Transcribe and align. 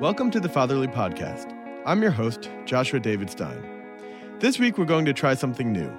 Welcome 0.00 0.30
to 0.30 0.40
the 0.40 0.48
Fatherly 0.48 0.86
Podcast. 0.86 1.54
I'm 1.84 2.00
your 2.00 2.10
host, 2.10 2.48
Joshua 2.64 2.98
David 2.98 3.28
Stein. 3.28 3.62
This 4.38 4.58
week 4.58 4.78
we're 4.78 4.86
going 4.86 5.04
to 5.04 5.12
try 5.12 5.34
something 5.34 5.70
new. 5.70 5.92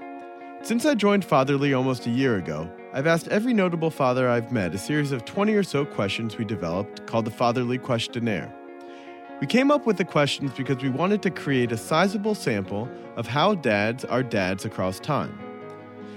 Since 0.64 0.88
I 0.88 0.96
joined 0.96 1.24
Fatherly 1.24 1.76
almost 1.76 2.08
a 2.08 2.10
year 2.10 2.38
ago, 2.38 2.68
I've 2.94 3.06
asked 3.06 3.28
every 3.28 3.54
notable 3.54 3.92
father 3.92 4.28
I've 4.28 4.52
met 4.52 4.74
a 4.74 4.80
series 4.80 5.12
of 5.12 5.24
20 5.26 5.54
or 5.54 5.62
so 5.62 5.86
questions 5.86 6.36
we 6.36 6.46
developed 6.46 7.06
called 7.06 7.26
the 7.26 7.32
Fatherly 7.32 7.78
Questionnaire. 7.78 8.52
We 9.40 9.46
came 9.46 9.70
up 9.70 9.86
with 9.86 9.98
the 9.98 10.06
questions 10.06 10.52
because 10.58 10.82
we 10.82 10.90
wanted 10.90 11.22
to 11.22 11.30
create 11.30 11.72
a 11.72 11.78
sizable 11.78 12.34
sample 12.34 12.90
of 13.18 13.28
how 13.28 13.54
dads 13.54 14.04
are 14.04 14.24
dads 14.24 14.66
across 14.66 15.00
time. 15.00 15.38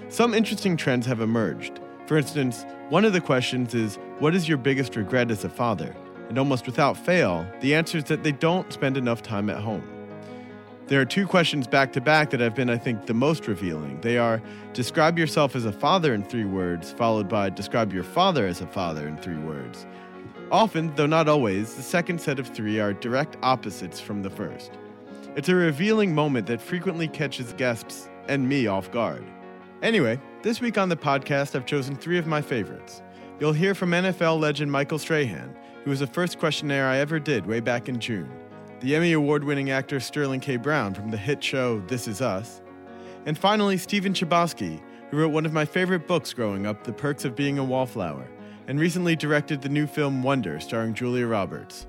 Some 0.09 0.33
interesting 0.33 0.79
trends 0.79 1.05
have 1.05 1.21
emerged. 1.21 1.81
For 2.07 2.17
instance, 2.17 2.65
one 2.89 3.05
of 3.05 3.13
the 3.13 3.21
questions 3.21 3.75
is 3.75 3.99
What 4.21 4.35
is 4.35 4.49
your 4.49 4.57
biggest 4.57 4.97
regret 4.97 5.31
as 5.31 5.45
a 5.45 5.51
father? 5.51 5.95
And 6.29 6.39
almost 6.39 6.67
without 6.67 6.97
fail, 6.97 7.47
the 7.61 7.75
answer 7.75 7.99
is 7.99 8.05
that 8.05 8.23
they 8.23 8.33
don't 8.33 8.73
spend 8.73 8.97
enough 8.97 9.23
time 9.23 9.51
at 9.51 9.59
home. 9.59 9.87
There 10.87 11.01
are 11.01 11.07
two 11.07 11.27
questions 11.27 11.67
back 11.67 11.93
to 11.95 12.01
back 12.01 12.31
that 12.31 12.41
have 12.41 12.55
been, 12.55 12.69
I 12.69 12.77
think, 12.77 13.07
the 13.07 13.15
most 13.15 13.47
revealing. 13.49 14.01
They 14.03 14.19
are 14.19 14.43
Describe 14.75 15.17
yourself 15.17 15.55
as 15.55 15.65
a 15.65 15.73
father 15.73 16.15
in 16.15 16.25
three 16.25 16.45
words, 16.45 16.91
followed 16.91 17.29
by 17.29 17.49
Describe 17.49 17.93
your 17.93 18.03
father 18.03 18.45
as 18.49 18.61
a 18.61 18.67
father 18.67 19.07
in 19.07 19.17
three 19.17 19.39
words. 19.39 19.87
Often, 20.51 20.97
though 20.97 21.07
not 21.07 21.29
always, 21.29 21.77
the 21.77 21.83
second 21.83 22.21
set 22.21 22.41
of 22.41 22.49
three 22.49 22.81
are 22.81 22.93
direct 22.93 23.37
opposites 23.43 24.01
from 24.01 24.23
the 24.23 24.31
first. 24.31 24.73
It's 25.37 25.49
a 25.49 25.55
revealing 25.55 26.13
moment 26.13 26.49
that 26.49 26.61
frequently 26.61 27.07
catches 27.07 27.53
guests 27.53 28.09
and 28.29 28.49
me 28.49 28.67
off 28.67 28.91
guard. 28.91 29.25
Anyway, 29.81 30.21
this 30.43 30.61
week 30.61 30.77
on 30.77 30.89
the 30.89 30.97
podcast, 30.97 31.55
I've 31.55 31.67
chosen 31.67 31.95
three 31.95 32.19
of 32.19 32.27
my 32.27 32.43
favorites. 32.43 33.01
You'll 33.41 33.53
hear 33.53 33.75
from 33.75 33.91
NFL 33.91 34.39
legend 34.39 34.71
Michael 34.71 34.99
Strahan, 34.99 35.57
who 35.83 35.91
was 35.91 35.99
the 35.99 36.07
first 36.07 36.39
questionnaire 36.39 36.87
I 36.87 36.99
ever 36.99 37.19
did 37.19 37.47
way 37.47 37.59
back 37.59 37.89
in 37.89 37.99
June, 37.99 38.31
the 38.79 38.95
Emmy 38.95 39.13
Award 39.13 39.43
winning 39.43 39.71
actor 39.71 39.99
Sterling 39.99 40.39
K. 40.39 40.57
Brown 40.57 40.95
from 40.95 41.11
the 41.11 41.17
hit 41.17 41.43
show 41.43 41.81
This 41.89 42.07
Is 42.07 42.21
Us, 42.21 42.63
and 43.27 43.37
finally 43.37 43.77
Stephen 43.77 44.13
Chbosky, 44.13 44.81
who 45.11 45.17
wrote 45.17 45.33
one 45.33 45.45
of 45.45 45.53
my 45.53 45.65
favorite 45.65 46.07
books 46.07 46.33
growing 46.33 46.65
up, 46.65 46.85
The 46.85 46.93
Perks 46.93 47.25
of 47.25 47.35
Being 47.35 47.59
a 47.59 47.65
Wallflower, 47.65 48.25
and 48.69 48.79
recently 48.79 49.17
directed 49.17 49.61
the 49.61 49.69
new 49.69 49.89
film 49.89 50.23
Wonder, 50.23 50.61
starring 50.61 50.95
Julia 50.95 51.27
Roberts. 51.27 51.89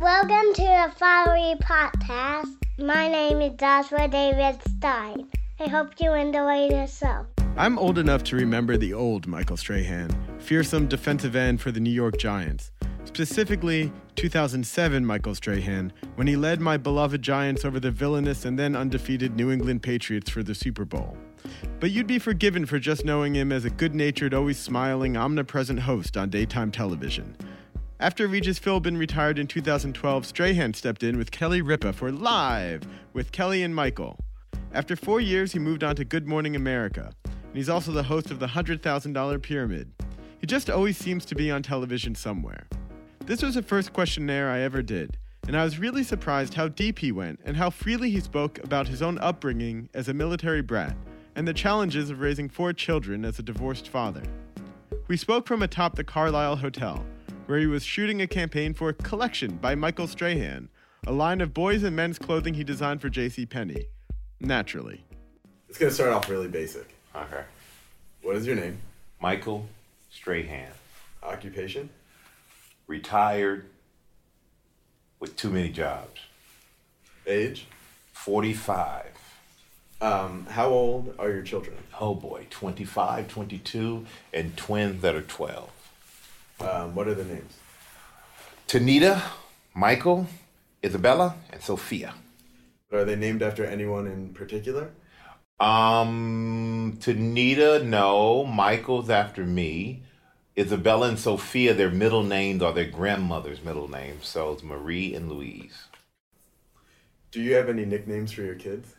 Welcome 0.00 0.54
to 0.54 0.62
the 0.62 0.92
Fatherly 0.96 1.56
Podcast. 1.56 2.56
My 2.78 3.06
name 3.06 3.42
is 3.42 3.52
Joshua 3.58 4.08
David 4.08 4.58
Stein. 4.78 5.28
I 5.60 5.68
hope 5.68 5.90
you 6.00 6.14
enjoy 6.14 6.68
yourself. 6.68 7.26
I'm 7.56 7.78
old 7.78 7.98
enough 7.98 8.24
to 8.24 8.36
remember 8.36 8.76
the 8.76 8.92
old 8.92 9.28
Michael 9.28 9.56
Strahan, 9.56 10.10
fearsome 10.40 10.88
defensive 10.88 11.36
end 11.36 11.60
for 11.60 11.70
the 11.70 11.78
New 11.78 11.88
York 11.88 12.18
Giants. 12.18 12.72
Specifically, 13.04 13.92
2007 14.16 15.06
Michael 15.06 15.36
Strahan, 15.36 15.92
when 16.16 16.26
he 16.26 16.34
led 16.34 16.60
my 16.60 16.76
beloved 16.76 17.22
Giants 17.22 17.64
over 17.64 17.78
the 17.78 17.92
villainous 17.92 18.44
and 18.44 18.58
then 18.58 18.74
undefeated 18.74 19.36
New 19.36 19.52
England 19.52 19.84
Patriots 19.84 20.28
for 20.28 20.42
the 20.42 20.52
Super 20.52 20.84
Bowl. 20.84 21.16
But 21.78 21.92
you'd 21.92 22.08
be 22.08 22.18
forgiven 22.18 22.66
for 22.66 22.80
just 22.80 23.04
knowing 23.04 23.36
him 23.36 23.52
as 23.52 23.64
a 23.64 23.70
good 23.70 23.94
natured, 23.94 24.34
always 24.34 24.58
smiling, 24.58 25.16
omnipresent 25.16 25.78
host 25.78 26.16
on 26.16 26.30
daytime 26.30 26.72
television. 26.72 27.36
After 28.00 28.26
Regis 28.26 28.58
Philbin 28.58 28.98
retired 28.98 29.38
in 29.38 29.46
2012, 29.46 30.26
Strahan 30.26 30.74
stepped 30.74 31.04
in 31.04 31.16
with 31.16 31.30
Kelly 31.30 31.62
Ripa 31.62 31.92
for 31.92 32.10
Live 32.10 32.82
with 33.12 33.30
Kelly 33.30 33.62
and 33.62 33.76
Michael. 33.76 34.18
After 34.72 34.96
four 34.96 35.20
years, 35.20 35.52
he 35.52 35.60
moved 35.60 35.84
on 35.84 35.94
to 35.94 36.04
Good 36.04 36.26
Morning 36.26 36.56
America, 36.56 37.12
and 37.54 37.60
he's 37.60 37.68
also 37.68 37.92
the 37.92 38.02
host 38.02 38.32
of 38.32 38.40
the 38.40 38.48
$100,000 38.48 39.40
Pyramid. 39.40 39.92
He 40.40 40.46
just 40.48 40.68
always 40.68 40.98
seems 40.98 41.24
to 41.26 41.36
be 41.36 41.52
on 41.52 41.62
television 41.62 42.16
somewhere. 42.16 42.66
This 43.26 43.42
was 43.42 43.54
the 43.54 43.62
first 43.62 43.92
questionnaire 43.92 44.50
I 44.50 44.58
ever 44.62 44.82
did, 44.82 45.18
and 45.46 45.56
I 45.56 45.62
was 45.62 45.78
really 45.78 46.02
surprised 46.02 46.54
how 46.54 46.66
deep 46.66 46.98
he 46.98 47.12
went 47.12 47.38
and 47.44 47.56
how 47.56 47.70
freely 47.70 48.10
he 48.10 48.18
spoke 48.18 48.58
about 48.64 48.88
his 48.88 49.02
own 49.02 49.20
upbringing 49.20 49.88
as 49.94 50.08
a 50.08 50.14
military 50.14 50.62
brat 50.62 50.96
and 51.36 51.46
the 51.46 51.54
challenges 51.54 52.10
of 52.10 52.18
raising 52.18 52.48
four 52.48 52.72
children 52.72 53.24
as 53.24 53.38
a 53.38 53.42
divorced 53.44 53.88
father. 53.88 54.24
We 55.06 55.16
spoke 55.16 55.46
from 55.46 55.62
atop 55.62 55.94
the 55.94 56.02
Carlyle 56.02 56.56
Hotel, 56.56 57.06
where 57.46 57.60
he 57.60 57.66
was 57.66 57.84
shooting 57.84 58.20
a 58.20 58.26
campaign 58.26 58.74
for 58.74 58.92
Collection 58.92 59.58
by 59.58 59.76
Michael 59.76 60.08
Strahan, 60.08 60.70
a 61.06 61.12
line 61.12 61.40
of 61.40 61.54
boys 61.54 61.84
and 61.84 61.94
men's 61.94 62.18
clothing 62.18 62.54
he 62.54 62.64
designed 62.64 63.00
for 63.00 63.08
J.C. 63.08 63.46
Penney. 63.46 63.86
Naturally. 64.40 65.04
It's 65.68 65.78
going 65.78 65.90
to 65.90 65.94
start 65.94 66.12
off 66.12 66.28
really 66.28 66.48
basic. 66.48 66.93
Okay. 67.14 67.44
What 68.22 68.36
is 68.36 68.46
your 68.46 68.56
name? 68.56 68.78
Michael 69.20 69.66
Strahan. 70.10 70.72
Occupation? 71.22 71.90
Retired 72.86 73.66
with 75.20 75.36
too 75.36 75.50
many 75.50 75.68
jobs. 75.68 76.20
Age? 77.26 77.66
45. 78.12 79.06
Um, 80.00 80.46
how 80.50 80.68
old 80.68 81.14
are 81.18 81.30
your 81.30 81.42
children? 81.42 81.76
Oh 82.00 82.14
boy, 82.14 82.46
25, 82.50 83.28
22, 83.28 84.04
and 84.32 84.56
twins 84.56 85.00
that 85.02 85.14
are 85.14 85.22
12. 85.22 85.70
Um, 86.60 86.94
what 86.94 87.08
are 87.08 87.14
the 87.14 87.24
names? 87.24 87.54
Tanita, 88.66 89.22
Michael, 89.74 90.26
Isabella, 90.84 91.36
and 91.52 91.62
Sophia. 91.62 92.14
Are 92.92 93.04
they 93.04 93.16
named 93.16 93.42
after 93.42 93.64
anyone 93.64 94.06
in 94.06 94.34
particular? 94.34 94.90
Um, 95.60 96.98
Tanita, 97.00 97.84
no. 97.84 98.44
Michael's 98.44 99.10
after 99.10 99.44
me. 99.44 100.02
Isabella 100.56 101.08
and 101.08 101.18
Sophia, 101.18 101.74
their 101.74 101.90
middle 101.90 102.22
names 102.22 102.62
are 102.62 102.72
their 102.72 102.84
grandmother's 102.88 103.62
middle 103.64 103.88
names. 103.88 104.26
So 104.26 104.52
it's 104.52 104.62
Marie 104.62 105.14
and 105.14 105.30
Louise. 105.30 105.84
Do 107.32 107.40
you 107.40 107.54
have 107.54 107.68
any 107.68 107.84
nicknames 107.84 108.30
for 108.30 108.42
your 108.42 108.54
kids? 108.54 108.94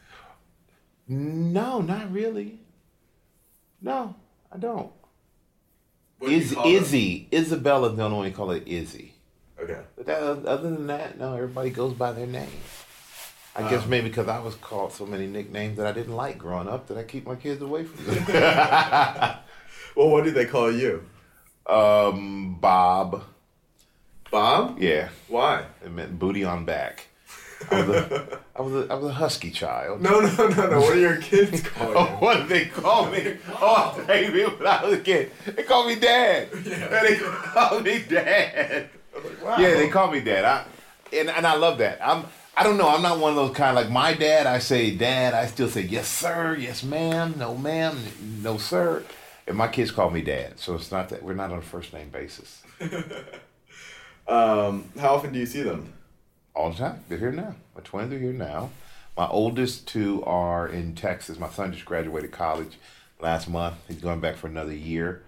No, 1.08 1.82
not 1.82 2.12
really. 2.12 2.60
No, 3.82 4.16
I 4.52 4.58
don't. 4.58 4.92
What 6.18 6.30
do 6.30 6.36
Is 6.36 6.52
them? 6.52 6.66
Izzy? 6.66 7.28
Isabella's 7.32 7.96
the 7.96 8.04
only 8.04 8.18
one 8.18 8.28
you 8.28 8.34
call 8.34 8.52
it 8.52 8.68
Izzy. 8.68 9.14
Okay. 9.60 9.80
But 9.96 10.06
that, 10.08 10.22
other 10.22 10.70
than 10.70 10.88
that, 10.88 11.18
no, 11.18 11.34
everybody 11.36 11.70
goes 11.70 11.94
by 11.94 12.12
their 12.12 12.28
name. 12.28 12.50
I 13.56 13.70
guess 13.70 13.84
Um, 13.84 13.90
maybe 13.90 14.10
because 14.10 14.28
I 14.28 14.40
was 14.40 14.56
called 14.56 14.92
so 14.92 15.06
many 15.06 15.28
nicknames 15.28 15.78
that 15.78 15.88
I 15.88 15.92
didn't 15.94 16.16
like 16.16 16.38
growing 16.38 16.68
up 16.68 16.88
that 16.88 16.98
I 16.98 17.04
keep 17.04 17.26
my 17.26 17.36
kids 17.36 17.62
away 17.62 17.86
from 17.86 18.06
them. 18.06 18.26
Well, 19.96 20.10
what 20.10 20.26
did 20.26 20.34
they 20.34 20.46
call 20.46 20.72
you? 20.72 21.04
um, 21.68 22.58
Bob. 22.60 23.24
Bob? 24.30 24.78
Yeah, 24.80 25.08
Why? 25.30 25.66
it 25.84 25.90
meant 25.92 26.20
booty 26.20 26.44
on 26.44 26.66
back. 26.66 27.08
I 27.72 27.80
was 27.82 27.90
a, 27.96 28.40
I 28.58 28.62
was 28.62 28.74
a, 28.74 28.92
I 28.92 28.96
was 28.96 29.06
a 29.12 29.14
husky 29.14 29.50
child. 29.52 30.02
No, 30.02 30.20
no, 30.20 30.48
no, 30.50 30.70
no. 30.70 30.80
What 30.82 30.94
do 30.96 31.00
your 31.00 31.16
kids 31.18 31.62
call 31.70 31.88
you? 31.90 31.96
Oh, 31.96 32.06
what 32.20 32.38
did 32.40 32.50
they 32.50 32.66
call 32.66 33.10
me? 33.10 33.38
Oh, 33.50 34.04
baby, 34.06 34.44
when 34.44 34.68
I 34.68 34.84
was 34.84 34.94
a 34.96 35.02
kid, 35.02 35.32
they 35.46 35.64
called 35.64 35.88
me 35.88 35.96
dad. 35.96 36.50
Yeah. 36.66 37.02
They 37.04 37.16
called 37.16 37.84
me 37.86 38.04
dad. 38.10 38.90
Wow. 39.42 39.56
Yeah, 39.58 39.76
they 39.76 39.88
call 39.88 40.12
me 40.12 40.20
dad. 40.20 40.44
I, 40.44 40.66
and 41.16 41.30
and 41.30 41.48
I 41.48 41.56
love 41.56 41.78
that. 41.78 42.06
I'm 42.06 42.26
I 42.58 42.64
don't 42.64 42.78
know. 42.78 42.88
I'm 42.90 43.02
not 43.02 43.20
one 43.20 43.32
of 43.32 43.36
those 43.36 43.56
kind 43.56 43.78
of 43.78 43.84
like 43.84 43.92
my 43.92 44.14
dad. 44.14 44.48
I 44.48 44.60
say 44.60 44.96
dad. 44.96 45.34
I 45.34 45.46
still 45.48 45.68
say 45.68 45.82
yes 45.82 46.08
sir, 46.08 46.56
yes 46.58 46.84
ma'am, 46.84 47.36
no 47.38 47.56
ma'am, 47.58 47.98
no 48.42 48.58
sir. 48.58 49.04
And 49.48 49.58
my 49.58 49.68
kids 49.68 49.92
call 49.92 50.10
me 50.10 50.22
dad. 50.22 50.60
So 50.60 50.76
it's 50.76 50.92
not 50.92 51.10
that 51.10 51.22
we're 51.22 51.34
not 51.34 51.52
on 51.52 51.60
a 51.60 51.62
first 51.62 51.94
name 51.94 52.10
basis 52.10 52.64
Um, 54.28 54.90
how 55.00 55.16
often 55.16 55.34
do 55.34 55.40
you 55.40 55.46
see 55.46 55.62
them? 55.62 55.94
all 56.56 56.72
the 56.72 56.78
time. 56.78 57.04
They're 57.10 57.18
here 57.18 57.32
now. 57.34 57.56
My 57.76 57.82
twins 57.84 58.14
are 58.14 58.18
here 58.18 58.32
now. 58.32 58.70
My 59.18 59.28
oldest 59.28 59.88
two 59.88 60.24
are 60.24 60.68
in 60.68 60.96
Texas. 60.96 61.38
My 61.38 61.50
son 61.50 61.74
just 61.74 61.86
graduated 61.86 62.32
college 62.32 62.78
last 63.20 63.50
month. 63.50 63.76
He's 63.90 63.98
going 64.02 64.22
back 64.22 64.38
for 64.38 64.48
another 64.48 64.74
year, 64.74 65.22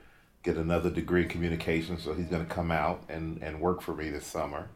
get 0.43 0.55
another 0.55 0.89
degree 0.89 1.23
in 1.23 1.29
communications. 1.29 2.03
So 2.03 2.13
he's 2.13 2.27
going 2.27 2.45
to 2.45 2.51
come 2.53 2.71
out 2.71 3.03
and, 3.09 3.41
and 3.43 3.59
work 3.59 3.81
for 3.81 3.93
me 3.93 4.09
this 4.09 4.25
summer. 4.25 4.69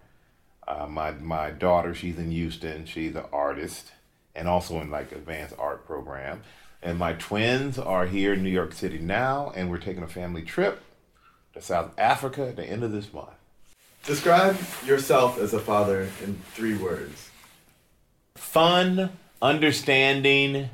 Uh, 0.71 0.87
my 0.87 1.11
my 1.11 1.51
daughter, 1.51 1.93
she's 1.93 2.17
in 2.17 2.31
Houston. 2.31 2.85
She's 2.85 3.15
an 3.15 3.25
artist 3.33 3.91
and 4.33 4.47
also 4.47 4.79
in 4.79 4.89
like 4.89 5.11
advanced 5.11 5.55
art 5.59 5.85
program. 5.85 6.43
And 6.81 6.97
my 6.97 7.13
twins 7.13 7.77
are 7.77 8.05
here 8.05 8.33
in 8.33 8.43
New 8.43 8.49
York 8.49 8.73
City 8.73 8.97
now, 8.99 9.51
and 9.55 9.69
we're 9.69 9.77
taking 9.79 10.03
a 10.03 10.07
family 10.07 10.43
trip 10.43 10.81
to 11.53 11.61
South 11.61 11.91
Africa 11.97 12.47
at 12.47 12.55
the 12.55 12.65
end 12.65 12.83
of 12.83 12.91
this 12.93 13.13
month. 13.13 13.29
Describe 14.05 14.57
yourself 14.85 15.37
as 15.37 15.53
a 15.53 15.59
father 15.59 16.09
in 16.23 16.35
three 16.53 16.75
words. 16.75 17.29
fun, 18.35 19.11
understanding, 19.41 20.69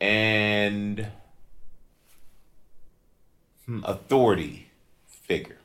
and 0.00 1.06
hmm, 3.66 3.80
authority 3.84 4.68
figure. 5.06 5.58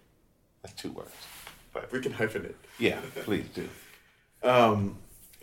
That's 0.62 0.74
two 0.76 0.92
words. 0.92 1.17
But 1.82 1.92
We 1.92 2.00
can 2.02 2.14
hyphen 2.14 2.46
it. 2.46 2.56
yeah, 2.80 3.00
please 3.24 3.46
do. 3.54 3.68
Um, 4.44 4.98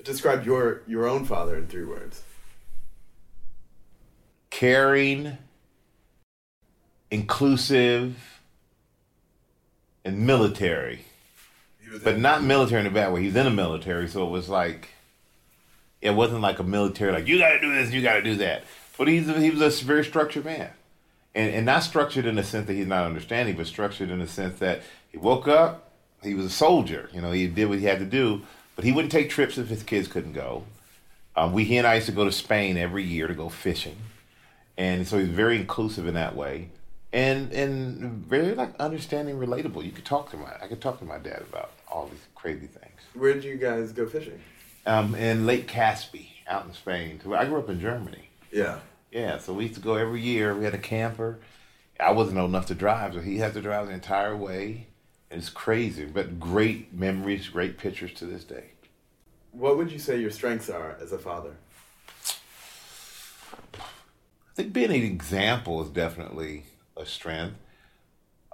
describe 0.04 0.46
your 0.46 0.82
your 0.86 1.08
own 1.08 1.24
father 1.24 1.56
in 1.56 1.66
three 1.66 1.84
words. 1.84 2.22
Caring, 4.50 5.36
inclusive, 7.10 8.16
and 10.04 10.20
military. 10.26 11.00
but 12.04 12.18
not 12.18 12.44
military 12.44 12.80
in 12.82 12.86
a 12.86 12.90
bad 12.90 13.12
way. 13.12 13.22
He's 13.22 13.34
in 13.34 13.44
the 13.44 13.50
military, 13.50 14.08
so 14.08 14.24
it 14.26 14.30
was 14.30 14.48
like 14.48 14.90
it 16.00 16.10
wasn't 16.10 16.40
like 16.40 16.60
a 16.60 16.64
military 16.64 17.10
like 17.12 17.26
you 17.26 17.38
got 17.38 17.50
to 17.50 17.60
do 17.60 17.74
this, 17.74 17.92
you 17.92 18.00
got 18.00 18.14
to 18.14 18.22
do 18.22 18.36
that. 18.36 18.62
But 18.96 19.08
he's 19.08 19.26
he 19.26 19.50
was 19.50 19.82
a 19.82 19.84
very 19.84 20.04
structured 20.04 20.44
man, 20.44 20.70
and 21.34 21.52
and 21.52 21.66
not 21.66 21.82
structured 21.82 22.26
in 22.26 22.36
the 22.36 22.44
sense 22.44 22.68
that 22.68 22.74
he's 22.74 22.86
not 22.86 23.04
understanding, 23.06 23.56
but 23.56 23.66
structured 23.66 24.10
in 24.10 24.20
the 24.20 24.28
sense 24.28 24.60
that 24.60 24.82
he 25.10 25.18
woke 25.18 25.48
up, 25.48 25.83
he 26.24 26.34
was 26.34 26.46
a 26.46 26.50
soldier. 26.50 27.08
You 27.12 27.20
know, 27.20 27.30
he 27.30 27.46
did 27.46 27.68
what 27.68 27.78
he 27.78 27.84
had 27.84 27.98
to 27.98 28.04
do, 28.04 28.42
but 28.76 28.84
he 28.84 28.92
wouldn't 28.92 29.12
take 29.12 29.30
trips 29.30 29.58
if 29.58 29.68
his 29.68 29.82
kids 29.82 30.08
couldn't 30.08 30.32
go. 30.32 30.64
Um, 31.36 31.52
we 31.52 31.64
he 31.64 31.76
and 31.76 31.86
I 31.86 31.96
used 31.96 32.06
to 32.06 32.12
go 32.12 32.24
to 32.24 32.32
Spain 32.32 32.76
every 32.76 33.02
year 33.04 33.26
to 33.26 33.34
go 33.34 33.48
fishing, 33.48 33.96
and 34.76 35.06
so 35.06 35.18
he's 35.18 35.28
very 35.28 35.56
inclusive 35.56 36.06
in 36.06 36.14
that 36.14 36.36
way, 36.36 36.68
and 37.12 37.52
and 37.52 38.24
very 38.26 38.54
like 38.54 38.74
understanding, 38.78 39.36
relatable. 39.38 39.84
You 39.84 39.90
could 39.90 40.04
talk 40.04 40.30
to 40.30 40.36
my 40.36 40.52
I 40.62 40.68
could 40.68 40.80
talk 40.80 40.98
to 41.00 41.04
my 41.04 41.18
dad 41.18 41.42
about 41.48 41.72
all 41.90 42.06
these 42.06 42.20
crazy 42.34 42.66
things. 42.66 43.00
Where 43.14 43.34
did 43.34 43.44
you 43.44 43.56
guys 43.56 43.92
go 43.92 44.06
fishing? 44.06 44.40
Um, 44.86 45.14
in 45.14 45.46
Lake 45.46 45.66
Caspe, 45.66 46.28
out 46.46 46.66
in 46.66 46.74
Spain. 46.74 47.20
I 47.34 47.46
grew 47.46 47.58
up 47.58 47.68
in 47.68 47.80
Germany. 47.80 48.28
Yeah. 48.52 48.78
Yeah, 49.10 49.38
so 49.38 49.52
we 49.52 49.64
used 49.64 49.76
to 49.76 49.80
go 49.80 49.94
every 49.94 50.20
year. 50.20 50.54
We 50.54 50.64
had 50.64 50.74
a 50.74 50.78
camper. 50.78 51.38
I 52.00 52.10
wasn't 52.10 52.38
old 52.38 52.50
enough 52.50 52.66
to 52.66 52.74
drive, 52.74 53.14
so 53.14 53.20
he 53.20 53.38
had 53.38 53.54
to 53.54 53.60
drive 53.60 53.86
the 53.86 53.92
entire 53.92 54.36
way. 54.36 54.88
It's 55.34 55.50
crazy, 55.50 56.04
but 56.04 56.38
great 56.38 56.92
memories, 56.92 57.48
great 57.48 57.76
pictures 57.76 58.12
to 58.14 58.26
this 58.26 58.44
day. 58.44 58.66
What 59.50 59.76
would 59.76 59.90
you 59.90 59.98
say 59.98 60.20
your 60.20 60.30
strengths 60.30 60.70
are 60.70 60.96
as 61.00 61.12
a 61.12 61.18
father? 61.18 61.56
I 63.74 64.54
think 64.54 64.72
being 64.72 64.90
an 64.90 65.02
example 65.02 65.82
is 65.82 65.90
definitely 65.90 66.64
a 66.96 67.04
strength. 67.04 67.56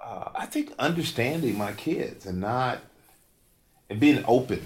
Uh, 0.03 0.29
I 0.33 0.47
think 0.47 0.73
understanding 0.79 1.55
my 1.55 1.73
kids 1.73 2.25
and 2.25 2.41
not 2.41 2.79
and 3.87 3.99
being 3.99 4.23
open, 4.27 4.65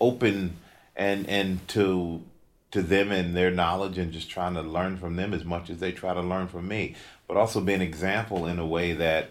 open 0.00 0.56
and 0.94 1.28
and 1.28 1.66
to 1.68 2.22
to 2.70 2.82
them 2.82 3.10
and 3.10 3.36
their 3.36 3.50
knowledge 3.50 3.98
and 3.98 4.12
just 4.12 4.30
trying 4.30 4.54
to 4.54 4.62
learn 4.62 4.98
from 4.98 5.16
them 5.16 5.34
as 5.34 5.44
much 5.44 5.68
as 5.68 5.78
they 5.78 5.90
try 5.90 6.14
to 6.14 6.20
learn 6.20 6.46
from 6.46 6.68
me. 6.68 6.94
But 7.26 7.36
also 7.36 7.60
be 7.60 7.74
an 7.74 7.82
example 7.82 8.46
in 8.46 8.60
a 8.60 8.66
way 8.66 8.92
that 8.92 9.30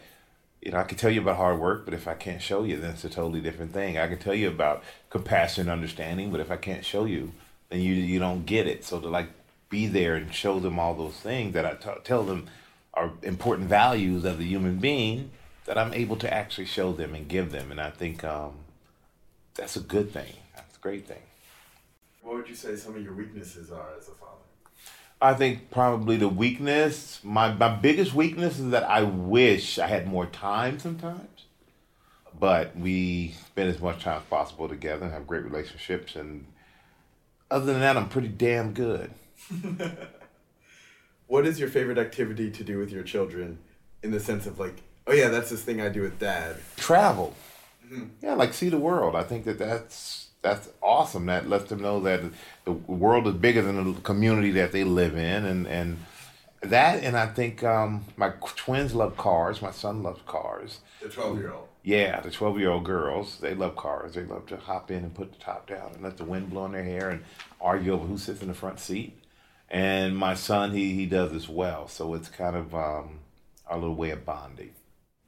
you 0.65 0.71
know, 0.71 0.79
I 0.79 0.83
can 0.83 0.97
tell 0.97 1.12
you 1.12 1.21
about 1.21 1.38
hard 1.38 1.59
work, 1.59 1.85
but 1.85 1.94
if 1.94 2.07
I 2.07 2.15
can't 2.15 2.41
show 2.41 2.63
you, 2.63 2.77
then 2.77 2.89
it's 2.89 3.06
a 3.06 3.09
totally 3.09 3.39
different 3.39 3.71
thing. 3.71 4.00
I 4.00 4.07
can 4.07 4.17
tell 4.17 4.33
you 4.33 4.47
about 4.47 4.83
compassion 5.12 5.62
and 5.62 5.69
understanding, 5.69 6.31
but 6.31 6.39
if 6.39 6.50
I 6.50 6.57
can't 6.57 6.83
show 6.83 7.06
you, 7.06 7.33
then 7.69 7.81
you 7.81 7.94
you 7.94 8.17
don't 8.17 8.47
get 8.47 8.65
it. 8.65 8.83
So 8.83 9.00
to 9.00 9.07
like 9.07 9.29
be 9.69 9.85
there 9.85 10.15
and 10.15 10.33
show 10.33 10.59
them 10.59 10.79
all 10.79 10.95
those 10.95 11.17
things 11.17 11.53
that 11.53 11.65
I 11.67 11.75
t- 11.75 12.01
tell 12.03 12.23
them 12.23 12.47
are 12.95 13.12
important 13.21 13.69
values 13.69 14.25
of 14.25 14.39
the 14.39 14.45
human 14.45 14.77
being 14.77 15.29
that 15.65 15.77
I'm 15.77 15.94
able 15.94 16.15
to 16.17 16.33
actually 16.33 16.65
show 16.65 16.94
them 16.94 17.13
and 17.13 17.27
give 17.27 17.51
them, 17.51 17.69
and 17.71 17.79
I 17.79 17.91
think 17.91 18.23
um, 18.23 18.53
that's 19.53 19.75
a 19.75 19.81
good 19.81 20.12
thing. 20.12 20.33
That's 20.56 20.77
a 20.77 20.79
great 20.79 21.07
thing. 21.07 21.21
What 22.23 22.38
would 22.38 22.50
you 22.50 22.56
say 22.56 22.75
some 22.75 22.95
of 22.95 23.03
your 23.03 23.13
weaknesses 23.13 23.71
are 23.71 23.89
as 24.00 24.07
a 24.07 24.13
father? 24.13 24.44
I 25.25 25.33
think 25.33 25.72
probably 25.72 26.18
the 26.18 26.30
weakness, 26.30 27.19
my, 27.24 27.51
my 27.51 27.69
biggest 27.69 28.13
weakness 28.13 28.60
is 28.60 28.69
that 28.69 28.83
I 28.83 29.01
wish 29.01 29.80
I 29.80 29.88
had 29.88 30.06
more 30.07 30.27
time 30.27 30.77
sometimes. 30.77 31.45
But 32.39 32.77
we 32.77 33.33
spend 33.48 33.69
as 33.69 33.81
much 33.81 34.04
time 34.04 34.18
as 34.18 34.24
possible 34.24 34.69
together 34.69 35.06
and 35.06 35.13
have 35.13 35.25
great 35.25 35.44
relationships. 35.44 36.16
And 36.16 36.45
other 37.50 37.66
than 37.66 37.80
that, 37.80 37.98
I'm 37.98 38.07
pretty 38.07 38.27
damn 38.27 38.74
good. 38.74 39.12
what 41.27 41.48
is 41.48 41.60
your 41.60 41.69
favorite 41.69 41.98
activity 41.98 42.51
to 42.51 42.63
do 42.63 42.77
with 42.77 42.92
your 42.92 43.04
children 43.04 43.57
in 44.04 44.12
the 44.12 44.19
sense 44.19 44.45
of 44.45 44.60
like, 44.60 44.83
oh 45.07 45.13
yeah, 45.13 45.30
that's 45.30 45.50
this 45.50 45.63
thing 45.63 45.81
I 45.81 45.89
do 45.89 46.01
with 46.01 46.19
dad? 46.19 46.57
Travel. 46.77 47.33
Mm-hmm. 47.83 48.06
Yeah, 48.22 48.36
like 48.36 48.54
see 48.54 48.69
the 48.69 48.77
world. 48.77 49.16
I 49.16 49.24
think 49.24 49.45
that 49.45 49.57
that's 49.57 50.25
that's 50.45 50.69
awesome. 50.80 51.25
That 51.25 51.50
lets 51.50 51.69
them 51.69 51.81
know 51.81 52.00
that 52.01 52.21
the 52.65 52.71
world 52.71 53.27
is 53.27 53.33
bigger 53.33 53.63
than 53.63 53.95
the 53.95 54.01
community 54.01 54.51
that 54.51 54.71
they 54.71 54.83
live 54.83 55.18
in, 55.18 55.44
and 55.44 55.68
and 55.68 55.97
that. 56.62 57.03
And 57.03 57.18
I 57.18 57.25
think 57.25 57.63
um, 57.63 58.06
my 58.15 58.31
twins 58.56 58.94
love 58.94 59.18
cars. 59.18 59.59
My 59.63 59.71
son 59.71 60.03
loves 60.03 60.21
cars. 60.27 60.81
The 61.01 61.09
twelve 61.09 61.39
year 61.39 61.51
old. 61.51 61.68
Yeah, 61.83 62.21
the 62.21 62.30
twelve 62.30 62.59
year 62.59 62.69
old 62.69 62.86
girls. 62.86 63.39
They 63.39 63.56
love 63.56 63.75
cars. 63.75 64.13
They 64.13 64.24
love 64.24 64.45
to 64.47 64.57
hop 64.57 64.92
in 64.92 64.97
and 64.97 65.15
put 65.15 65.33
the 65.33 65.39
top 65.39 65.68
down 65.68 65.94
and 65.95 66.03
let 66.03 66.18
the 66.18 66.25
wind 66.25 66.51
blow 66.51 66.65
in 66.65 66.74
their 66.74 66.83
hair 66.83 67.09
and 67.09 67.24
argue 67.59 67.94
over 67.94 68.06
who 68.06 68.19
sits 68.19 68.44
in 68.44 68.48
the 68.48 68.53
front 68.53 68.80
seat. 68.80 69.18
And 69.68 70.15
my 70.15 70.36
son, 70.36 70.74
he 70.74 70.94
he 70.94 71.07
does 71.07 71.33
as 71.33 71.50
well. 71.50 71.88
So 71.88 72.13
it's 72.13 72.30
kind 72.30 72.56
of 72.56 72.75
um, 72.75 73.21
our 73.65 73.80
little 73.80 73.95
way 73.95 74.12
of 74.12 74.24
bonding. 74.25 74.74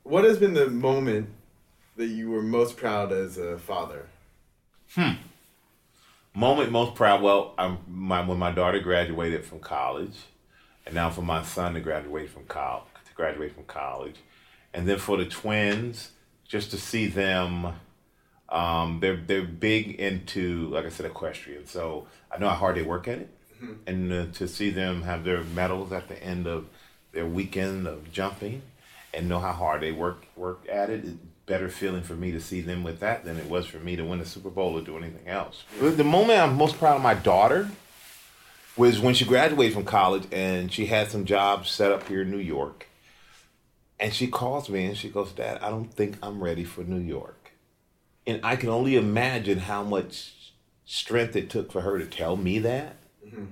What 0.04 0.26
has 0.26 0.38
been 0.38 0.54
the 0.54 0.70
moment 0.70 1.30
that 1.96 2.06
you 2.06 2.30
were 2.30 2.44
most 2.44 2.78
proud 2.78 3.12
as 3.12 3.40
a 3.40 3.58
father? 3.58 4.06
Hmm. 4.94 5.14
Moment 6.34 6.72
most 6.72 6.96
proud. 6.96 7.22
Well, 7.22 7.54
I'm 7.58 7.80
my 7.88 8.26
when 8.26 8.38
my 8.38 8.52
daughter 8.52 8.80
graduated 8.80 9.44
from 9.44 9.60
college, 9.60 10.16
and 10.86 10.94
now 10.94 11.10
for 11.10 11.22
my 11.22 11.44
son 11.44 11.74
to 11.74 11.80
graduate 11.80 12.30
from 12.30 12.46
college, 12.46 12.86
to 13.08 13.14
graduate 13.16 13.56
from 13.56 13.64
college, 13.66 14.18
and 14.74 14.88
then 14.88 15.00
for 15.00 15.18
the 15.18 15.26
twins, 15.26 16.12
just 16.48 16.72
to 16.72 16.78
see 16.78 17.08
them. 17.08 17.74
Um, 18.50 19.00
they're 19.02 19.18
they're 19.18 19.44
big 19.44 20.00
into 20.00 20.68
like 20.70 20.86
I 20.86 20.90
said 20.90 21.06
equestrian, 21.06 21.66
so 21.66 22.08
I 22.32 22.38
know 22.38 22.48
how 22.48 22.56
hard 22.56 22.78
they 22.78 22.84
work 22.84 23.08
at 23.08 23.18
it, 23.18 23.30
mm-hmm. 23.62 23.74
and 23.88 24.14
uh, 24.14 24.26
to 24.34 24.48
see 24.48 24.70
them 24.70 25.02
have 25.02 25.24
their 25.26 25.44
medals 25.44 25.92
at 25.92 26.08
the 26.08 26.24
end 26.24 26.48
of 26.48 26.68
their 27.12 27.26
weekend 27.26 27.88
of 27.88 28.12
jumping, 28.12 28.62
and 29.14 29.28
know 29.28 29.40
how 29.40 29.52
hard 29.52 29.82
they 29.82 29.92
work 29.92 30.28
work 30.36 30.66
at 30.70 30.90
it, 30.90 31.04
better 31.48 31.70
feeling 31.70 32.04
for 32.04 32.14
me 32.14 32.32
to 32.32 32.40
see 32.40 32.62
them 32.62 32.84
with 32.84 33.00
that 33.00 33.24
than 33.26 33.38
it 33.38 33.50
was 33.50 33.66
for 33.66 33.80
me 33.80 33.96
to 33.96 34.04
win 34.04 34.20
the 34.20 34.26
Super 34.26 34.50
Bowl 34.50 34.78
or 34.78 34.82
do 34.82 34.98
anything 34.98 35.28
else. 35.28 35.64
The 35.80 36.04
moment 36.04 36.40
I'm 36.40 36.56
most 36.56 36.78
proud 36.78 36.98
of 36.98 37.02
my 37.02 37.16
daughter 37.16 37.70
was 38.76 39.00
when 39.00 39.16
she 39.16 39.26
graduated 39.26 39.74
from 39.74 39.86
college 39.86 40.26
and 40.32 40.72
she 40.72 40.86
had 40.86 41.10
some 41.10 41.26
jobs 41.26 41.72
set 41.72 41.92
up 41.92 42.08
here 42.08 42.22
in 42.22 42.30
New 42.30 42.38
York. 42.38 42.88
And 44.00 44.14
she 44.14 44.28
calls 44.28 44.70
me 44.70 44.86
and 44.86 44.96
she 44.96 45.10
goes, 45.10 45.32
Dad, 45.32 45.60
I 45.62 45.70
don't 45.72 45.92
think 45.92 46.18
I'm 46.22 46.44
ready 46.44 46.64
for 46.64 46.82
New 46.82 47.00
York. 47.00 47.54
And 48.28 48.42
I 48.44 48.58
can 48.58 48.70
only 48.70 48.96
imagine 48.96 49.60
how 49.60 49.84
much 49.84 50.54
strength 50.86 51.36
it 51.36 51.50
took 51.50 51.72
for 51.72 51.82
her 51.82 51.98
to 51.98 52.06
tell 52.06 52.36
me 52.36 52.60
that. 52.60 52.98
Mm-hmm. 53.26 53.46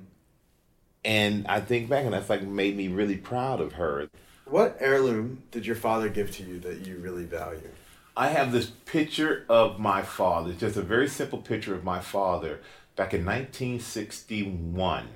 And 1.05 1.47
I 1.47 1.61
think 1.61 1.89
back 1.89 2.03
and 2.03 2.13
that's 2.13 2.29
like 2.29 2.43
made 2.43 2.75
me 2.75 2.89
really 2.89 3.15
proud 3.15 3.61
of 3.61 3.73
her. 3.73 4.09
What 4.45 4.77
heirloom 4.79 5.43
did 5.49 5.65
your 5.65 5.75
father 5.75 6.09
give 6.09 6.29
to 6.35 6.43
you 6.43 6.59
that 6.59 6.85
you 6.85 6.97
really 6.97 7.23
value? 7.23 7.69
I 8.17 8.29
have 8.29 8.53
this 8.53 8.67
picture 8.85 9.45
of 9.49 9.77
my 9.77 10.01
father, 10.01 10.53
just 10.53 10.77
a 10.77 10.81
very 10.81 11.07
simple 11.09 11.39
picture 11.39 11.75
of 11.75 11.83
my 11.83 11.99
father 11.99 12.61
back 12.95 13.13
in 13.13 13.25
1961, 13.25 15.07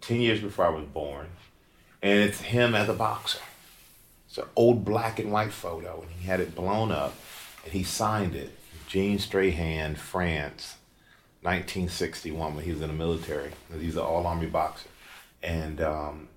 10 0.00 0.20
years 0.20 0.40
before 0.40 0.66
I 0.66 0.68
was 0.68 0.84
born. 0.84 1.26
And 2.00 2.20
it's 2.20 2.42
him 2.42 2.76
as 2.76 2.88
a 2.88 2.92
boxer. 2.92 3.40
It's 4.28 4.38
an 4.38 4.44
old 4.54 4.84
black 4.84 5.18
and 5.18 5.32
white 5.32 5.52
photo, 5.52 6.02
and 6.02 6.10
he 6.12 6.26
had 6.26 6.38
it 6.38 6.54
blown 6.54 6.92
up, 6.92 7.14
and 7.64 7.72
he 7.72 7.82
signed 7.82 8.36
it. 8.36 8.56
Gene 8.86 9.18
Strahan, 9.18 9.96
France, 9.96 10.76
1961, 11.42 12.54
when 12.54 12.64
he 12.64 12.70
was 12.70 12.82
in 12.82 12.88
the 12.88 12.94
military. 12.94 13.50
He's 13.80 13.96
an 13.96 14.02
all 14.02 14.26
army 14.26 14.46
boxer. 14.46 14.88
And 15.42 15.80
um, 15.80 16.28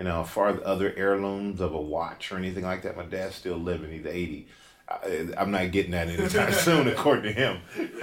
you 0.00 0.06
know, 0.06 0.22
as 0.22 0.30
far 0.30 0.48
as 0.48 0.58
other 0.64 0.94
heirlooms 0.96 1.60
of 1.60 1.74
a 1.74 1.80
watch 1.80 2.32
or 2.32 2.38
anything 2.38 2.64
like 2.64 2.80
that, 2.82 2.96
my 2.96 3.02
dad's 3.02 3.34
still 3.34 3.58
living. 3.58 3.92
He's 3.92 4.06
80. 4.06 4.48
I, 4.88 5.28
I'm 5.36 5.50
not 5.50 5.70
getting 5.72 5.90
that 5.90 6.08
anytime 6.08 6.52
soon, 6.54 6.88
according 6.88 7.24
to 7.24 7.32
him. 7.32 7.60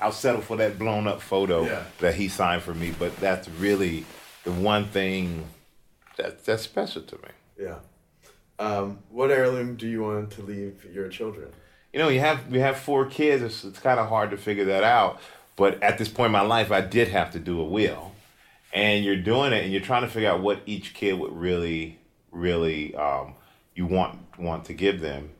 I'll 0.00 0.12
settle 0.12 0.42
for 0.42 0.56
that 0.58 0.78
blown 0.78 1.08
up 1.08 1.20
photo 1.20 1.64
yeah. 1.64 1.82
that 1.98 2.14
he 2.14 2.28
signed 2.28 2.62
for 2.62 2.72
me, 2.72 2.94
but 2.96 3.16
that's 3.16 3.48
really 3.48 4.04
the 4.44 4.52
one 4.52 4.84
thing 4.84 5.46
that, 6.18 6.44
that's 6.44 6.62
special 6.62 7.02
to 7.02 7.16
me. 7.16 7.30
Yeah. 7.58 7.78
Um, 8.60 9.00
what 9.10 9.32
heirloom 9.32 9.74
do 9.74 9.88
you 9.88 10.04
want 10.04 10.30
to 10.30 10.42
leave 10.42 10.86
your 10.94 11.08
children? 11.08 11.48
You 11.92 11.98
know, 11.98 12.10
you 12.10 12.20
have 12.20 12.48
we 12.48 12.60
have 12.60 12.78
four 12.78 13.06
kids. 13.06 13.42
It's, 13.42 13.64
it's 13.64 13.80
kind 13.80 13.98
of 13.98 14.08
hard 14.08 14.30
to 14.30 14.36
figure 14.36 14.66
that 14.66 14.84
out. 14.84 15.20
But 15.56 15.82
at 15.82 15.98
this 15.98 16.08
point 16.08 16.26
in 16.26 16.32
my 16.32 16.42
life, 16.42 16.70
I 16.70 16.80
did 16.80 17.08
have 17.08 17.32
to 17.32 17.40
do 17.40 17.60
a 17.60 17.64
will 17.64 18.11
and 18.72 19.04
you're 19.04 19.16
doing 19.16 19.52
it 19.52 19.64
and 19.64 19.72
you're 19.72 19.82
trying 19.82 20.02
to 20.02 20.08
figure 20.08 20.30
out 20.30 20.40
what 20.40 20.60
each 20.66 20.94
kid 20.94 21.18
would 21.18 21.32
really 21.32 21.98
really 22.30 22.94
um, 22.94 23.34
you 23.74 23.86
want 23.86 24.18
want 24.38 24.64
to 24.66 24.74
give 24.74 25.00
them. 25.00 25.30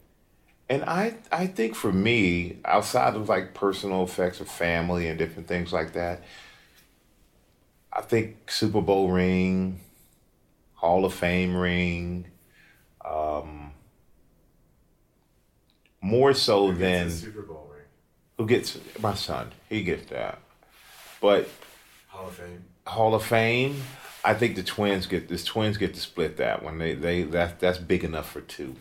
And 0.69 0.85
i 0.85 1.17
i 1.31 1.47
think 1.47 1.75
for 1.75 1.93
me 1.93 2.59
outside 2.65 3.15
of 3.15 3.29
like 3.29 3.53
personal 3.53 4.05
effects 4.05 4.41
of 4.41 4.49
family 4.49 5.09
and 5.09 5.19
different 5.19 5.47
things 5.47 5.71
like 5.71 5.93
that 5.93 6.23
i 7.93 8.01
think 8.01 8.51
super 8.51 8.81
bowl 8.81 9.11
ring 9.11 9.81
hall 10.75 11.05
of 11.05 11.13
fame 11.13 11.55
ring 11.55 12.27
um, 13.05 13.73
more 16.01 16.33
so 16.33 16.71
who 16.71 16.79
than 16.79 17.11
super 17.11 17.43
bowl 17.43 17.69
ring? 17.71 17.85
Who 18.39 18.47
gets 18.47 18.79
my 19.01 19.15
son 19.15 19.53
he 19.69 19.83
gets 19.83 20.07
that. 20.11 20.39
But 21.21 21.51
hall 22.09 22.29
of 22.29 22.35
fame 22.35 22.65
Hall 22.87 23.15
of 23.15 23.25
Fame, 23.25 23.83
I 24.25 24.35
think 24.35 24.57
the 24.57 24.63
twins 24.63 25.07
get 25.07 25.29
this 25.29 25.45
twins 25.45 25.77
get 25.77 25.95
to 25.95 26.01
split 26.01 26.37
that 26.37 26.63
one. 26.63 26.79
They 26.79 26.95
they 26.95 27.23
that 27.25 27.61
that's 27.61 27.79
big 27.79 28.05
enough 28.05 28.31
for 28.31 28.41
two. 28.41 28.77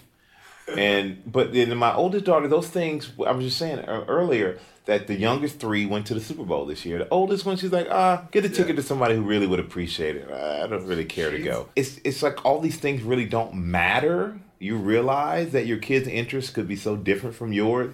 and 0.78 1.22
but 1.26 1.54
then 1.54 1.76
my 1.78 1.94
oldest 1.94 2.26
daughter, 2.26 2.48
those 2.48 2.70
things 2.70 3.12
I 3.26 3.32
was 3.32 3.46
just 3.46 3.58
saying 3.58 3.80
earlier 3.86 4.60
that 4.86 5.08
the 5.08 5.16
youngest 5.16 5.60
three 5.60 5.86
went 5.86 6.08
to 6.08 6.14
the 6.14 6.20
Super 6.20 6.44
Bowl 6.44 6.66
this 6.66 6.86
year. 6.86 6.98
The 6.98 7.10
oldest 7.10 7.46
one, 7.46 7.56
she's 7.58 7.72
like, 7.72 7.88
ah, 7.92 8.28
get 8.32 8.46
a 8.46 8.50
ticket 8.50 8.70
yeah. 8.70 8.76
to 8.76 8.84
somebody 8.84 9.16
who 9.16 9.22
really 9.22 9.48
would 9.48 9.60
appreciate 9.60 10.16
it. 10.16 10.32
I 10.32 10.68
don't 10.68 10.86
really 10.88 11.06
care 11.06 11.32
Jeez. 11.32 11.38
to 11.38 11.44
go. 11.44 11.70
It's 11.76 12.00
it's 12.04 12.24
like 12.24 12.46
all 12.46 12.60
these 12.60 12.78
things 12.78 13.02
really 13.04 13.26
don't 13.26 13.54
matter. 13.56 14.40
You 14.60 14.78
realize 14.78 15.52
that 15.52 15.66
your 15.66 15.78
kids' 15.78 16.08
interests 16.08 16.52
could 16.52 16.68
be 16.68 16.76
so 16.76 16.96
different 16.96 17.36
from 17.36 17.54
yours. 17.54 17.94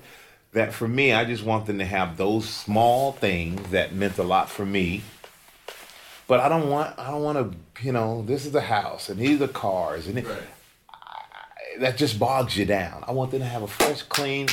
That 0.54 0.74
for 0.74 0.88
me, 0.88 1.14
I 1.14 1.26
just 1.26 1.44
want 1.44 1.66
them 1.66 1.78
to 1.80 1.86
have 1.86 2.18
those 2.18 2.50
small 2.50 3.12
things 3.12 3.70
that 3.72 3.94
meant 3.94 4.18
a 4.18 4.24
lot 4.24 4.50
for 4.50 4.66
me. 4.66 5.04
But 6.28 6.42
I 6.42 6.50
don't 6.50 6.70
want 6.70 6.98
I 7.00 7.10
don't 7.10 7.24
want 7.24 7.52
to 7.52 7.84
you 7.86 7.92
know 7.92 8.24
this 8.24 8.46
is 8.46 8.52
the 8.52 8.62
house 8.62 9.10
and 9.10 9.20
these 9.20 9.36
are 9.36 9.48
the 9.48 9.54
cars 9.54 10.08
and 10.08 10.20
it, 10.20 10.28
right. 10.28 10.38
I, 10.90 11.80
that 11.80 11.98
just 11.98 12.20
bogs 12.20 12.58
you 12.58 12.66
down. 12.66 13.04
I 13.08 13.12
want 13.12 13.32
them 13.32 13.40
to 13.40 13.46
have 13.46 13.64
a 13.64 13.68
fresh, 13.68 14.02
clean 14.04 14.48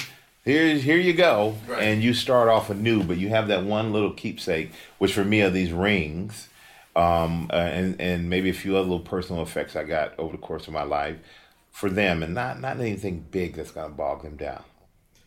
here's 0.44 0.82
here 0.82 0.98
you 0.98 1.12
go 1.12 1.56
right. 1.66 1.82
and 1.82 2.02
you 2.02 2.12
start 2.12 2.48
off 2.48 2.70
anew 2.70 3.02
but 3.02 3.16
you 3.16 3.30
have 3.30 3.48
that 3.48 3.64
one 3.64 3.92
little 3.92 4.12
keepsake 4.12 4.70
which 4.98 5.14
for 5.14 5.24
me 5.24 5.40
are 5.40 5.50
these 5.50 5.72
rings 5.72 6.48
um, 6.96 7.50
uh, 7.52 7.56
and 7.56 8.00
and 8.00 8.30
maybe 8.30 8.50
a 8.50 8.54
few 8.54 8.76
other 8.76 8.82
little 8.82 9.00
personal 9.00 9.42
effects 9.42 9.74
i 9.74 9.82
got 9.82 10.16
over 10.18 10.32
the 10.36 10.42
course 10.42 10.66
of 10.66 10.72
my 10.72 10.82
life 10.82 11.16
for 11.70 11.88
them 11.88 12.22
and 12.22 12.34
not 12.34 12.60
not 12.60 12.78
anything 12.78 13.24
big 13.30 13.54
that's 13.56 13.70
going 13.70 13.88
to 13.88 13.94
bog 13.94 14.22
them 14.22 14.36
down 14.36 14.62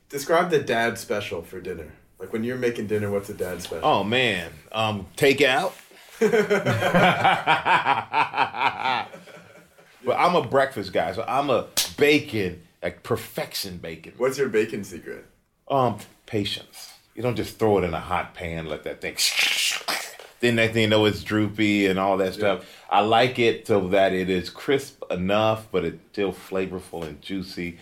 describe 0.10 0.50
the 0.50 0.60
dad 0.60 0.98
special 0.98 1.42
for 1.42 1.60
dinner 1.60 1.92
like 2.20 2.32
when 2.32 2.44
you're 2.44 2.58
making 2.58 2.88
dinner 2.88 3.12
what's 3.12 3.30
a 3.30 3.34
dad 3.34 3.62
special 3.62 3.86
oh 3.86 4.04
man 4.04 4.52
um 4.72 5.06
take 5.16 5.42
out 5.42 5.76
but 10.06 10.16
i'm 10.16 10.36
a 10.36 10.44
breakfast 10.44 10.94
guy 10.94 11.12
so 11.14 11.26
i'm 11.28 11.50
a 11.50 11.66
bacon 11.98 12.62
like 12.82 13.04
perfection 13.04 13.78
bacon. 13.78 14.14
What's 14.18 14.38
your 14.38 14.50
bacon 14.50 14.84
secret? 14.84 15.26
Um, 15.68 15.98
patience. 16.26 16.94
You 17.16 17.24
don't 17.24 17.36
just 17.36 17.58
throw 17.58 17.80
it 17.80 17.84
in 17.84 17.94
a 17.94 18.00
hot 18.00 18.34
pan, 18.34 18.68
let 18.68 18.84
that 18.84 19.02
thing. 19.02 19.16
then 20.40 20.56
next 20.56 20.74
thing 20.74 20.84
you 20.84 20.88
know, 20.88 21.06
it's 21.06 21.24
droopy 21.24 21.88
and 21.88 21.98
all 21.98 22.18
that 22.18 22.36
stuff. 22.36 22.60
Yeah. 22.60 22.98
I 22.98 23.02
like 23.02 23.40
it 23.40 23.68
so 23.68 23.88
that 23.90 24.14
it 24.14 24.30
is 24.30 24.50
crisp 24.50 25.04
enough, 25.10 25.68
but 25.72 25.84
it's 25.84 25.98
still 26.12 26.32
flavorful 26.32 27.04
and 27.04 27.22
juicy. 27.22 27.80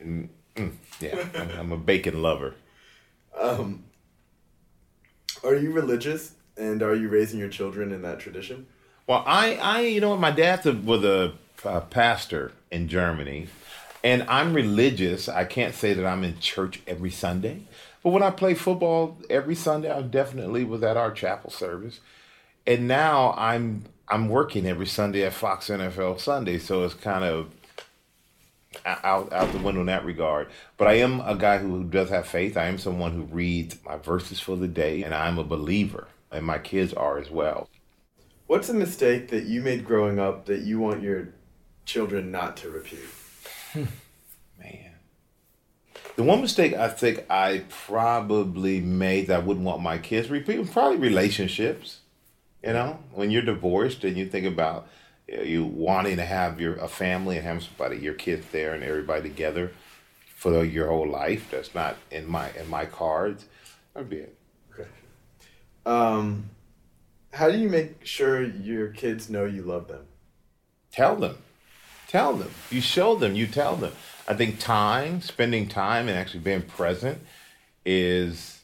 And 0.00 0.30
mm, 0.56 0.72
yeah, 1.00 1.26
I'm, 1.34 1.50
I'm, 1.50 1.72
a 1.72 1.76
bacon 1.76 2.22
lover. 2.22 2.54
Um, 3.38 3.84
are 5.44 5.54
you 5.54 5.70
religious, 5.70 6.32
and 6.58 6.82
are 6.82 6.94
you 6.94 7.08
raising 7.08 7.38
your 7.38 7.48
children 7.48 7.92
in 7.92 8.02
that 8.02 8.18
tradition? 8.18 8.66
Well, 9.06 9.22
I, 9.26 9.54
I, 9.54 9.80
you 9.80 10.00
know, 10.00 10.16
my 10.16 10.30
dad 10.30 10.64
was 10.84 11.04
a, 11.04 11.32
a 11.64 11.80
pastor 11.80 12.52
in 12.70 12.88
Germany, 12.88 13.46
and 14.04 14.24
I'm 14.28 14.52
religious. 14.52 15.28
I 15.28 15.44
can't 15.44 15.74
say 15.74 15.94
that 15.94 16.04
I'm 16.04 16.24
in 16.24 16.38
church 16.40 16.80
every 16.86 17.10
Sunday, 17.10 17.62
but 18.02 18.10
when 18.10 18.22
I 18.22 18.30
play 18.30 18.54
football 18.54 19.16
every 19.30 19.54
Sunday, 19.54 19.90
I 19.90 20.02
definitely 20.02 20.64
was 20.64 20.82
at 20.82 20.96
our 20.96 21.10
chapel 21.10 21.50
service. 21.50 22.00
And 22.66 22.86
now 22.86 23.34
I'm 23.38 23.84
I'm 24.08 24.28
working 24.28 24.66
every 24.66 24.86
Sunday 24.86 25.24
at 25.24 25.32
Fox 25.32 25.68
NFL 25.68 26.20
Sunday, 26.20 26.58
so 26.58 26.84
it's 26.84 26.94
kind 26.94 27.24
of 27.24 27.50
out 28.86 29.32
out 29.32 29.52
the 29.52 29.58
window 29.58 29.80
in 29.80 29.86
that 29.86 30.04
regard. 30.04 30.48
But 30.76 30.88
I 30.88 30.94
am 30.94 31.20
a 31.20 31.34
guy 31.34 31.58
who 31.58 31.84
does 31.84 32.10
have 32.10 32.26
faith. 32.26 32.56
I 32.56 32.66
am 32.66 32.78
someone 32.78 33.12
who 33.12 33.22
reads 33.22 33.76
my 33.84 33.96
verses 33.96 34.38
for 34.40 34.56
the 34.56 34.68
day, 34.68 35.02
and 35.02 35.14
I'm 35.14 35.38
a 35.38 35.44
believer, 35.44 36.08
and 36.30 36.44
my 36.44 36.58
kids 36.58 36.92
are 36.92 37.18
as 37.18 37.30
well. 37.30 37.68
What's 38.46 38.68
a 38.68 38.74
mistake 38.74 39.28
that 39.28 39.44
you 39.44 39.60
made 39.60 39.84
growing 39.84 40.18
up 40.18 40.46
that 40.46 40.60
you 40.62 40.78
want 40.78 41.02
your 41.02 41.28
children 41.84 42.30
not 42.30 42.56
to 42.58 42.70
repeat? 42.70 43.00
Man. 44.58 44.92
The 46.16 46.22
one 46.22 46.40
mistake 46.40 46.74
I 46.74 46.88
think 46.88 47.24
I 47.30 47.64
probably 47.68 48.80
made 48.80 49.28
that 49.28 49.40
I 49.40 49.44
wouldn't 49.44 49.66
want 49.66 49.82
my 49.82 49.98
kids 49.98 50.28
to 50.28 50.32
repeat 50.32 50.72
probably 50.72 50.96
relationships. 50.96 52.00
You 52.64 52.72
know, 52.72 52.98
when 53.12 53.30
you're 53.30 53.42
divorced 53.42 54.02
and 54.02 54.16
you 54.16 54.26
think 54.26 54.46
about 54.46 54.88
you 55.28 55.64
wanting 55.64 56.16
to 56.16 56.24
have 56.24 56.60
your 56.60 56.76
a 56.76 56.88
family 56.88 57.36
and 57.36 57.46
have 57.46 57.62
somebody, 57.62 57.98
your 57.98 58.14
kids 58.14 58.46
there 58.50 58.74
and 58.74 58.82
everybody 58.82 59.28
together 59.28 59.72
for 60.34 60.50
the, 60.50 60.60
your 60.60 60.88
whole 60.88 61.08
life. 61.08 61.48
That's 61.50 61.74
not 61.74 61.96
in 62.10 62.26
my 62.26 62.50
in 62.52 62.68
my 62.68 62.86
cards. 62.86 63.44
That'd 63.94 64.08
be 64.08 64.16
it. 64.16 64.37
Um, 65.88 66.50
how 67.32 67.50
do 67.50 67.56
you 67.56 67.70
make 67.70 68.04
sure 68.04 68.42
your 68.44 68.88
kids 68.88 69.30
know 69.30 69.46
you 69.46 69.62
love 69.62 69.88
them? 69.88 70.04
Tell 70.92 71.16
them. 71.16 71.38
Tell 72.08 72.34
them. 72.34 72.50
You 72.70 72.82
show 72.82 73.14
them. 73.14 73.34
You 73.34 73.46
tell 73.46 73.74
them. 73.74 73.92
I 74.26 74.34
think 74.34 74.58
time, 74.58 75.22
spending 75.22 75.66
time, 75.66 76.08
and 76.08 76.18
actually 76.18 76.40
being 76.40 76.60
present 76.60 77.18
is 77.86 78.60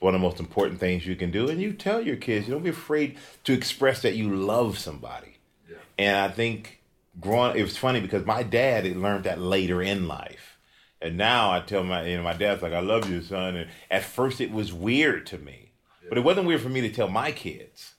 one 0.00 0.14
of 0.14 0.20
the 0.20 0.26
most 0.26 0.38
important 0.38 0.78
things 0.78 1.06
you 1.06 1.16
can 1.16 1.30
do. 1.30 1.48
And 1.48 1.62
you 1.62 1.72
tell 1.72 2.02
your 2.02 2.16
kids. 2.16 2.46
You 2.46 2.52
don't 2.52 2.62
be 2.62 2.68
afraid 2.68 3.16
to 3.44 3.54
express 3.54 4.02
that 4.02 4.14
you 4.14 4.36
love 4.36 4.78
somebody. 4.78 5.38
Yeah. 5.70 5.76
And 5.96 6.16
I 6.18 6.28
think 6.28 6.82
growing, 7.18 7.56
it 7.56 7.62
was 7.62 7.78
funny 7.78 8.00
because 8.00 8.26
my 8.26 8.42
dad 8.42 8.84
had 8.84 8.96
learned 8.96 9.24
that 9.24 9.40
later 9.40 9.80
in 9.80 10.06
life. 10.06 10.58
And 11.00 11.16
now 11.16 11.52
I 11.52 11.60
tell 11.60 11.84
my, 11.84 12.06
you 12.06 12.18
know, 12.18 12.22
my 12.22 12.34
dad's 12.34 12.60
like, 12.62 12.74
I 12.74 12.80
love 12.80 13.08
you, 13.08 13.22
son. 13.22 13.56
And 13.56 13.70
at 13.90 14.04
first 14.04 14.42
it 14.42 14.50
was 14.50 14.74
weird 14.74 15.24
to 15.28 15.38
me. 15.38 15.65
But 16.08 16.18
it 16.18 16.24
wasn't 16.24 16.46
weird 16.46 16.60
for 16.60 16.68
me 16.68 16.80
to 16.82 16.90
tell 16.90 17.08
my 17.08 17.32
kids. 17.32 17.94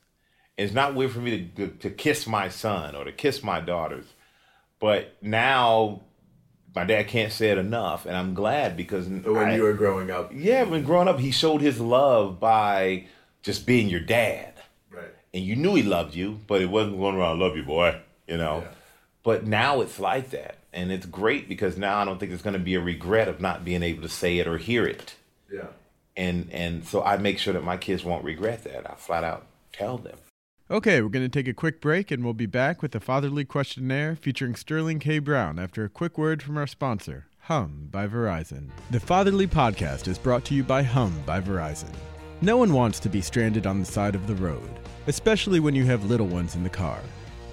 It's 0.58 0.74
not 0.74 0.96
weird 0.96 1.12
for 1.12 1.20
me 1.20 1.50
to, 1.56 1.68
to, 1.68 1.74
to 1.78 1.90
kiss 1.90 2.26
my 2.26 2.50
son 2.50 2.96
or 2.96 3.04
to 3.04 3.12
kiss 3.12 3.44
my 3.44 3.60
daughters 3.60 4.06
but 4.80 5.16
now 5.22 6.02
my 6.76 6.84
dad 6.84 7.08
can't 7.08 7.32
say 7.32 7.50
it 7.50 7.58
enough, 7.58 8.06
and 8.06 8.16
I'm 8.16 8.34
glad 8.34 8.78
because 8.78 9.08
when 9.08 9.36
I, 9.36 9.56
you 9.56 9.64
were 9.64 9.74
growing 9.74 10.12
up, 10.12 10.32
yeah, 10.34 10.64
when 10.64 10.84
growing 10.84 11.08
up, 11.08 11.20
he 11.20 11.32
showed 11.32 11.62
his 11.62 11.80
love 11.80 12.40
by 12.40 13.08
just 13.42 13.66
being 13.66 13.90
your 13.90 14.00
dad, 14.00 14.54
right? 14.92 15.10
And 15.34 15.44
you 15.44 15.56
knew 15.56 15.74
he 15.76 15.84
loved 15.84 16.14
you, 16.14 16.40
but 16.46 16.62
it 16.62 16.70
wasn't 16.70 16.98
going 16.98 17.16
around, 17.16 17.40
"Love 17.40 17.56
you, 17.56 17.64
boy," 17.64 18.00
you 18.28 18.38
know. 18.38 18.60
Yeah. 18.60 18.72
But 19.24 19.46
now 19.46 19.82
it's 19.82 20.00
like 20.00 20.30
that, 20.30 20.58
and 20.72 20.92
it's 20.92 21.06
great 21.06 21.50
because 21.50 21.78
now 21.78 21.98
I 21.98 22.06
don't 22.06 22.20
think 22.20 22.30
there's 22.30 22.44
going 22.44 22.54
to 22.54 22.60
be 22.60 22.76
a 22.76 22.82
regret 22.82 23.28
of 23.28 23.42
not 23.42 23.66
being 23.66 23.82
able 23.82 24.04
to 24.04 24.10
say 24.10 24.38
it 24.38 24.48
or 24.48 24.58
hear 24.58 24.86
it. 24.86 25.16
Yeah. 25.52 25.68
And 26.18 26.52
and 26.52 26.84
so 26.86 27.04
I 27.04 27.18
make 27.18 27.40
sure 27.40 27.54
that 27.54 27.64
my 27.64 27.78
kids 27.78 28.04
won't 28.04 28.26
regret 28.26 28.64
that. 28.66 28.90
I 28.90 28.96
flat 28.96 29.24
out 29.24 29.46
tell 29.72 29.98
them. 29.98 30.18
Okay, 30.70 31.02
we're 31.02 31.08
going 31.08 31.24
to 31.24 31.30
take 31.30 31.48
a 31.48 31.54
quick 31.54 31.80
break 31.80 32.12
and 32.12 32.26
we'll 32.26 32.34
be 32.34 32.46
back 32.46 32.82
with 32.82 32.92
the 32.92 33.00
Fatherly 33.00 33.46
Questionnaire 33.46 34.18
featuring 34.18 34.54
Sterling 34.54 35.00
K. 35.00 35.20
Brown 35.20 35.60
after 35.60 35.86
a 35.86 35.90
quick 35.90 36.18
word 36.18 36.44
from 36.44 36.58
our 36.58 36.68
sponsor, 36.68 37.28
Hum 37.44 37.88
by 37.90 38.06
Verizon. 38.06 38.70
The 38.92 39.00
Fatherly 39.00 39.48
Podcast 39.48 40.10
is 40.10 40.18
brought 40.18 40.44
to 40.46 40.54
you 40.54 40.64
by 40.64 40.84
Hum 40.84 41.24
by 41.26 41.40
Verizon. 41.40 41.94
No 42.42 42.58
one 42.58 42.74
wants 42.74 43.00
to 43.00 43.08
be 43.08 43.22
stranded 43.22 43.66
on 43.66 43.80
the 43.80 43.86
side 43.86 44.14
of 44.14 44.28
the 44.28 44.36
road, 44.36 44.70
especially 45.08 45.62
when 45.62 45.74
you 45.74 45.86
have 45.86 46.10
little 46.10 46.28
ones 46.28 46.56
in 46.56 46.64
the 46.64 46.70
car. 46.70 47.00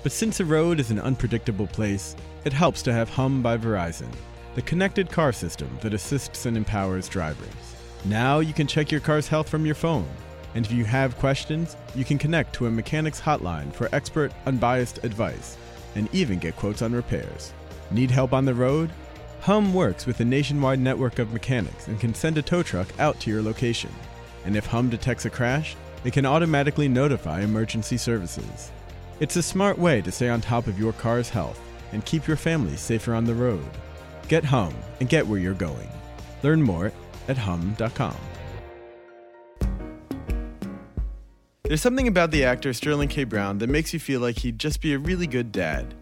But 0.03 0.11
since 0.11 0.41
a 0.41 0.45
road 0.45 0.81
is 0.81 0.91
an 0.91 0.99
unpredictable 0.99 1.69
place, 1.69 2.17
it 2.45 2.53
helps 2.53 2.83
to 2.83 2.93
have 2.93 3.09
Hum 3.11 3.43
by 3.43 3.57
Verizon, 3.57 4.13
the 4.57 4.63
connected 4.63 5.09
car 5.09 5.33
system 5.33 5.71
that 5.83 5.95
assists 5.95 6.47
and 6.47 6.57
empowers 6.57 7.09
drivers. 7.09 7.74
Now 8.05 8.41
you 8.41 8.53
can 8.53 8.67
check 8.67 8.91
your 8.91 9.01
car's 9.01 9.29
health 9.29 9.49
from 9.49 9.65
your 9.65 9.75
phone 9.75 10.09
and 10.55 10.65
if 10.65 10.73
you 10.73 10.85
have 10.85 11.19
questions, 11.19 11.77
you 11.95 12.05
can 12.05 12.17
connect 12.17 12.55
to 12.55 12.67
a 12.67 12.71
mechanic's 12.71 13.21
hotline 13.21 13.73
for 13.73 13.89
expert, 13.93 14.33
unbiased 14.47 15.03
advice 15.05 15.57
and 15.97 16.09
even 16.13 16.39
get 16.39 16.57
quotes 16.57 16.83
on 16.83 16.93
repairs. 16.93 17.53
Need 17.91 18.11
help 18.11 18.33
on 18.33 18.45
the 18.45 18.55
road? 18.55 18.91
Hum 19.41 19.75
works 19.75 20.07
with 20.07 20.21
a 20.21 20.25
nationwide 20.25 20.79
network 20.79 21.19
of 21.19 21.33
mechanics 21.33 21.89
and 21.89 22.01
can 22.01 22.15
send 22.15 22.39
a 22.39 22.43
tow 22.43 22.63
truck 22.63 22.89
out 22.99 23.19
to 23.21 23.31
your 23.31 23.43
location. 23.43 23.91
And 24.45 24.57
if 24.57 24.67
Hum 24.67 24.89
detects 24.89 25.25
a 25.25 25.31
crash, 25.31 25.77
it 26.05 26.13
can 26.13 26.27
automatically 26.27 26.89
notify 26.89 27.41
emergency 27.41 27.97
services. 27.97 28.71
It's 29.21 29.37
a 29.37 29.43
smart 29.43 29.79
way 29.79 30.03
to 30.03 30.13
stay 30.13 30.29
on 30.29 30.41
top 30.41 30.67
of 30.67 30.79
your 30.79 30.93
car's 30.93 31.29
health 31.29 31.61
and 31.93 32.05
keep 32.05 32.27
your 32.27 32.37
family 32.37 32.77
safer 32.77 33.15
on 33.15 33.25
the 33.25 33.35
road. 33.35 33.69
Get 34.29 34.45
Hum 34.45 34.75
and 35.01 35.09
get 35.09 35.27
where 35.27 35.39
you're 35.39 35.55
going. 35.55 35.89
Learn 36.43 36.63
more 36.63 36.93
at 37.29 37.39
hum.com. 37.39 38.17
There's 41.65 41.81
something 41.81 42.09
about 42.09 42.31
the 42.31 42.45
actor 42.45 42.75
Sterling 42.75 43.09
K. 43.09 43.25
Brown 43.25 43.59
that 43.59 43.71
makes 43.71 43.95
you 43.95 43.99
feel 43.99 44.21
like 44.21 44.39
he'd 44.39 44.59
just 44.59 44.83
be 44.83 44.93
a 44.93 44.99
really 44.99 45.27
good 45.27 45.51
dad. 45.51 45.95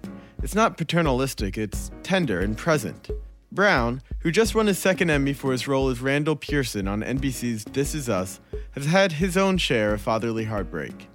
It's 0.43 0.57
not 0.57 0.77
paternalistic, 0.77 1.57
it's 1.57 1.93
tender 2.03 2.41
and 2.41 2.59
present. 2.59 3.11
Brown, 3.53 4.03
who 4.21 4.33
just 4.33 4.55
won 4.57 4.67
his 4.67 4.79
second 4.79 5.11
Emmy 5.11 5.33
for 5.33 5.53
his 5.53 5.69
role 5.69 5.89
as 5.89 6.01
Randall 6.01 6.35
Pearson 6.35 6.89
on 6.89 7.03
NBC's 7.03 7.65
This 7.65 7.95
Is 7.95 8.09
Us, 8.09 8.41
has 8.73 8.87
had 8.87 9.13
his 9.13 9.37
own 9.37 9.57
share 9.57 9.95
of 9.95 10.01
fatherly 10.01 10.45
heartbreak. 10.45 11.09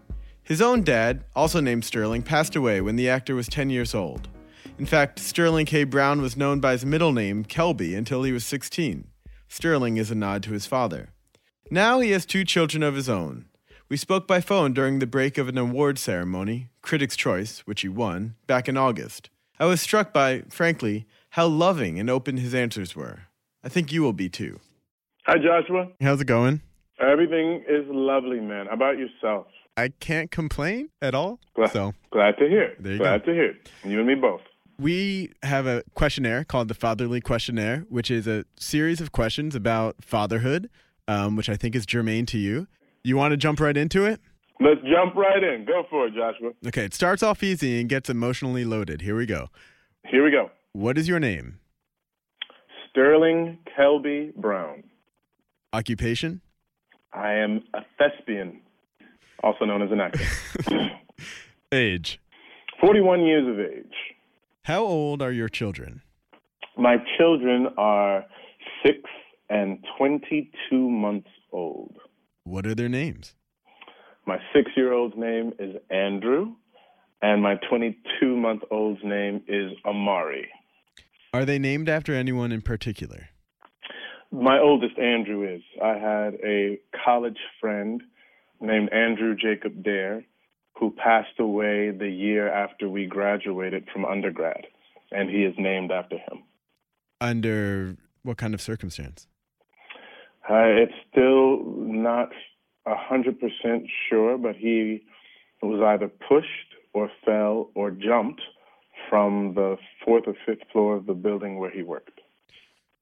His 0.44 0.62
own 0.62 0.84
dad, 0.84 1.26
also 1.36 1.60
named 1.60 1.84
Sterling, 1.84 2.24
passed 2.24 2.56
away 2.56 2.80
when 2.80 2.96
the 2.96 3.10
actor 3.10 3.36
was 3.36 3.50
10 3.50 3.70
years 3.70 3.94
old. 3.94 4.30
In 4.80 4.86
fact, 4.86 5.20
Sterling 5.20 5.66
K. 5.66 5.84
Brown 5.84 6.22
was 6.22 6.38
known 6.38 6.62
by 6.62 6.72
his 6.72 6.86
middle 6.86 7.12
name, 7.12 7.44
Kelby, 7.44 7.98
until 7.98 8.24
he 8.24 8.32
was 8.32 8.46
16. 8.46 9.08
Sterling 9.48 9.98
is 9.98 10.12
a 10.12 10.16
nod 10.16 10.44
to 10.44 10.52
his 10.52 10.66
father. 10.66 11.10
Now 11.72 12.00
he 12.00 12.12
has 12.12 12.26
two 12.26 12.44
children 12.46 12.84
of 12.84 12.96
his 12.96 13.10
own 13.10 13.46
we 13.90 13.96
spoke 13.96 14.28
by 14.28 14.42
phone 14.42 14.74
during 14.74 15.00
the 15.00 15.08
break 15.08 15.38
of 15.38 15.48
an 15.48 15.58
award 15.58 15.98
ceremony, 15.98 16.68
Critics' 16.82 17.16
Choice, 17.16 17.60
which 17.60 17.82
he 17.82 17.88
won, 17.88 18.36
back 18.46 18.68
in 18.68 18.76
August. 18.76 19.30
I 19.60 19.66
was 19.66 19.80
struck 19.80 20.12
by, 20.12 20.44
frankly, 20.50 21.08
how 21.32 21.48
loving 21.48 21.98
and 21.98 22.10
open 22.10 22.36
his 22.38 22.54
answers 22.54 22.96
were. 22.98 23.22
I 23.64 23.70
think 23.70 23.92
you 23.94 24.02
will 24.02 24.14
be 24.14 24.28
too. 24.28 24.60
Hi, 25.26 25.36
Joshua. 25.38 25.88
How's 26.02 26.20
it 26.20 26.28
going? 26.28 26.62
Everything 27.00 27.64
is 27.68 27.86
lovely, 27.88 28.42
man. 28.42 28.66
How 28.68 28.74
about 28.74 28.98
yourself? 28.98 29.48
I 29.78 29.90
can't 30.00 30.32
complain 30.32 30.90
at 31.02 31.16
all. 31.16 31.40
Glad, 31.56 31.72
So 31.72 31.94
glad 32.12 32.38
to 32.40 32.50
hear. 32.50 32.76
There 32.80 32.94
you 32.94 32.98
glad 32.98 33.24
to 33.26 33.34
hear. 33.34 33.56
You 33.86 34.00
and 34.00 34.08
me 34.08 34.16
both. 34.16 34.42
We 34.80 35.32
have 35.44 35.66
a 35.66 35.84
questionnaire 35.96 36.44
called 36.44 36.68
the 36.68 36.74
Fatherly 36.74 37.22
Questionnaire, 37.22 37.86
which 37.90 38.12
is 38.12 38.28
a 38.28 38.46
series 38.58 39.02
of 39.02 39.12
questions 39.12 39.56
about 39.56 39.96
fatherhood, 40.02 40.70
um, 41.08 41.36
which 41.36 41.50
I 41.50 41.56
think 41.56 41.76
is 41.76 41.86
germane 41.86 42.26
to 42.28 42.38
you. 42.38 42.68
You 43.04 43.18
want 43.18 43.32
to 43.32 43.38
jump 43.38 43.60
right 43.60 43.76
into 43.76 44.06
it? 44.06 44.20
Let's 44.60 44.82
jump 44.82 45.16
right 45.16 45.44
in. 45.44 45.66
Go 45.66 45.84
for 45.90 46.08
it, 46.08 46.14
Joshua. 46.14 46.52
Okay, 46.66 46.86
it 46.86 46.94
starts 46.94 47.22
off 47.24 47.44
easy 47.44 47.80
and 47.80 47.90
gets 47.90 48.10
emotionally 48.10 48.66
loaded. 48.66 49.02
Here 49.02 49.16
we 49.16 49.26
go. 49.26 49.50
Here 50.06 50.24
we 50.24 50.32
go. 50.32 50.52
What 50.74 50.98
is 50.98 51.08
your 51.08 51.20
name? 51.20 51.60
Sterling 52.90 53.60
Kelby 53.78 54.36
Brown. 54.36 54.84
Occupation? 55.74 56.42
I 57.14 57.34
am 57.34 57.64
a 57.74 57.82
thespian, 57.98 58.62
also 59.44 59.66
known 59.66 59.82
as 59.82 59.92
an 59.92 60.00
actor. 60.02 60.26
Age? 61.72 62.20
41 62.82 63.22
years 63.22 63.48
of 63.48 63.60
age. 63.60 64.17
How 64.68 64.84
old 64.84 65.22
are 65.22 65.32
your 65.32 65.48
children? 65.48 66.02
My 66.78 66.98
children 67.18 67.68
are 67.78 68.26
six 68.86 69.00
and 69.50 69.82
22 69.98 70.78
months 70.78 71.30
old. 71.54 71.96
What 72.44 72.68
are 72.68 72.76
their 72.76 72.90
names? 72.90 73.34
My 74.26 74.40
six 74.54 74.70
year 74.76 74.92
old's 74.92 75.16
name 75.16 75.54
is 75.58 75.78
Andrew, 75.90 76.56
and 77.22 77.42
my 77.42 77.56
22 77.70 78.36
month 78.36 78.64
old's 78.70 79.00
name 79.06 79.42
is 79.48 79.72
Amari. 79.86 80.50
Are 81.34 81.46
they 81.46 81.60
named 81.60 81.88
after 81.88 82.14
anyone 82.14 82.52
in 82.52 82.62
particular? 82.62 83.30
My 84.34 84.60
oldest 84.60 85.00
Andrew 85.00 85.48
is. 85.48 85.62
I 85.82 85.94
had 85.94 86.34
a 86.44 86.78
college 87.06 87.40
friend 87.62 88.04
named 88.60 88.90
Andrew 88.92 89.34
Jacob 89.34 89.82
Dare 89.82 90.26
who 90.80 90.92
passed 90.92 91.40
away 91.40 91.92
the 91.92 92.10
year 92.10 92.52
after 92.52 92.88
we 92.88 93.06
graduated 93.06 93.88
from 93.92 94.06
undergrad, 94.06 94.68
and 95.12 95.30
he 95.30 95.44
is 95.44 95.56
named 95.58 95.92
after 95.92 96.18
him. 96.18 96.44
Under 97.20 97.98
what 98.24 98.38
kind 98.38 98.54
of 98.54 98.62
circumstance? 98.62 99.28
Uh, 100.50 100.64
it's 100.64 100.94
still 101.12 101.64
not 101.76 102.30
a 102.86 102.96
hundred 102.96 103.40
percent 103.40 103.84
sure, 104.10 104.38
but 104.38 104.56
he 104.56 105.04
was 105.62 105.82
either 105.82 106.08
pushed 106.08 106.76
or 106.94 107.10
fell 107.26 107.70
or 107.76 107.92
jumped 107.92 108.42
from 109.10 109.54
the 109.56 109.78
fourth 110.04 110.24
or 110.28 110.36
fifth 110.46 110.64
floor 110.72 110.96
of 110.96 111.06
the 111.06 111.14
building 111.14 111.58
where 111.60 111.72
he 111.72 111.82
worked. 111.82 112.22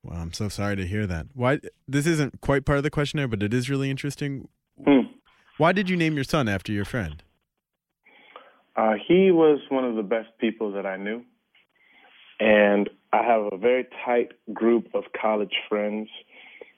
Well, 0.03 0.17
I'm 0.17 0.33
so 0.33 0.49
sorry 0.49 0.75
to 0.75 0.85
hear 0.85 1.07
that. 1.07 1.27
Why? 1.33 1.59
This 1.87 2.05
isn't 2.07 2.41
quite 2.41 2.65
part 2.65 2.77
of 2.77 2.83
the 2.83 2.91
questionnaire, 2.91 3.27
but 3.27 3.43
it 3.43 3.53
is 3.53 3.69
really 3.69 3.89
interesting. 3.89 4.47
Hmm. 4.83 5.07
Why 5.57 5.71
did 5.71 5.89
you 5.89 5.97
name 5.97 6.15
your 6.15 6.23
son 6.23 6.47
after 6.47 6.71
your 6.71 6.85
friend? 6.85 7.23
Uh, 8.75 8.93
he 9.07 9.31
was 9.31 9.59
one 9.69 9.85
of 9.85 9.95
the 9.95 10.03
best 10.03 10.29
people 10.39 10.73
that 10.73 10.85
I 10.85 10.97
knew. 10.97 11.23
And 12.39 12.89
I 13.13 13.23
have 13.23 13.53
a 13.53 13.57
very 13.57 13.87
tight 14.05 14.31
group 14.53 14.87
of 14.93 15.03
college 15.19 15.53
friends. 15.69 16.09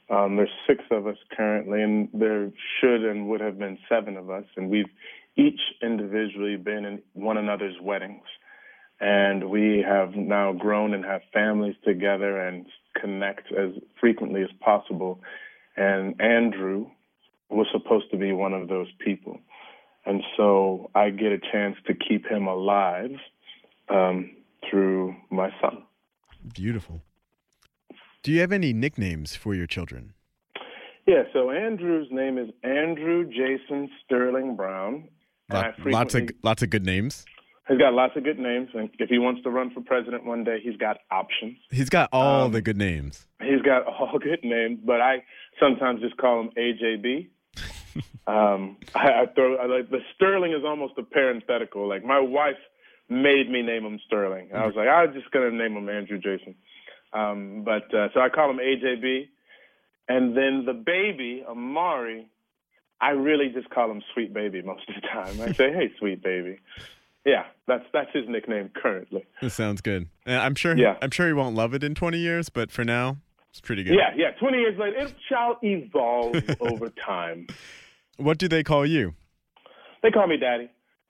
Um, 0.10 0.36
there's 0.36 0.50
six 0.68 0.84
of 0.92 1.08
us 1.08 1.18
currently, 1.36 1.82
and 1.82 2.10
there 2.14 2.52
should 2.80 3.04
and 3.04 3.28
would 3.28 3.42
have 3.42 3.58
been 3.58 3.78
seven 3.90 4.18
of 4.18 4.30
us. 4.30 4.46
And 4.56 4.70
we've 4.70 4.90
each 5.36 5.60
individually 5.82 6.56
been 6.58 6.86
in 6.86 7.02
one 7.14 7.38
another's 7.38 7.76
weddings. 7.82 8.24
And 9.00 9.50
we 9.50 9.84
have 9.88 10.16
now 10.16 10.54
grown 10.54 10.94
and 10.94 11.06
have 11.06 11.22
families 11.34 11.76
together 11.84 12.40
and 12.40 12.66
connect 13.00 13.52
as 13.52 13.72
frequently 14.00 14.42
as 14.42 14.50
possible. 14.60 15.20
And 15.76 16.20
Andrew 16.22 16.88
was 17.50 17.68
supposed 17.72 18.10
to 18.12 18.18
be 18.18 18.32
one 18.32 18.54
of 18.54 18.68
those 18.68 18.88
people. 19.00 19.40
And 20.08 20.24
so 20.38 20.90
I 20.96 21.10
get 21.10 21.32
a 21.34 21.38
chance 21.52 21.76
to 21.86 21.94
keep 21.94 22.26
him 22.26 22.48
alive 22.48 23.12
um, 23.90 24.32
through 24.70 25.16
my 25.30 25.50
son. 25.62 25.84
Beautiful. 26.54 27.02
Do 28.24 28.32
you 28.32 28.40
have 28.40 28.52
any 28.54 28.72
nicknames 28.74 29.36
for 29.36 29.54
your 29.54 29.68
children? 29.68 30.14
Yeah, 31.06 31.24
so 31.34 31.52
Andrew's 31.52 32.08
name 32.12 32.38
is 32.38 32.50
Andrew 32.64 33.26
Jason 33.26 33.90
Sterling 34.04 34.56
Brown. 34.56 35.08
and 35.50 35.58
I 35.58 35.68
Lot, 35.86 35.92
lots 35.92 36.16
of 36.16 36.30
lots 36.44 36.62
of 36.64 36.70
good 36.70 36.86
names. 36.86 37.26
He's 37.70 37.78
got 37.78 37.94
lots 37.94 38.16
of 38.16 38.24
good 38.24 38.40
names, 38.40 38.70
and 38.74 38.90
if 38.98 39.10
he 39.10 39.18
wants 39.18 39.44
to 39.44 39.50
run 39.50 39.72
for 39.74 39.82
president 39.82 40.26
one 40.26 40.46
day, 40.46 40.60
he's 40.64 40.78
got 40.78 41.00
options. 41.12 41.58
He's 41.70 41.90
got 41.90 42.08
all 42.14 42.46
Um, 42.46 42.54
the 42.54 42.62
good 42.62 42.78
names. 42.78 43.28
He's 43.42 43.62
got 43.62 43.86
all 43.88 44.18
good 44.20 44.40
names, 44.44 44.80
but 44.86 45.02
I 45.02 45.24
sometimes 45.60 46.00
just 46.02 46.16
call 46.18 46.42
him 46.42 46.50
AJB. 46.58 47.28
Um, 48.28 48.78
I, 48.96 49.22
I 49.22 49.26
throw 49.34 49.58
I 49.58 49.66
like 49.66 49.90
the 49.90 50.00
Sterling 50.16 50.54
is 50.54 50.64
almost 50.66 50.94
a 50.98 51.04
parenthetical. 51.04 51.88
Like 51.88 52.04
my 52.04 52.20
wife 52.20 52.58
made 53.10 53.50
me 53.50 53.62
name 53.62 53.86
him 53.86 54.00
Sterling. 54.06 54.50
I 54.54 54.66
was 54.66 54.76
like, 54.76 54.88
I'm 54.88 55.14
just 55.14 55.32
gonna 55.32 55.52
name 55.52 55.76
him 55.78 55.90
Andrew 55.90 56.18
Jason. 56.18 56.56
Um, 57.14 57.64
but 57.64 57.94
uh, 57.94 58.10
so 58.14 58.20
I 58.20 58.30
call 58.30 58.50
him 58.50 58.58
AJB, 58.58 59.28
and 60.10 60.36
then 60.36 60.66
the 60.66 60.74
baby 60.74 61.44
Amari, 61.48 62.28
I 63.00 63.12
really 63.12 63.50
just 63.50 63.70
call 63.70 63.90
him 63.90 64.02
Sweet 64.14 64.34
Baby 64.34 64.62
most 64.62 64.84
of 64.90 64.96
the 64.96 65.08
time. 65.08 65.40
I 65.42 65.54
say, 65.54 65.72
Hey, 65.72 65.92
Sweet 66.00 66.22
Baby. 66.22 66.60
Yeah, 67.26 67.44
that's 67.68 67.84
that's 67.92 68.10
his 68.14 68.28
nickname 68.28 68.70
currently. 68.74 69.26
This 69.42 69.54
sounds 69.54 69.82
good. 69.82 70.08
I'm 70.26 70.56
sure. 70.56 70.78
Yeah. 70.78 70.98
I'm 71.02 71.12
sure 71.12 71.28
he 71.28 71.34
won't 71.34 71.56
love 71.56 71.74
it 71.74 71.84
in 71.84 71.94
20 71.94 72.18
years, 72.18 72.48
but 72.48 72.72
for 72.72 72.86
now, 72.86 73.18
it's 73.50 73.60
pretty 73.60 73.84
good. 73.84 73.96
Yeah, 73.96 74.14
yeah. 74.16 74.32
Twenty 74.40 74.60
years 74.60 74.78
later, 74.78 74.98
it 74.98 75.16
shall 75.28 75.58
evolve 75.64 76.44
over 76.62 76.90
time. 76.90 77.48
What 78.18 78.38
do 78.38 78.48
they 78.48 78.64
call 78.64 78.86
you? 78.86 79.14
They 80.04 80.12
call 80.12 80.28
me 80.28 80.38
daddy. 80.38 80.70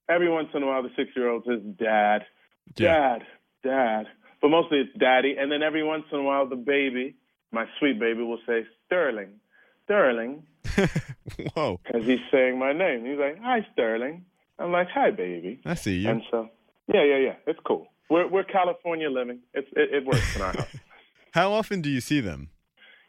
Every 0.09 0.29
once 0.29 0.49
in 0.53 0.63
a 0.63 0.65
while, 0.67 0.83
the 0.83 0.89
six 0.95 1.09
year 1.15 1.29
old 1.29 1.43
says 1.45 1.59
dad, 1.77 2.25
Yeah. 2.77 3.19
dad, 3.19 3.23
dad. 3.63 4.03
But 4.41 4.49
mostly 4.49 4.79
it's 4.79 4.97
daddy. 4.97 5.35
And 5.37 5.51
then 5.51 5.63
every 5.63 5.83
once 5.83 6.05
in 6.11 6.19
a 6.19 6.23
while, 6.23 6.47
the 6.47 6.55
baby, 6.55 7.15
my 7.51 7.65
sweet 7.79 7.99
baby, 7.99 8.21
will 8.21 8.39
say 8.47 8.65
Sterling, 8.85 9.39
Sterling, 9.85 10.43
Whoa. 11.55 11.79
because 11.85 12.05
he's 12.05 12.19
saying 12.31 12.57
my 12.59 12.71
name. 12.73 13.05
He's 13.05 13.17
like, 13.19 13.39
hi, 13.41 13.65
Sterling. 13.73 14.25
I'm 14.59 14.71
like, 14.71 14.87
hi, 14.89 15.11
baby. 15.11 15.59
I 15.65 15.73
see 15.75 15.97
you. 15.99 16.09
And 16.09 16.21
so, 16.31 16.49
yeah, 16.93 17.03
yeah, 17.03 17.17
yeah. 17.17 17.33
It's 17.45 17.59
cool. 17.65 17.87
We're 18.09 18.27
we're 18.27 18.43
California 18.45 19.09
living. 19.09 19.39
It's 19.53 19.67
it, 19.75 19.93
it 19.93 20.05
works 20.05 20.35
in 20.35 20.41
our 20.41 20.53
house. 20.53 20.67
How 21.33 21.51
often 21.51 21.81
do 21.81 21.89
you 21.89 21.99
see 21.99 22.21
them? 22.21 22.49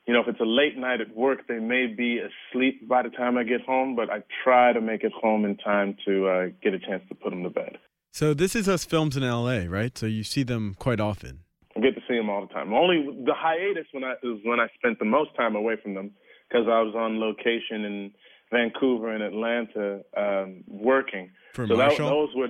You 0.09 0.15
know, 0.15 0.21
if 0.21 0.29
it's 0.29 0.41
a 0.41 0.45
late 0.45 0.79
night 0.79 1.03
at 1.03 1.15
work, 1.15 1.47
they 1.49 1.59
may 1.59 1.87
be 1.87 2.19
asleep 2.19 2.89
by 2.89 3.03
the 3.03 3.11
time 3.11 3.37
I 3.37 3.45
get 3.45 3.61
home, 3.61 3.95
but 3.95 4.09
I 4.09 4.23
try 4.43 4.73
to 4.73 4.81
make 4.81 5.05
it 5.05 5.13
home 5.13 5.45
in 5.45 5.59
time 5.59 5.99
to 6.07 6.27
uh, 6.27 6.47
get 6.63 6.73
a 6.73 6.79
chance 6.79 7.03
to 7.11 7.15
put 7.15 7.29
them 7.29 7.43
to 7.43 7.51
bed. 7.51 7.77
So 8.11 8.33
this 8.33 8.57
is 8.57 8.71
us 8.71 8.87
films 8.87 9.19
in 9.19 9.23
LA, 9.23 9.65
right? 9.69 9.97
So 9.99 10.07
you 10.07 10.25
see 10.25 10.45
them 10.45 10.77
quite 10.79 10.99
often. 10.99 11.41
I 11.77 11.81
get 11.81 11.95
to 11.95 12.01
see 12.09 12.17
them 12.17 12.31
all 12.31 12.41
the 12.41 12.53
time. 12.55 12.73
Only 12.73 13.23
the 13.27 13.35
hiatus 13.37 13.85
when 13.93 14.03
I 14.03 14.13
is 14.23 14.39
when 14.45 14.59
I 14.59 14.69
spent 14.79 14.99
the 14.99 15.05
most 15.05 15.37
time 15.37 15.55
away 15.55 15.77
from 15.83 15.93
them 15.93 16.13
because 16.49 16.67
I 16.67 16.81
was 16.81 16.95
on 16.97 17.21
location 17.21 17.85
in 17.85 18.11
Vancouver 18.51 19.11
and 19.11 19.23
Atlanta 19.23 20.01
um, 20.17 20.65
working. 20.67 21.33
For 21.53 21.67
so 21.67 21.77
that, 21.77 21.99
those 21.99 22.31
were 22.35 22.49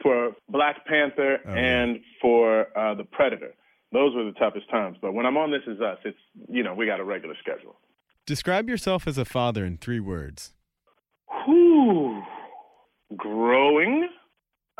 for 0.00 0.30
Black 0.48 0.86
Panther 0.86 1.38
Oh, 1.44 1.50
and 1.50 1.98
for 2.22 2.66
uh, 2.78 2.94
the 2.94 3.04
Predator. 3.04 3.52
Those 3.92 4.14
were 4.14 4.24
the 4.24 4.32
toughest 4.32 4.70
times. 4.70 4.96
But 5.00 5.12
when 5.12 5.26
I'm 5.26 5.36
on 5.36 5.50
This 5.50 5.62
Is 5.66 5.80
Us, 5.80 5.98
it's 6.04 6.18
you 6.48 6.62
know 6.62 6.74
we 6.74 6.86
got 6.86 7.00
a 7.00 7.04
regular 7.04 7.34
schedule. 7.40 7.76
Describe 8.26 8.68
yourself 8.68 9.08
as 9.08 9.18
a 9.18 9.24
father 9.24 9.64
in 9.64 9.78
three 9.78 10.00
words. 10.00 10.52
Whew. 11.44 12.22
Growing. 13.16 14.08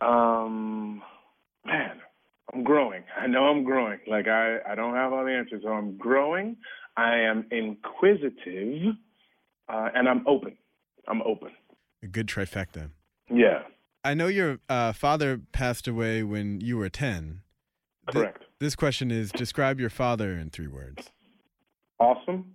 Um, 0.01 1.03
man, 1.67 2.01
I'm 2.55 2.63
growing. 2.63 3.03
I 3.21 3.27
know 3.27 3.45
I'm 3.45 3.65
growing. 3.65 3.99
Like 4.07 4.29
I, 4.29 4.59
I 4.69 4.75
don't 4.75 4.95
have 4.95 5.13
all 5.13 5.25
the 5.25 5.33
answers. 5.33 5.63
So 5.65 5.71
I'm 5.71 5.97
growing. 5.97 6.57
I 6.97 7.17
am 7.17 7.47
inquisitive, 7.51 8.95
uh, 9.69 9.89
and 9.95 10.09
I'm 10.09 10.27
open. 10.27 10.57
I'm 11.09 11.23
open. 11.23 11.51
A 12.03 12.07
good 12.07 12.27
trifecta. 12.27 12.91
Yeah, 13.29 13.63
I 14.03 14.15
know 14.15 14.29
your 14.29 14.61
uh, 14.69 14.93
father 14.93 15.41
passed 15.53 15.87
away 15.87 16.23
when 16.23 16.61
you 16.61 16.79
were 16.79 16.89
10. 16.89 17.43
Th- 18.11 18.23
correct. 18.23 18.45
This 18.61 18.77
question 18.77 19.11
is 19.11 19.33
describe 19.33 19.81
your 19.81 19.91
father 19.91 20.33
in 20.33 20.51
three 20.51 20.69
words. 20.69 21.11
Awesome. 21.99 22.55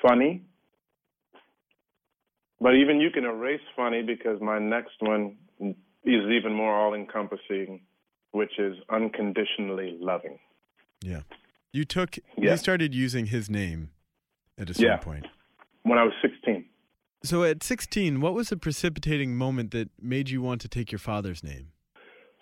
Funny. 0.00 0.42
But 2.60 2.74
even 2.76 3.00
you 3.00 3.10
can 3.10 3.24
erase 3.24 3.60
funny 3.76 4.02
because 4.02 4.40
my 4.40 4.58
next 4.58 4.94
one 5.00 5.36
is 5.60 5.74
even 6.30 6.52
more 6.54 6.74
all 6.74 6.94
encompassing, 6.94 7.80
which 8.30 8.58
is 8.58 8.76
unconditionally 8.88 9.96
loving. 10.00 10.38
Yeah. 11.02 11.22
You 11.72 11.84
took, 11.84 12.16
Yeah. 12.36 12.52
you 12.52 12.56
started 12.56 12.94
using 12.94 13.26
his 13.26 13.50
name 13.50 13.90
at 14.58 14.70
a 14.70 14.74
certain 14.74 14.90
Yeah. 14.92 14.96
point. 14.98 15.26
When 15.82 15.98
I 15.98 16.04
was 16.04 16.12
16. 16.22 16.68
So 17.24 17.42
at 17.44 17.62
16, 17.62 18.20
what 18.20 18.34
was 18.34 18.48
the 18.48 18.56
precipitating 18.56 19.36
moment 19.36 19.70
that 19.72 19.90
made 20.00 20.30
you 20.30 20.40
want 20.42 20.60
to 20.60 20.68
take 20.68 20.92
your 20.92 20.98
father's 21.00 21.42
name? 21.42 21.72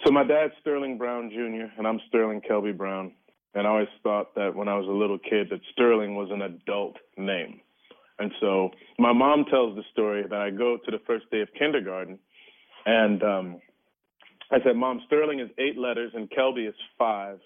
So 0.04 0.10
my 0.10 0.24
dad's 0.24 0.52
Sterling 0.60 0.98
Brown 0.98 1.30
Jr. 1.30 1.72
and 1.76 1.86
I'm 1.86 2.00
Sterling 2.08 2.40
Kelby 2.48 2.76
Brown. 2.76 3.12
And 3.54 3.66
I 3.66 3.70
always 3.70 3.88
thought 4.02 4.34
that 4.36 4.54
when 4.54 4.68
I 4.68 4.76
was 4.76 4.86
a 4.86 4.92
little 4.92 5.18
kid 5.18 5.48
that 5.50 5.60
Sterling 5.72 6.14
was 6.14 6.28
an 6.30 6.42
adult 6.42 6.96
name. 7.18 7.60
And 8.18 8.30
so 8.40 8.70
my 8.98 9.12
mom 9.12 9.44
tells 9.50 9.76
the 9.76 9.82
story 9.92 10.22
that 10.22 10.38
I 10.40 10.50
go 10.50 10.78
to 10.84 10.90
the 10.90 11.00
first 11.06 11.30
day 11.30 11.40
of 11.40 11.48
kindergarten 11.58 12.18
and 12.86 13.22
um, 13.22 13.60
I 14.50 14.58
said, 14.64 14.76
Mom, 14.76 15.00
Sterling 15.06 15.40
is 15.40 15.48
eight 15.58 15.78
letters 15.78 16.12
and 16.14 16.28
Kelby 16.30 16.68
is 16.68 16.74
five. 16.98 17.38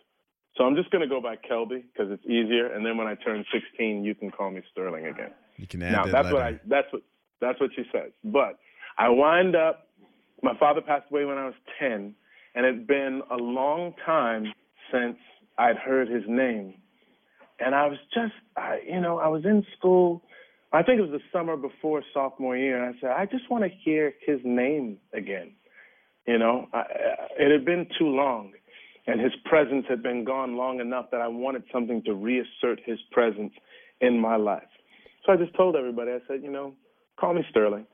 So 0.56 0.64
I'm 0.64 0.76
just 0.76 0.90
going 0.90 1.02
to 1.02 1.08
go 1.08 1.20
by 1.20 1.36
Kelby 1.36 1.82
because 1.92 2.12
it's 2.12 2.24
easier. 2.24 2.72
And 2.72 2.86
then 2.86 2.96
when 2.96 3.06
I 3.06 3.14
turn 3.16 3.44
16, 3.52 4.04
you 4.04 4.14
can 4.14 4.30
call 4.30 4.50
me 4.50 4.62
Sterling 4.72 5.06
again. 5.06 5.32
You 5.56 5.66
can 5.66 5.82
add 5.82 5.92
now 5.92 6.04
that 6.04 6.12
that's 6.12 6.24
letter. 6.26 6.34
what 6.34 6.42
I 6.42 6.60
that's 6.66 6.92
what 6.92 7.02
that's 7.40 7.60
what 7.60 7.70
she 7.74 7.82
says. 7.92 8.12
But 8.22 8.58
I 8.96 9.08
wind 9.08 9.56
up. 9.56 9.88
My 10.42 10.56
father 10.58 10.80
passed 10.80 11.10
away 11.10 11.24
when 11.24 11.38
I 11.38 11.46
was 11.46 11.54
10, 11.80 12.14
and 12.54 12.64
it'd 12.64 12.86
been 12.86 13.22
a 13.30 13.36
long 13.36 13.94
time 14.04 14.52
since 14.92 15.16
I'd 15.58 15.76
heard 15.76 16.08
his 16.08 16.24
name. 16.28 16.74
And 17.60 17.74
I 17.74 17.86
was 17.86 17.98
just, 18.12 18.32
I, 18.56 18.80
you 18.86 19.00
know, 19.00 19.18
I 19.18 19.28
was 19.28 19.44
in 19.44 19.64
school. 19.76 20.22
I 20.72 20.82
think 20.82 20.98
it 20.98 21.02
was 21.02 21.10
the 21.10 21.20
summer 21.32 21.56
before 21.56 22.02
sophomore 22.12 22.56
year, 22.56 22.82
and 22.82 22.94
I 22.94 23.00
said, 23.00 23.10
I 23.10 23.26
just 23.26 23.48
want 23.50 23.64
to 23.64 23.70
hear 23.84 24.14
his 24.26 24.40
name 24.44 24.98
again. 25.12 25.52
You 26.26 26.38
know, 26.38 26.68
I, 26.72 26.82
it 27.38 27.52
had 27.52 27.64
been 27.64 27.86
too 27.98 28.08
long, 28.08 28.52
and 29.06 29.20
his 29.20 29.32
presence 29.44 29.84
had 29.88 30.02
been 30.02 30.24
gone 30.24 30.56
long 30.56 30.80
enough 30.80 31.06
that 31.12 31.20
I 31.20 31.28
wanted 31.28 31.62
something 31.72 32.02
to 32.04 32.14
reassert 32.14 32.80
his 32.84 32.98
presence 33.12 33.52
in 34.00 34.18
my 34.18 34.36
life. 34.36 34.62
So 35.24 35.32
I 35.32 35.36
just 35.36 35.54
told 35.54 35.76
everybody, 35.76 36.10
I 36.10 36.18
said, 36.26 36.42
you 36.42 36.50
know, 36.50 36.74
call 37.18 37.34
me 37.34 37.42
Sterling. 37.50 37.86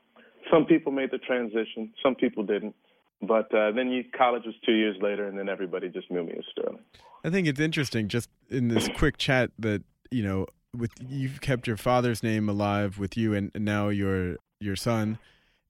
Some 0.51 0.65
people 0.65 0.91
made 0.91 1.11
the 1.11 1.19
transition, 1.19 1.93
some 2.01 2.15
people 2.15 2.43
didn't. 2.43 2.75
But 3.21 3.53
uh, 3.53 3.71
then 3.71 3.91
you, 3.91 4.03
college 4.17 4.43
was 4.45 4.55
two 4.65 4.73
years 4.73 4.97
later, 5.01 5.27
and 5.27 5.37
then 5.37 5.47
everybody 5.49 5.89
just 5.89 6.09
knew 6.09 6.23
me 6.23 6.33
as 6.37 6.45
Sterling. 6.51 6.79
I 7.23 7.29
think 7.29 7.47
it's 7.47 7.59
interesting 7.59 8.07
just 8.07 8.29
in 8.49 8.67
this 8.67 8.89
quick 8.97 9.17
chat 9.17 9.51
that, 9.59 9.83
you 10.09 10.23
know, 10.23 10.47
with 10.75 10.91
you've 11.07 11.41
kept 11.41 11.67
your 11.67 11.77
father's 11.77 12.23
name 12.23 12.47
alive 12.49 12.97
with 12.97 13.17
you 13.17 13.33
and, 13.33 13.51
now 13.55 13.89
your 13.89 14.37
your 14.59 14.75
son 14.75 15.17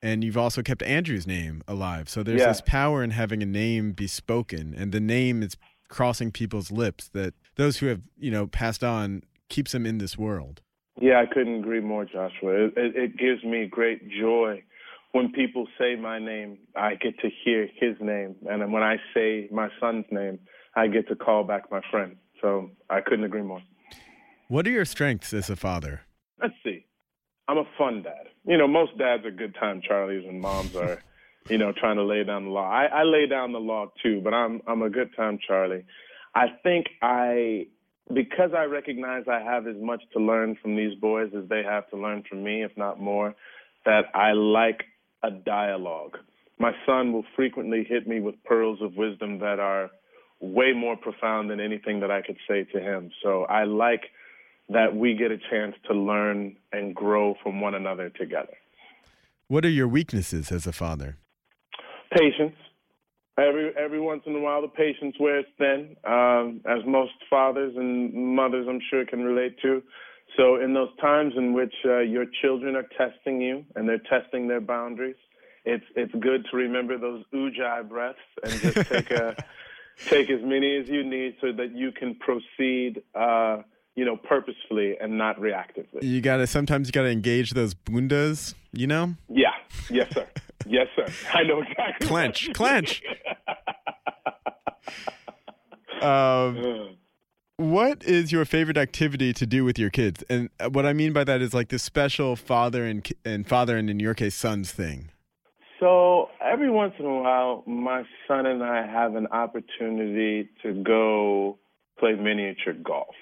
and 0.02 0.24
you've 0.24 0.38
also 0.38 0.62
kept 0.62 0.82
Andrew's 0.84 1.26
name 1.26 1.64
alive. 1.68 2.10
So 2.10 2.24
there's 2.24 2.42
Yeah. 2.42 2.50
this 2.50 2.62
power 2.62 3.04
in 3.04 3.12
having 3.12 3.42
a 3.42 3.46
name 3.46 3.94
be 3.94 4.08
spoken 4.08 4.74
and 4.76 4.92
the 4.92 5.00
name 5.00 5.42
is 5.42 5.58
crossing 5.88 6.32
people's 6.32 6.72
lips 6.72 7.10
that 7.10 7.34
those 7.56 7.78
who 7.78 7.88
have, 7.88 8.02
you 8.18 8.32
know, 8.32 8.48
passed 8.48 8.84
on 8.84 9.24
keeps 9.50 9.72
them 9.72 9.86
in 9.86 9.98
this 9.98 10.18
world. 10.18 10.62
Yeah, 11.00 11.20
I 11.20 11.26
couldn't 11.26 11.56
agree 11.56 11.80
more, 11.80 12.06
Joshua. 12.06 12.66
It, 12.66 12.74
it, 12.78 12.96
it 12.96 13.18
gives 13.18 13.44
me 13.44 13.66
great 13.66 14.10
joy 14.10 14.64
when 15.12 15.32
people 15.32 15.68
say 15.78 15.96
my 15.96 16.20
name. 16.20 16.58
I 16.76 16.96
get 16.96 17.20
to 17.20 17.30
hear 17.44 17.68
his 17.76 17.96
name, 18.00 18.36
and 18.50 18.72
when 18.72 18.84
I 18.84 18.98
say 19.14 19.48
my 19.52 19.70
son's 19.80 20.06
name, 20.12 20.40
I 20.76 20.88
get 20.88 21.08
to 21.10 21.16
call 21.16 21.44
back 21.44 21.72
my 21.72 21.82
friend. 21.92 22.16
So 22.42 22.72
I 22.90 23.02
couldn't 23.02 23.26
agree 23.26 23.42
more. 23.42 23.62
What 24.48 24.68
are 24.68 24.72
your 24.72 24.86
strengths 24.86 25.34
as 25.34 25.50
a 25.50 25.56
father? 25.56 26.02
Let's 26.42 26.56
see. 26.64 26.86
I'm 27.48 27.58
a 27.58 27.66
fun 27.78 28.04
dad. 28.04 28.28
You 28.46 28.58
know, 28.58 28.68
most 28.68 28.98
dads 28.98 29.26
are 29.26 29.32
good 29.32 29.56
time 29.60 29.82
Charlies, 29.82 30.28
and 30.28 30.42
moms 30.42 30.76
are, 30.76 31.02
you 31.50 31.58
know, 31.58 31.72
trying 31.72 31.98
to 31.98 32.04
lay 32.04 32.24
down 32.24 32.46
the 32.46 32.52
law. 32.52 32.70
I, 32.70 32.86
I 32.86 33.04
lay 33.04 33.28
down 33.28 33.52
the 33.52 33.60
law 33.60 33.88
too, 34.02 34.22
but 34.24 34.34
I'm 34.34 34.62
I'm 34.68 34.82
a 34.82 34.90
good 34.90 35.16
time 35.16 35.40
Charlie. 35.46 35.84
I 36.34 36.48
think 36.64 36.88
I 37.02 37.68
because 38.14 38.52
I 38.58 38.64
recognize 38.64 39.26
I 39.28 39.40
have 39.40 39.68
as 39.68 39.76
much 39.80 40.02
to 40.14 40.20
learn 40.20 40.58
from 40.62 40.76
these 40.76 40.96
boys 41.00 41.32
as 41.38 41.48
they 41.50 41.64
have 41.64 41.90
to 41.90 41.98
learn 41.98 42.24
from 42.28 42.44
me, 42.44 42.64
if 42.64 42.72
not 42.76 43.00
more, 43.00 43.36
that 43.86 44.06
I 44.14 44.32
like 44.34 44.84
a 45.24 45.32
dialogue. 45.32 46.18
My 46.60 46.72
son 46.86 47.12
will 47.14 47.26
frequently 47.36 47.84
hit 47.88 48.08
me 48.08 48.20
with 48.20 48.36
pearls 48.44 48.80
of 48.82 48.96
wisdom 48.96 49.40
that 49.40 49.60
are 49.60 49.90
way 50.40 50.74
more 50.74 50.96
profound 50.96 51.50
than 51.50 51.60
anything 51.60 52.00
that 52.02 52.12
I 52.12 52.22
could 52.22 52.38
say 52.48 52.64
to 52.74 52.80
him. 52.80 53.12
So 53.24 53.44
I 53.44 53.64
like 53.64 54.04
that 54.70 54.96
we 54.96 55.16
get 55.16 55.32
a 55.32 55.38
chance 55.38 55.76
to 55.88 55.94
learn 55.94 56.56
and 56.72 56.96
grow 56.96 57.36
from 57.44 57.62
one 57.62 57.76
another 57.76 58.10
together. 58.10 58.54
What 59.48 59.66
are 59.66 59.70
your 59.70 59.88
weaknesses 59.88 60.52
as 60.52 60.66
a 60.66 60.72
father? 60.72 61.18
Patience. 62.18 62.56
Every 63.38 63.72
every 63.78 64.00
once 64.00 64.24
in 64.26 64.36
a 64.36 64.40
while, 64.40 64.62
the 64.62 64.68
patience 64.68 65.16
wears 65.20 65.46
thin, 65.58 65.96
um, 66.06 66.62
as 66.66 66.86
most 66.86 67.14
fathers 67.30 67.74
and 67.76 68.14
mothers, 68.14 68.68
I'm 68.70 68.82
sure, 68.90 69.06
can 69.06 69.24
relate 69.24 69.58
to. 69.62 69.82
So, 70.38 70.56
in 70.56 70.74
those 70.74 70.90
times 71.00 71.34
in 71.36 71.54
which 71.54 71.74
uh, 71.86 72.00
your 72.00 72.26
children 72.42 72.76
are 72.76 72.88
testing 72.98 73.42
you 73.42 73.66
and 73.76 73.88
they're 73.88 74.02
testing 74.10 74.48
their 74.48 74.62
boundaries, 74.62 75.16
it's 75.66 75.84
it's 75.96 76.14
good 76.20 76.46
to 76.52 76.58
remember 76.58 76.98
those 76.98 77.24
ujjayi 77.34 77.88
breaths 77.88 78.20
and 78.44 78.54
just 78.62 78.90
take 78.90 79.12
a 79.12 79.36
take 80.08 80.30
as 80.30 80.42
many 80.42 80.78
as 80.78 80.88
you 80.88 81.04
need 81.04 81.36
so 81.42 81.52
that 81.52 81.76
you 81.76 81.92
can 81.92 82.16
proceed, 82.16 83.02
uh, 83.14 83.62
you 83.96 84.06
know, 84.06 84.18
purposefully 84.18 84.96
and 85.00 85.18
not 85.18 85.40
reactively. 85.40 86.02
You 86.02 86.22
got 86.22 86.38
to 86.38 86.48
sometimes 86.48 86.88
you 86.88 86.92
got 86.92 87.04
to 87.04 87.12
engage 87.12 87.52
those 87.52 87.74
bandhas, 87.74 88.56
you 88.72 88.88
know? 88.88 89.16
Yeah. 89.30 89.52
Yes, 89.90 90.14
sir. 90.14 90.28
Yes, 90.66 90.88
sir. 90.96 91.06
I 91.34 91.44
know 91.44 91.62
exactly. 91.62 92.08
Clench, 92.08 92.54
clench. 92.54 93.04
Um, 96.02 96.98
what 97.62 98.04
is 98.04 98.32
your 98.32 98.46
favorite 98.46 98.78
activity 98.78 99.34
to 99.34 99.46
do 99.46 99.64
with 99.64 99.78
your 99.78 99.90
kids? 99.90 100.24
And 100.30 100.50
uh, 100.60 100.70
what 100.70 100.86
I 100.86 100.94
mean 100.94 101.14
by 101.14 101.24
that 101.24 101.42
is 101.42 101.54
like 101.54 101.70
the 101.70 101.80
special 101.80 102.36
father 102.36 102.86
and 102.86 103.08
and 103.24 103.48
father 103.48 103.78
and 103.78 103.90
in 103.90 104.00
your 104.00 104.14
case 104.14 104.36
sons 104.36 104.72
thing. 104.72 105.12
So 105.80 106.30
every 106.42 106.70
once 106.70 106.94
in 107.00 107.06
a 107.06 107.22
while, 107.22 107.64
my 107.66 108.04
son 108.28 108.46
and 108.46 108.64
I 108.64 108.86
have 108.86 109.16
an 109.16 109.28
opportunity 109.28 110.50
to 110.64 110.74
go 110.84 111.58
play 112.00 112.14
miniature 112.14 112.74
golf. 112.74 113.16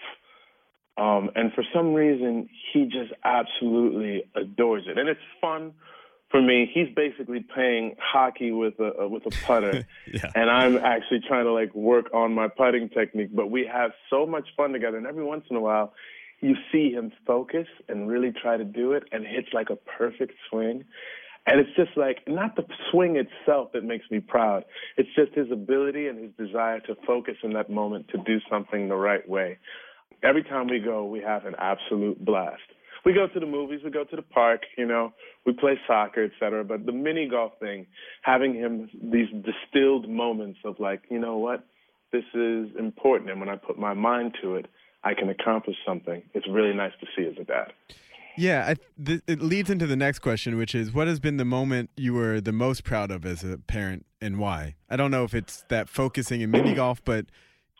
Um, 0.97 1.29
and 1.35 1.53
for 1.53 1.63
some 1.73 1.93
reason, 1.93 2.49
he 2.73 2.83
just 2.83 3.13
absolutely 3.23 4.23
adores 4.35 4.83
it, 4.87 4.97
and 4.97 5.07
it's 5.07 5.19
fun 5.39 5.73
for 6.31 6.41
me. 6.41 6.69
He's 6.73 6.87
basically 6.95 7.41
playing 7.53 7.95
hockey 7.99 8.51
with 8.51 8.75
a 8.79 9.07
with 9.07 9.25
a 9.25 9.31
putter, 9.45 9.87
Yeah. 10.13 10.31
and 10.35 10.49
I'm 10.49 10.77
actually 10.77 11.21
trying 11.27 11.45
to 11.45 11.53
like 11.53 11.73
work 11.73 12.13
on 12.13 12.33
my 12.33 12.47
putting 12.47 12.89
technique. 12.89 13.29
But 13.35 13.49
we 13.51 13.69
have 13.71 13.91
so 14.09 14.25
much 14.25 14.47
fun 14.55 14.71
together, 14.71 14.97
and 14.97 15.07
every 15.07 15.23
once 15.23 15.45
in 15.49 15.55
a 15.55 15.61
while, 15.61 15.93
you 16.41 16.55
see 16.71 16.91
him 16.91 17.11
focus 17.25 17.67
and 17.87 18.07
really 18.07 18.31
try 18.31 18.57
to 18.57 18.63
do 18.63 18.93
it, 18.93 19.03
and 19.11 19.25
hits 19.25 19.49
like 19.53 19.69
a 19.69 19.75
perfect 19.75 20.33
swing. 20.49 20.85
And 21.47 21.59
it's 21.59 21.75
just 21.75 21.97
like 21.97 22.19
not 22.27 22.55
the 22.57 22.63
swing 22.91 23.15
itself 23.15 23.71
that 23.73 23.83
makes 23.83 24.05
me 24.11 24.19
proud. 24.19 24.65
It's 24.97 25.09
just 25.15 25.33
his 25.33 25.49
ability 25.51 26.07
and 26.07 26.19
his 26.19 26.31
desire 26.37 26.79
to 26.81 26.95
focus 27.07 27.35
in 27.43 27.53
that 27.53 27.71
moment 27.71 28.09
to 28.09 28.17
do 28.23 28.39
something 28.51 28.87
the 28.87 28.95
right 28.95 29.27
way. 29.27 29.57
Every 30.21 30.43
time 30.43 30.67
we 30.67 30.79
go, 30.79 31.05
we 31.05 31.21
have 31.21 31.45
an 31.45 31.55
absolute 31.57 32.23
blast. 32.23 32.61
We 33.05 33.13
go 33.13 33.27
to 33.27 33.39
the 33.39 33.45
movies, 33.47 33.79
we 33.83 33.89
go 33.89 34.03
to 34.03 34.15
the 34.15 34.21
park, 34.21 34.61
you 34.77 34.85
know, 34.85 35.13
we 35.45 35.53
play 35.53 35.79
soccer, 35.87 36.23
et 36.23 36.31
cetera. 36.39 36.63
But 36.63 36.85
the 36.85 36.91
mini 36.91 37.27
golf 37.27 37.53
thing, 37.59 37.87
having 38.21 38.53
him 38.53 38.89
these 39.01 39.27
distilled 39.43 40.09
moments 40.09 40.59
of 40.65 40.79
like, 40.79 41.01
you 41.09 41.19
know 41.19 41.37
what, 41.37 41.63
this 42.11 42.25
is 42.33 42.69
important, 42.77 43.29
and 43.29 43.39
when 43.39 43.49
I 43.49 43.55
put 43.55 43.77
my 43.77 43.93
mind 43.93 44.35
to 44.41 44.55
it, 44.55 44.65
I 45.03 45.13
can 45.13 45.29
accomplish 45.29 45.77
something. 45.85 46.23
It's 46.33 46.47
really 46.47 46.73
nice 46.73 46.91
to 46.99 47.07
see 47.15 47.27
as 47.27 47.37
a 47.39 47.43
dad. 47.45 47.71
Yeah, 48.37 48.65
I, 48.69 48.75
th- 49.03 49.21
it 49.27 49.41
leads 49.41 49.69
into 49.69 49.85
the 49.85 49.95
next 49.95 50.19
question, 50.19 50.57
which 50.57 50.73
is 50.73 50.93
what 50.93 51.07
has 51.07 51.19
been 51.19 51.37
the 51.37 51.45
moment 51.45 51.89
you 51.97 52.13
were 52.13 52.39
the 52.39 52.51
most 52.53 52.83
proud 52.83 53.11
of 53.11 53.25
as 53.25 53.43
a 53.43 53.57
parent 53.57 54.05
and 54.21 54.39
why? 54.39 54.75
I 54.89 54.95
don't 54.95 55.11
know 55.11 55.23
if 55.23 55.33
it's 55.33 55.65
that 55.69 55.89
focusing 55.89 56.41
in 56.41 56.51
mini 56.51 56.73
golf, 56.73 57.03
but 57.03 57.25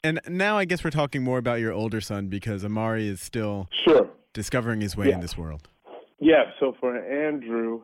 and 0.04 0.19
now 0.28 0.58
I 0.58 0.65
guess 0.65 0.84
we're 0.84 0.89
talking 0.91 1.24
more 1.24 1.38
about 1.38 1.60
your 1.60 1.72
older 1.74 2.02
son 2.02 2.28
because 2.28 2.63
Amari 2.63 3.08
is 3.08 3.22
still 3.22 3.69
Sure. 3.86 4.10
discovering 4.34 4.82
his 4.82 4.95
way 4.95 5.12
in 5.12 5.19
this 5.22 5.38
world. 5.38 5.67
Yeah, 6.19 6.51
so 6.60 6.75
for 6.79 6.97
Andrew, 6.97 7.82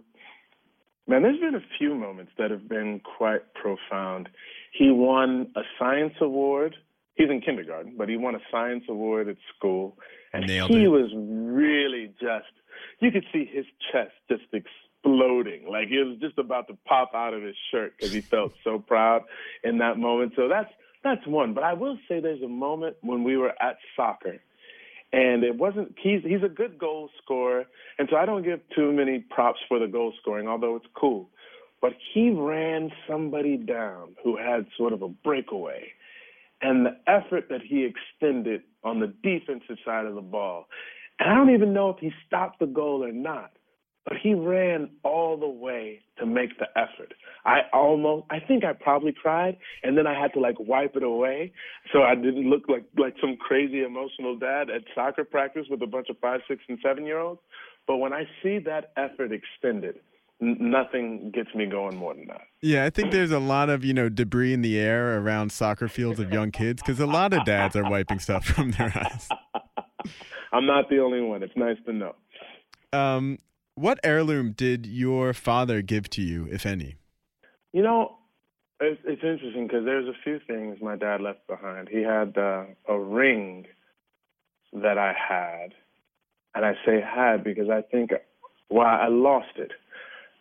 man, 1.07 1.23
there's 1.23 1.39
been 1.39 1.55
a 1.55 1.65
few 1.77 1.95
moments 1.95 2.33
that 2.37 2.51
have 2.51 2.67
been 2.67 2.99
quite 3.17 3.53
profound. 3.53 4.29
He 4.73 4.91
won 4.91 5.51
a 5.55 5.61
science 5.79 6.15
award. 6.19 6.75
He's 7.15 7.29
in 7.29 7.39
kindergarten, 7.39 7.95
but 7.97 8.09
he 8.09 8.17
won 8.17 8.35
a 8.35 8.41
science 8.51 8.83
award 8.89 9.29
at 9.29 9.37
school. 9.55 9.97
And 10.33 10.45
Nailed 10.47 10.69
he 10.69 10.83
it. 10.83 10.87
was 10.87 11.11
really 11.15 12.13
just, 12.19 12.51
you 12.99 13.09
could 13.11 13.25
see 13.31 13.45
his 13.45 13.65
chest 13.91 14.11
just 14.29 14.43
exploding. 14.51 15.69
Like 15.69 15.89
it 15.89 16.03
was 16.03 16.17
just 16.19 16.37
about 16.37 16.67
to 16.67 16.77
pop 16.85 17.11
out 17.15 17.33
of 17.33 17.41
his 17.41 17.55
shirt 17.71 17.93
because 17.97 18.11
he 18.11 18.19
felt 18.19 18.53
so 18.65 18.79
proud 18.79 19.21
in 19.63 19.77
that 19.77 19.97
moment. 19.97 20.33
So 20.35 20.49
that's, 20.49 20.71
that's 21.05 21.25
one. 21.25 21.53
But 21.53 21.63
I 21.63 21.73
will 21.73 21.97
say 22.09 22.19
there's 22.19 22.41
a 22.41 22.49
moment 22.49 22.97
when 23.01 23.23
we 23.23 23.37
were 23.37 23.53
at 23.61 23.77
soccer 23.95 24.41
and 25.13 25.43
it 25.43 25.55
wasn't 25.55 25.95
he's 26.01 26.21
he's 26.23 26.43
a 26.43 26.49
good 26.49 26.77
goal 26.77 27.09
scorer. 27.23 27.65
And 27.97 28.07
so 28.09 28.17
I 28.17 28.25
don't 28.25 28.43
give 28.43 28.59
too 28.75 28.91
many 28.91 29.19
props 29.19 29.59
for 29.67 29.79
the 29.79 29.87
goal 29.87 30.13
scoring 30.21 30.47
although 30.47 30.75
it's 30.75 30.87
cool. 30.95 31.29
But 31.81 31.93
he 32.13 32.31
ran 32.31 32.91
somebody 33.07 33.57
down 33.57 34.15
who 34.23 34.37
had 34.37 34.65
sort 34.77 34.93
of 34.93 35.01
a 35.01 35.09
breakaway. 35.09 35.91
And 36.61 36.85
the 36.85 36.97
effort 37.05 37.49
that 37.49 37.61
he 37.61 37.85
extended 37.85 38.63
on 38.83 38.99
the 38.99 39.13
defensive 39.21 39.77
side 39.85 40.05
of 40.05 40.15
the 40.15 40.21
ball. 40.21 40.67
And 41.19 41.29
I 41.29 41.35
don't 41.35 41.53
even 41.53 41.73
know 41.73 41.89
if 41.89 41.97
he 41.99 42.11
stopped 42.25 42.59
the 42.59 42.65
goal 42.65 43.03
or 43.03 43.11
not 43.11 43.51
but 44.05 44.17
he 44.21 44.33
ran 44.33 44.89
all 45.03 45.37
the 45.37 45.49
way 45.49 46.01
to 46.17 46.25
make 46.25 46.57
the 46.59 46.67
effort 46.77 47.13
I 47.45 47.59
almost, 47.71 48.25
I 48.31 48.39
think 48.39 48.65
I 48.65 48.73
probably 48.73 49.13
cried, 49.13 49.57
and 49.83 49.95
then 49.95 50.07
I 50.07 50.19
had 50.19 50.33
to 50.33 50.39
like 50.39 50.55
wipe 50.59 50.95
it 50.95 51.03
away 51.03 51.53
so 51.93 52.01
I 52.01 52.15
didn't 52.15 52.49
look 52.49 52.63
like 52.67 52.85
like 52.97 53.13
some 53.21 53.37
crazy 53.37 53.83
emotional 53.83 54.35
dad 54.35 54.71
at 54.71 54.81
soccer 54.95 55.23
practice 55.23 55.67
with 55.69 55.81
a 55.83 55.87
bunch 55.87 56.09
of 56.09 56.17
five, 56.19 56.41
six, 56.47 56.63
and 56.67 56.79
seven 56.83 57.05
year 57.05 57.19
olds. 57.19 57.41
But 57.87 57.97
when 57.97 58.13
I 58.13 58.23
see 58.41 58.57
that 58.65 58.93
effort 58.97 59.31
extended, 59.31 59.99
n- 60.41 60.57
nothing 60.59 61.31
gets 61.35 61.53
me 61.53 61.67
going 61.67 61.97
more 61.97 62.15
than 62.15 62.25
that. 62.29 62.41
Yeah, 62.61 62.83
I 62.85 62.89
think 62.89 63.11
there's 63.11 63.31
a 63.31 63.39
lot 63.39 63.69
of, 63.69 63.85
you 63.85 63.93
know, 63.93 64.09
debris 64.09 64.53
in 64.53 64.63
the 64.63 64.79
air 64.79 65.19
around 65.19 65.51
soccer 65.51 65.87
fields 65.87 66.19
of 66.19 66.33
young 66.33 66.49
kids 66.49 66.81
because 66.81 66.99
a 66.99 67.05
lot 67.05 67.31
of 67.31 67.45
dads 67.45 67.75
are 67.75 67.87
wiping 67.87 68.17
stuff 68.17 68.43
from 68.43 68.71
their 68.71 68.91
eyes. 68.95 69.29
I'm 70.51 70.65
not 70.65 70.89
the 70.89 70.97
only 70.97 71.21
one. 71.21 71.43
It's 71.43 71.55
nice 71.55 71.77
to 71.85 71.93
know. 71.93 72.15
Um, 72.91 73.37
what 73.75 73.99
heirloom 74.03 74.53
did 74.53 74.85
your 74.85 75.33
father 75.33 75.81
give 75.81 76.09
to 76.11 76.21
you, 76.21 76.47
if 76.49 76.65
any? 76.65 76.95
You 77.73 77.83
know, 77.83 78.17
it's, 78.79 79.01
it's 79.05 79.23
interesting 79.23 79.67
because 79.67 79.85
there's 79.85 80.07
a 80.07 80.17
few 80.23 80.39
things 80.47 80.77
my 80.81 80.95
dad 80.95 81.21
left 81.21 81.45
behind. 81.47 81.89
He 81.89 82.01
had 82.01 82.37
uh, 82.37 82.65
a 82.87 82.97
ring 82.97 83.65
that 84.73 84.97
I 84.97 85.13
had, 85.13 85.73
and 86.53 86.65
I 86.65 86.73
say 86.85 87.01
had 87.01 87.43
because 87.43 87.69
I 87.69 87.81
think, 87.81 88.11
well, 88.69 88.87
I 88.87 89.07
lost 89.09 89.57
it. 89.57 89.71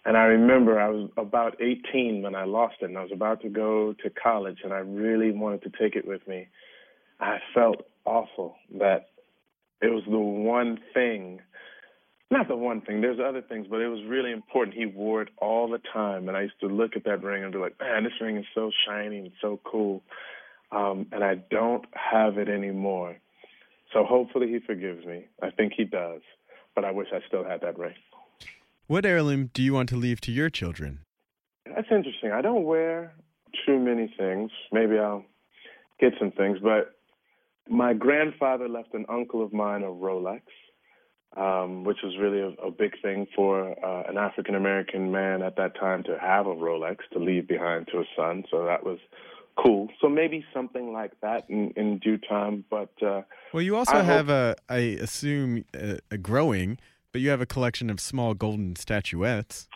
And 0.06 0.16
I 0.16 0.24
remember 0.24 0.78
I 0.78 0.88
was 0.90 1.10
about 1.16 1.60
18 1.60 2.22
when 2.22 2.34
I 2.34 2.44
lost 2.44 2.76
it, 2.82 2.86
and 2.86 2.98
I 2.98 3.02
was 3.02 3.12
about 3.12 3.40
to 3.42 3.48
go 3.48 3.94
to 4.02 4.10
college, 4.10 4.58
and 4.62 4.72
I 4.72 4.78
really 4.78 5.32
wanted 5.32 5.62
to 5.62 5.70
take 5.70 5.96
it 5.96 6.06
with 6.06 6.26
me. 6.28 6.48
I 7.20 7.38
felt 7.54 7.86
awful 8.04 8.56
that 8.78 9.08
it 9.80 9.88
was 9.88 10.02
the 10.04 10.18
one 10.18 10.78
thing 10.92 11.40
not 12.30 12.48
the 12.48 12.56
one 12.56 12.80
thing. 12.80 13.00
There's 13.00 13.18
other 13.20 13.42
things, 13.42 13.66
but 13.68 13.80
it 13.80 13.88
was 13.88 14.00
really 14.08 14.32
important. 14.32 14.76
He 14.76 14.86
wore 14.86 15.22
it 15.22 15.28
all 15.38 15.68
the 15.68 15.80
time, 15.92 16.28
and 16.28 16.36
I 16.36 16.42
used 16.42 16.58
to 16.60 16.66
look 16.66 16.96
at 16.96 17.04
that 17.04 17.22
ring 17.22 17.44
and 17.44 17.52
be 17.52 17.58
like, 17.58 17.78
"Man, 17.78 18.04
this 18.04 18.12
ring 18.20 18.36
is 18.36 18.46
so 18.54 18.70
shiny 18.86 19.18
and 19.18 19.32
so 19.40 19.60
cool," 19.64 20.02
um, 20.72 21.06
and 21.12 21.22
I 21.22 21.36
don't 21.36 21.84
have 21.92 22.38
it 22.38 22.48
anymore. 22.48 23.16
So 23.92 24.04
hopefully 24.04 24.48
he 24.48 24.58
forgives 24.58 25.04
me. 25.06 25.26
I 25.42 25.50
think 25.50 25.74
he 25.76 25.84
does, 25.84 26.22
but 26.74 26.84
I 26.84 26.90
wish 26.90 27.08
I 27.12 27.20
still 27.28 27.44
had 27.44 27.60
that 27.60 27.78
ring. 27.78 27.94
What 28.86 29.06
heirloom 29.06 29.50
do 29.54 29.62
you 29.62 29.72
want 29.72 29.88
to 29.90 29.96
leave 29.96 30.20
to 30.22 30.32
your 30.32 30.50
children? 30.50 31.00
That's 31.64 31.88
interesting. 31.90 32.32
I 32.32 32.42
don't 32.42 32.64
wear 32.64 33.14
too 33.64 33.78
many 33.78 34.12
things. 34.18 34.50
Maybe 34.72 34.98
I'll 34.98 35.24
get 36.00 36.12
some 36.18 36.32
things, 36.32 36.58
but 36.60 36.94
my 37.68 37.94
grandfather 37.94 38.68
left 38.68 38.92
an 38.94 39.06
uncle 39.08 39.42
of 39.42 39.52
mine 39.52 39.82
a 39.82 39.86
Rolex 39.86 40.42
um, 41.36 41.84
which 41.84 41.98
was 42.02 42.16
really 42.20 42.40
a, 42.40 42.66
a 42.66 42.70
big 42.70 42.92
thing 43.02 43.26
for 43.34 43.70
uh, 43.84 44.08
an 44.08 44.16
African 44.16 44.54
American 44.54 45.10
man 45.10 45.42
at 45.42 45.56
that 45.56 45.74
time 45.78 46.02
to 46.04 46.18
have 46.20 46.46
a 46.46 46.54
Rolex 46.54 46.98
to 47.12 47.18
leave 47.18 47.48
behind 47.48 47.88
to 47.92 47.98
his 47.98 48.06
son. 48.16 48.44
So 48.50 48.64
that 48.66 48.84
was 48.84 48.98
cool. 49.62 49.88
So 50.00 50.08
maybe 50.08 50.44
something 50.52 50.92
like 50.92 51.12
that 51.20 51.44
in, 51.48 51.72
in 51.76 51.98
due 51.98 52.18
time. 52.18 52.64
But 52.70 52.92
uh, 53.02 53.22
well, 53.52 53.62
you 53.62 53.76
also 53.76 53.94
I 53.94 54.02
have 54.02 54.28
hope- 54.28 54.58
a, 54.68 54.72
I 54.72 54.78
assume, 54.78 55.64
a, 55.74 55.98
a 56.10 56.18
growing, 56.18 56.78
but 57.12 57.20
you 57.20 57.30
have 57.30 57.40
a 57.40 57.46
collection 57.46 57.90
of 57.90 58.00
small 58.00 58.34
golden 58.34 58.76
statuettes. 58.76 59.68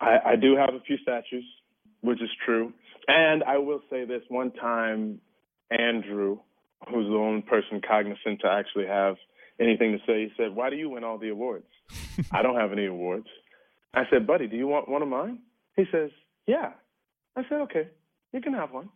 I, 0.00 0.18
I 0.24 0.36
do 0.36 0.56
have 0.56 0.74
a 0.74 0.80
few 0.80 0.96
statues, 0.98 1.44
which 2.02 2.22
is 2.22 2.30
true. 2.44 2.72
And 3.08 3.42
I 3.44 3.58
will 3.58 3.80
say 3.90 4.04
this: 4.04 4.22
one 4.28 4.52
time, 4.52 5.20
Andrew, 5.70 6.38
who's 6.88 7.06
the 7.06 7.16
only 7.16 7.42
person 7.42 7.80
cognizant 7.86 8.40
to 8.40 8.48
actually 8.48 8.86
have 8.86 9.16
anything 9.60 9.92
to 9.92 9.98
say, 10.06 10.24
he 10.24 10.32
said, 10.36 10.54
"Why 10.54 10.70
do 10.70 10.76
you 10.76 10.90
win 10.90 11.04
all 11.04 11.18
the 11.18 11.30
awards? 11.30 11.66
I 12.32 12.42
don't 12.42 12.56
have 12.56 12.72
any 12.72 12.86
awards." 12.86 13.28
I 13.94 14.04
said, 14.10 14.26
"Buddy, 14.26 14.46
do 14.46 14.56
you 14.56 14.66
want 14.66 14.88
one 14.88 15.02
of 15.02 15.08
mine?" 15.08 15.40
He 15.76 15.84
says, 15.90 16.10
"Yeah." 16.46 16.72
I 17.36 17.42
said, 17.48 17.60
"Okay, 17.62 17.88
you 18.32 18.40
can 18.40 18.54
have 18.54 18.72
one." 18.72 18.88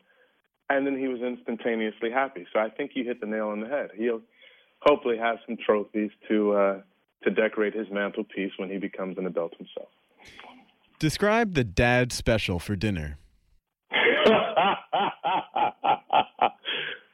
And 0.68 0.87
then 0.87 0.98
he 0.98 1.09
was 1.09 1.20
instantaneously 1.20 2.11
happy. 2.11 2.46
So 2.53 2.59
I 2.59 2.70
think 2.70 2.92
you 2.94 3.05
hit 3.05 3.20
the 3.20 3.27
nail 3.27 3.48
on 3.48 3.61
the 3.61 3.68
head. 3.68 3.90
He'll 3.96 4.22
hopefully 4.81 5.18
have 5.18 5.38
some 5.46 5.57
trophies 5.64 6.11
to 6.29 6.53
uh, 6.53 6.81
to 7.25 7.31
decorate 7.31 7.75
his 7.75 7.88
mantelpiece 7.90 8.53
when 8.57 8.70
he 8.70 8.79
becomes 8.79 9.18
an 9.18 9.27
adult 9.27 9.55
himself. 9.57 9.88
Describe 10.98 11.55
the 11.55 11.64
dad 11.64 12.12
special 12.12 12.59
for 12.59 12.77
dinner. 12.77 13.18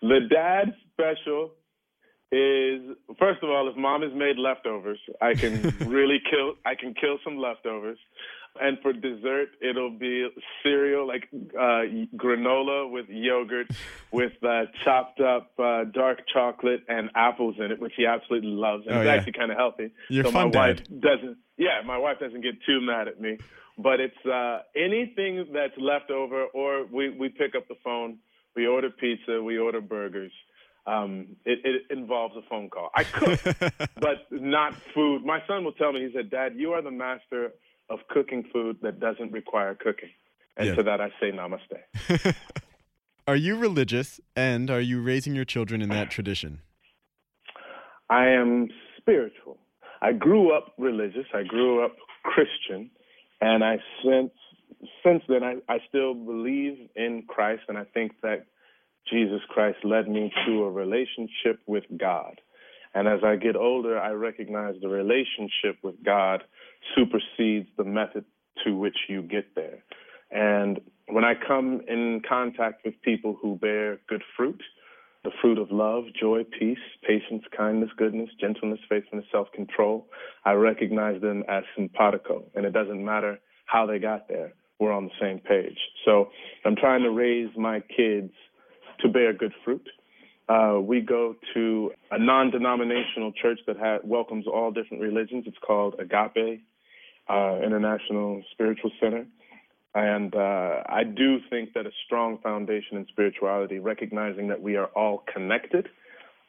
the 0.02 0.20
dad 0.30 0.74
special 0.92 1.52
is 2.30 2.96
first 3.18 3.42
of 3.42 3.50
all, 3.50 3.68
if 3.68 3.76
mom 3.76 4.02
has 4.02 4.12
made 4.14 4.36
leftovers, 4.38 4.98
I 5.20 5.34
can 5.34 5.62
really 5.86 6.18
kill. 6.30 6.54
I 6.66 6.74
can 6.74 6.94
kill 6.94 7.18
some 7.24 7.38
leftovers. 7.38 7.98
And 8.60 8.78
for 8.82 8.92
dessert, 8.92 9.50
it'll 9.60 9.90
be 9.96 10.28
cereal 10.64 11.06
like 11.06 11.28
uh, 11.32 11.82
granola 12.16 12.90
with 12.90 13.06
yogurt, 13.08 13.68
with 14.10 14.32
uh, 14.42 14.64
chopped 14.84 15.20
up 15.20 15.52
uh, 15.60 15.84
dark 15.84 16.22
chocolate 16.32 16.80
and 16.88 17.08
apples 17.14 17.54
in 17.58 17.70
it, 17.70 17.78
which 17.78 17.92
he 17.96 18.04
absolutely 18.04 18.48
loves. 18.50 18.84
And 18.86 18.96
Oh, 18.96 19.00
it's 19.00 19.06
yeah. 19.06 19.12
actually 19.14 19.32
kind 19.32 19.52
of 19.52 19.58
healthy. 19.58 19.90
You're 20.08 20.24
so 20.24 20.32
fun, 20.32 20.50
my 20.52 20.58
wife 20.70 20.76
Dad. 20.78 21.00
doesn't. 21.00 21.36
Yeah, 21.56 21.82
my 21.86 21.98
wife 21.98 22.18
doesn't 22.18 22.40
get 22.40 22.54
too 22.66 22.80
mad 22.80 23.06
at 23.06 23.20
me. 23.20 23.38
But 23.78 24.00
it's 24.00 24.26
uh, 24.26 24.62
anything 24.74 25.46
that's 25.52 25.76
left 25.78 26.10
over, 26.10 26.44
or 26.46 26.84
we 26.86 27.10
we 27.10 27.28
pick 27.28 27.54
up 27.54 27.68
the 27.68 27.76
phone, 27.84 28.18
we 28.56 28.66
order 28.66 28.90
pizza, 28.90 29.40
we 29.40 29.56
order 29.58 29.80
burgers. 29.80 30.32
Um, 30.88 31.36
it, 31.44 31.58
it 31.64 31.82
involves 31.96 32.34
a 32.36 32.40
phone 32.48 32.70
call. 32.70 32.90
I 32.94 33.04
cook, 33.04 33.38
but 34.00 34.16
not 34.30 34.72
food. 34.94 35.24
My 35.24 35.40
son 35.46 35.64
will 35.64 35.72
tell 35.72 35.92
me, 35.92 36.00
he 36.00 36.10
said, 36.16 36.30
Dad, 36.30 36.54
you 36.56 36.72
are 36.72 36.80
the 36.80 36.90
master 36.90 37.52
of 37.90 37.98
cooking 38.08 38.44
food 38.52 38.78
that 38.82 38.98
doesn't 38.98 39.30
require 39.32 39.74
cooking. 39.74 40.10
And 40.56 40.68
Yeah. 40.68 40.74
to 40.76 40.82
that 40.84 41.00
I 41.00 41.08
say 41.20 41.30
namaste. 41.30 42.34
Are 43.28 43.36
you 43.36 43.56
religious, 43.56 44.20
and 44.34 44.70
are 44.70 44.80
you 44.80 45.02
raising 45.02 45.34
your 45.34 45.44
children 45.44 45.82
in 45.82 45.90
that 45.90 46.10
tradition? 46.10 46.62
I 48.08 48.28
am 48.28 48.68
spiritual. 48.96 49.58
I 50.00 50.12
grew 50.12 50.56
up 50.56 50.72
religious. 50.78 51.26
I 51.34 51.42
grew 51.42 51.84
up 51.84 51.94
Christian, 52.22 52.90
and 53.42 53.62
I 53.62 53.76
since 54.02 54.32
since 55.04 55.22
then 55.28 55.42
I, 55.44 55.56
I 55.68 55.78
still 55.90 56.14
believe 56.14 56.88
in 56.96 57.24
Christ, 57.28 57.64
and 57.68 57.76
I 57.76 57.84
think 57.84 58.12
that 58.22 58.46
Jesus 59.10 59.40
Christ 59.48 59.78
led 59.84 60.08
me 60.08 60.32
to 60.46 60.64
a 60.64 60.70
relationship 60.70 61.60
with 61.66 61.84
God. 61.96 62.40
And 62.94 63.06
as 63.06 63.20
I 63.24 63.36
get 63.36 63.56
older, 63.56 63.98
I 63.98 64.10
recognize 64.10 64.74
the 64.80 64.88
relationship 64.88 65.78
with 65.82 66.02
God 66.04 66.42
supersedes 66.96 67.68
the 67.76 67.84
method 67.84 68.24
to 68.64 68.74
which 68.76 68.96
you 69.08 69.22
get 69.22 69.54
there. 69.54 69.84
And 70.30 70.80
when 71.08 71.24
I 71.24 71.34
come 71.34 71.82
in 71.88 72.22
contact 72.28 72.84
with 72.84 73.00
people 73.02 73.36
who 73.40 73.56
bear 73.56 74.00
good 74.08 74.22
fruit, 74.36 74.60
the 75.24 75.30
fruit 75.40 75.58
of 75.58 75.70
love, 75.70 76.04
joy, 76.18 76.44
peace, 76.58 76.78
patience, 77.06 77.42
kindness, 77.56 77.90
goodness, 77.96 78.30
gentleness, 78.40 78.78
faithfulness, 78.88 79.26
self 79.32 79.50
control, 79.52 80.06
I 80.44 80.52
recognize 80.52 81.20
them 81.20 81.44
as 81.48 81.64
simpatico. 81.76 82.44
And 82.54 82.64
it 82.64 82.72
doesn't 82.72 83.04
matter 83.04 83.38
how 83.66 83.84
they 83.86 83.98
got 83.98 84.28
there, 84.28 84.54
we're 84.78 84.92
on 84.92 85.04
the 85.04 85.10
same 85.20 85.40
page. 85.40 85.78
So 86.04 86.28
I'm 86.64 86.76
trying 86.76 87.02
to 87.02 87.10
raise 87.10 87.50
my 87.56 87.80
kids 87.80 88.32
to 89.00 89.08
bear 89.08 89.32
good 89.32 89.52
fruit. 89.64 89.86
Uh, 90.48 90.78
we 90.80 91.00
go 91.00 91.34
to 91.54 91.90
a 92.10 92.18
non 92.18 92.50
denominational 92.50 93.32
church 93.32 93.58
that 93.66 93.76
ha- 93.76 93.98
welcomes 94.02 94.46
all 94.46 94.70
different 94.70 95.02
religions. 95.02 95.44
It's 95.46 95.58
called 95.66 95.94
Agape 95.98 96.62
uh, 97.28 97.60
International 97.62 98.42
Spiritual 98.52 98.90
Center. 99.00 99.26
And 99.94 100.34
uh, 100.34 100.82
I 100.86 101.02
do 101.04 101.38
think 101.50 101.74
that 101.74 101.86
a 101.86 101.90
strong 102.06 102.38
foundation 102.42 102.96
in 102.96 103.06
spirituality, 103.08 103.78
recognizing 103.78 104.48
that 104.48 104.60
we 104.60 104.76
are 104.76 104.86
all 104.86 105.24
connected 105.32 105.88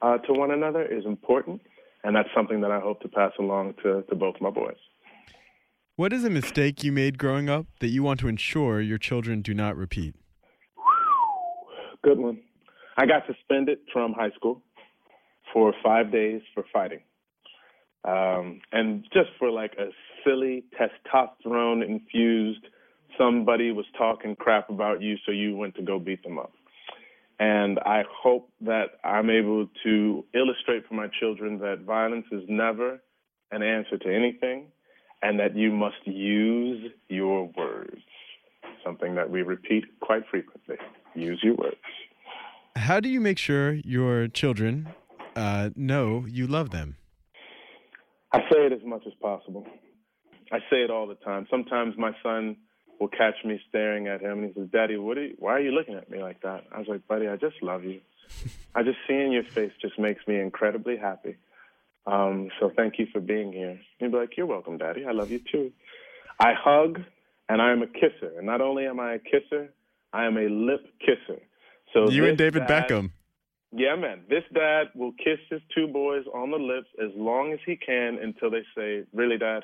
uh, 0.01 0.17
to 0.19 0.33
one 0.33 0.51
another, 0.51 0.85
is 0.85 1.05
important. 1.05 1.61
And 2.03 2.15
that's 2.15 2.29
something 2.35 2.61
that 2.61 2.71
I 2.71 2.79
hope 2.79 3.01
to 3.01 3.09
pass 3.09 3.31
along 3.39 3.75
to, 3.83 4.03
to 4.03 4.15
both 4.15 4.35
my 4.39 4.49
boys. 4.49 4.77
What 5.97 6.13
is 6.13 6.23
a 6.23 6.29
mistake 6.29 6.83
you 6.83 6.93
made 6.93 7.17
growing 7.17 7.49
up 7.49 7.65
that 7.81 7.89
you 7.89 8.03
want 8.03 8.21
to 8.21 8.29
ensure 8.29 8.79
your 8.79 8.97
children 8.97 9.41
do 9.41 9.53
not 9.53 9.75
repeat? 9.75 10.15
Good 12.03 12.17
one. 12.17 12.39
I 12.97 13.05
got 13.05 13.23
suspended 13.27 13.79
from 13.91 14.13
high 14.13 14.31
school 14.31 14.61
for 15.53 15.73
five 15.83 16.11
days 16.11 16.41
for 16.53 16.63
fighting. 16.71 17.01
Um, 18.05 18.61
and 18.71 19.03
just 19.13 19.29
for 19.37 19.51
like 19.51 19.73
a 19.77 19.89
silly 20.23 20.63
testosterone 20.79 21.85
infused, 21.85 22.65
somebody 23.17 23.71
was 23.71 23.85
talking 23.97 24.35
crap 24.35 24.69
about 24.69 25.01
you, 25.01 25.17
so 25.25 25.31
you 25.31 25.55
went 25.57 25.75
to 25.75 25.81
go 25.81 25.99
beat 25.99 26.23
them 26.23 26.39
up. 26.39 26.53
And 27.39 27.79
I 27.79 28.03
hope 28.09 28.49
that 28.61 28.99
I'm 29.03 29.29
able 29.29 29.67
to 29.83 30.25
illustrate 30.33 30.87
for 30.87 30.93
my 30.93 31.07
children 31.19 31.59
that 31.59 31.81
violence 31.85 32.25
is 32.31 32.43
never 32.47 33.01
an 33.51 33.63
answer 33.63 33.97
to 33.97 34.13
anything 34.13 34.67
and 35.21 35.39
that 35.39 35.55
you 35.55 35.71
must 35.71 36.05
use 36.05 36.91
your 37.07 37.49
words. 37.57 38.01
Something 38.85 39.15
that 39.15 39.29
we 39.29 39.41
repeat 39.41 39.85
quite 40.01 40.23
frequently. 40.29 40.77
Use 41.15 41.39
your 41.43 41.55
words. 41.55 41.75
How 42.75 42.99
do 42.99 43.09
you 43.09 43.19
make 43.19 43.37
sure 43.37 43.73
your 43.73 44.27
children 44.27 44.89
uh, 45.35 45.69
know 45.75 46.25
you 46.27 46.47
love 46.47 46.69
them? 46.69 46.97
I 48.31 48.39
say 48.51 48.65
it 48.67 48.73
as 48.73 48.83
much 48.85 49.03
as 49.07 49.13
possible. 49.21 49.65
I 50.51 50.59
say 50.69 50.83
it 50.83 50.91
all 50.91 51.07
the 51.07 51.15
time. 51.15 51.47
Sometimes 51.49 51.95
my 51.97 52.11
son 52.23 52.57
will 52.99 53.07
catch 53.07 53.35
me 53.45 53.59
staring 53.69 54.07
at 54.07 54.21
him, 54.21 54.39
and 54.39 54.47
he 54.47 54.53
says, 54.53 54.69
"Daddy, 54.71 54.97
what? 54.97 55.17
Are 55.17 55.25
you, 55.25 55.35
why 55.39 55.53
are 55.53 55.59
you 55.59 55.71
looking 55.71 55.95
at 55.95 56.09
me 56.09 56.21
like 56.21 56.41
that?" 56.41 56.65
I 56.71 56.79
was 56.79 56.87
like, 56.87 57.07
"Buddy, 57.07 57.27
I 57.27 57.37
just 57.37 57.61
love 57.61 57.83
you. 57.83 58.01
I 58.75 58.83
just 58.83 58.97
seeing 59.07 59.31
your 59.31 59.43
face 59.43 59.71
just 59.81 59.97
makes 59.97 60.27
me 60.27 60.39
incredibly 60.39 60.97
happy. 60.97 61.37
Um, 62.05 62.49
so 62.59 62.71
thank 62.75 62.99
you 62.99 63.07
for 63.11 63.19
being 63.19 63.51
here." 63.51 63.79
He'd 63.97 64.11
be 64.11 64.17
like, 64.17 64.37
"You're 64.37 64.45
welcome, 64.45 64.77
Daddy. 64.77 65.05
I 65.05 65.11
love 65.11 65.31
you 65.31 65.39
too." 65.51 65.71
I 66.39 66.53
hug, 66.53 67.01
and 67.47 67.61
I 67.61 67.71
am 67.71 67.81
a 67.81 67.87
kisser. 67.87 68.31
And 68.37 68.45
not 68.45 68.61
only 68.61 68.85
am 68.85 68.99
I 68.99 69.13
a 69.13 69.19
kisser, 69.19 69.73
I 70.13 70.25
am 70.25 70.37
a 70.37 70.47
lip 70.49 70.85
kisser. 70.99 71.39
So 71.93 72.09
you 72.09 72.25
and 72.25 72.37
David 72.37 72.67
dad, 72.67 72.87
Beckham. 72.89 73.11
Yeah, 73.71 73.95
man. 73.95 74.21
This 74.29 74.43
dad 74.53 74.85
will 74.95 75.11
kiss 75.13 75.39
his 75.49 75.61
two 75.75 75.87
boys 75.87 76.25
on 76.33 76.51
the 76.51 76.57
lips 76.57 76.87
as 77.03 77.11
long 77.15 77.53
as 77.53 77.59
he 77.65 77.75
can 77.75 78.17
until 78.21 78.49
they 78.49 78.63
say, 78.75 79.03
"Really, 79.13 79.37
Dad? 79.37 79.63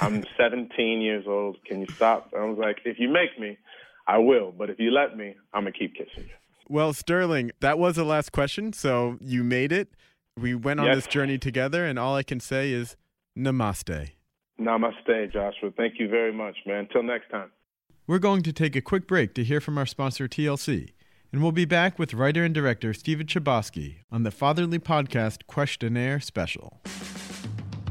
I'm 0.00 0.24
17 0.36 1.00
years 1.00 1.24
old. 1.26 1.56
Can 1.64 1.80
you 1.80 1.86
stop?" 1.94 2.32
I 2.36 2.44
was 2.44 2.58
like, 2.58 2.78
"If 2.84 2.98
you 2.98 3.08
make 3.08 3.38
me, 3.40 3.56
I 4.06 4.18
will. 4.18 4.52
But 4.52 4.68
if 4.70 4.78
you 4.78 4.90
let 4.90 5.16
me, 5.16 5.34
I'm 5.54 5.62
gonna 5.62 5.72
keep 5.72 5.94
kissing 5.94 6.24
you." 6.28 6.34
Well, 6.68 6.92
Sterling, 6.92 7.50
that 7.60 7.78
was 7.78 7.96
the 7.96 8.04
last 8.04 8.32
question, 8.32 8.74
so 8.74 9.16
you 9.22 9.42
made 9.42 9.72
it. 9.72 9.88
We 10.36 10.54
went 10.54 10.80
on 10.80 10.86
Yes. 10.86 10.96
this 10.96 11.06
journey 11.06 11.38
together, 11.38 11.84
and 11.86 11.98
all 11.98 12.14
I 12.14 12.22
can 12.22 12.40
say 12.40 12.70
is 12.70 12.96
namaste. 13.36 14.10
Namaste, 14.60 15.32
Joshua. 15.32 15.70
Thank 15.76 15.98
you 15.98 16.08
very 16.08 16.32
much, 16.32 16.56
man. 16.66 16.80
Until 16.80 17.02
next 17.02 17.30
time. 17.30 17.50
We're 18.08 18.18
going 18.18 18.40
to 18.44 18.54
take 18.54 18.74
a 18.74 18.80
quick 18.80 19.06
break 19.06 19.34
to 19.34 19.44
hear 19.44 19.60
from 19.60 19.76
our 19.76 19.84
sponsor, 19.84 20.26
TLC, 20.26 20.92
and 21.30 21.42
we'll 21.42 21.52
be 21.52 21.66
back 21.66 21.98
with 21.98 22.14
writer 22.14 22.42
and 22.42 22.54
director 22.54 22.94
Stephen 22.94 23.26
Chbosky 23.26 23.96
on 24.10 24.22
the 24.22 24.30
Fatherly 24.30 24.78
Podcast 24.78 25.46
Questionnaire 25.46 26.18
Special. 26.18 26.80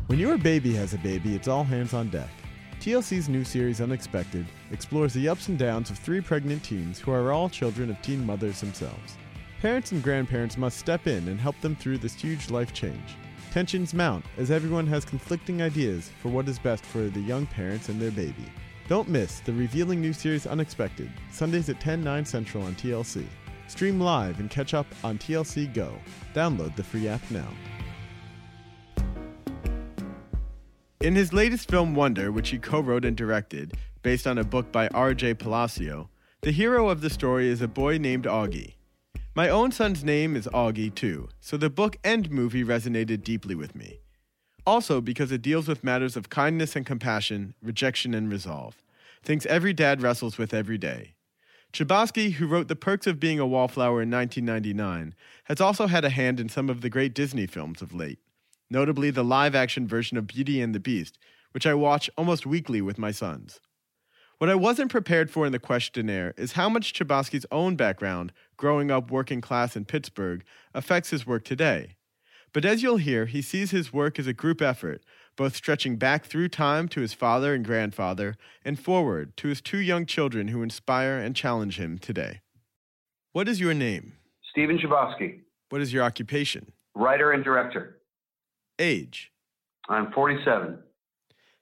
When 0.08 0.17
your 0.17 0.39
baby 0.39 0.73
has 0.73 0.95
a 0.95 0.97
baby, 0.97 1.36
it's 1.36 1.47
all 1.47 1.63
hands 1.63 1.93
on 1.93 2.10
deck. 2.10 2.32
TLC's 2.80 3.30
new 3.30 3.43
series, 3.43 3.80
Unexpected, 3.80 4.47
explores 4.71 5.13
the 5.13 5.30
ups 5.30 5.49
and 5.49 5.60
downs 5.60 5.91
of 5.91 5.99
three 5.99 6.19
pregnant 6.21 6.63
teens 6.63 6.97
who 6.97 7.12
are 7.12 7.32
all 7.32 7.47
children 7.47 7.91
of 7.91 8.01
teen 8.01 8.25
mothers 8.25 8.60
themselves. 8.60 9.17
Parents 9.62 9.91
and 9.91 10.01
grandparents 10.01 10.58
must 10.58 10.80
step 10.80 11.06
in 11.06 11.27
and 11.27 11.39
help 11.39 11.62
them 11.62 11.75
through 11.75 11.99
this 11.99 12.15
huge 12.15 12.49
life 12.49 12.73
change. 12.73 13.15
Tensions 13.51 13.93
mount 13.93 14.25
as 14.39 14.49
everyone 14.49 14.88
has 14.88 15.06
conflicting 15.06 15.62
ideas 15.62 16.10
for 16.23 16.30
what 16.30 16.49
is 16.49 16.58
best 16.58 16.84
for 16.84 17.03
the 17.03 17.19
young 17.19 17.45
parents 17.45 17.89
and 17.89 18.01
their 18.01 18.10
baby. 18.10 18.51
Don't 18.88 19.10
miss 19.10 19.41
the 19.41 19.52
revealing 19.52 20.00
new 20.00 20.13
series 20.13 20.47
Unexpected, 20.47 21.12
Sundays 21.30 21.67
at 21.67 21.82
10, 21.82 22.02
9 22.02 22.23
central 22.23 22.63
on 22.63 22.73
TLC. 22.76 23.26
Stream 23.67 24.00
live 24.00 24.39
and 24.39 24.50
catch 24.50 24.73
up 24.73 24.88
on 25.04 25.17
TLC 25.17 25.73
Go. 25.73 25.93
Download 26.34 26.73
the 26.78 26.84
free 26.84 27.10
app 27.10 27.21
now. 27.30 27.50
In 31.02 31.15
his 31.15 31.34
latest 31.34 31.69
film 31.69 31.95
Wonder, 31.95 32.32
which 32.32 32.50
he 32.50 32.58
co 32.58 32.80
wrote 32.80 33.04
and 33.04 33.17
directed, 33.17 33.73
based 34.04 34.26
on 34.26 34.38
a 34.38 34.43
book 34.45 34.71
by 34.71 34.88
R.J. 34.88 35.34
Palacio, 35.34 36.10
the 36.39 36.52
hero 36.52 36.88
of 36.88 37.02
the 37.02 37.10
story 37.10 37.50
is 37.50 37.62
a 37.62 37.67
boy 37.67 37.97
named 37.97 38.23
Augie. 38.23 38.76
My 39.36 39.50
own 39.50 39.73
son's 39.73 40.06
name 40.06 40.38
is 40.38 40.47
Augie, 40.54 40.95
too, 40.95 41.28
so 41.41 41.58
the 41.58 41.69
book 41.69 41.97
and 42.06 42.32
movie 42.32 42.63
resonated 42.63 43.23
deeply 43.23 43.54
with 43.54 43.76
me. 43.76 44.00
Also, 44.67 44.99
because 44.99 45.32
it 45.32 45.41
deals 45.41 45.65
with 45.65 45.82
matters 45.82 46.17
of 46.17 46.30
kindness 46.30 46.75
and 46.75 46.86
compassion, 46.86 47.53
rejection 47.63 48.13
and 48.13 48.30
resolve, 48.30 48.84
things 49.23 49.45
every 49.45 49.71
dad 49.71 50.01
wrestles 50.01 50.38
with 50.38 50.53
every 50.53 50.77
day. 50.77 51.13
Chbosky, 51.71 52.34
who 52.34 52.47
wrote 52.47 52.67
The 52.67 52.75
Perks 52.75 53.08
of 53.08 53.17
Being 53.17 53.39
a 53.39 53.47
Wallflower 53.47 54.01
in 54.01 54.12
1999, 54.12 55.15
has 55.45 55.62
also 55.62 55.88
had 55.88 56.03
a 56.03 56.10
hand 56.10 56.38
in 56.38 56.49
some 56.49 56.69
of 56.69 56.82
the 56.82 56.89
great 56.89 57.13
Disney 57.13 57.47
films 57.47 57.82
of 57.82 57.93
late, 57.93 58.19
notably 58.69 59.10
the 59.10 59.23
live 59.23 59.56
action 59.56 59.88
version 59.88 60.17
of 60.17 60.27
Beauty 60.27 60.60
and 60.60 60.75
the 60.75 60.82
Beast, 60.82 61.17
which 61.53 61.65
I 61.65 61.73
watch 61.73 62.10
almost 62.17 62.45
weekly 62.45 62.82
with 62.82 62.97
my 62.97 63.12
sons. 63.12 63.62
What 64.38 64.49
I 64.49 64.56
wasn't 64.56 64.91
prepared 64.91 65.32
for 65.32 65.45
in 65.45 65.53
the 65.53 65.60
questionnaire 65.60 66.34
is 66.36 66.51
how 66.51 66.67
much 66.67 66.93
Chbosky's 66.93 67.45
own 67.53 67.77
background, 67.77 68.34
growing 68.58 68.91
up 68.91 69.12
working 69.12 69.39
class 69.39 69.77
in 69.77 69.86
Pittsburgh, 69.86 70.43
affects 70.73 71.12
his 71.12 71.25
work 71.25 71.45
today. 71.45 71.96
But 72.58 72.65
as 72.65 72.82
you'll 72.82 72.98
hear, 72.98 73.28
he 73.28 73.43
sees 73.43 73.70
his 73.70 73.93
work 73.93 74.17
as 74.17 74.26
a 74.26 74.34
group 74.34 74.63
effort, 74.63 75.04
both 75.36 75.56
stretching 75.56 75.98
back 75.98 76.26
through 76.26 76.50
time 76.50 76.88
to 76.88 77.02
his 77.02 77.13
father 77.13 77.54
and 77.54 77.63
grandfather 77.63 78.36
and 78.65 78.80
forward 78.80 79.38
to 79.38 79.50
his 79.50 79.62
two 79.62 79.78
young 79.78 80.08
children 80.08 80.48
who 80.48 80.63
inspire 80.63 81.20
and 81.20 81.36
challenge 81.36 81.78
him 81.78 82.00
today. 82.00 82.41
What 83.32 83.48
is 83.48 83.60
your 83.60 83.76
name? 83.76 84.13
Stephen 84.50 84.80
Chbosky, 84.80 85.41
What 85.70 85.82
is 85.82 85.93
your 85.93 86.02
occupation? 86.02 86.72
writer 86.96 87.32
and 87.32 87.43
director. 87.43 88.00
Age? 88.80 89.32
I'm 89.88 90.12
47. 90.12 90.80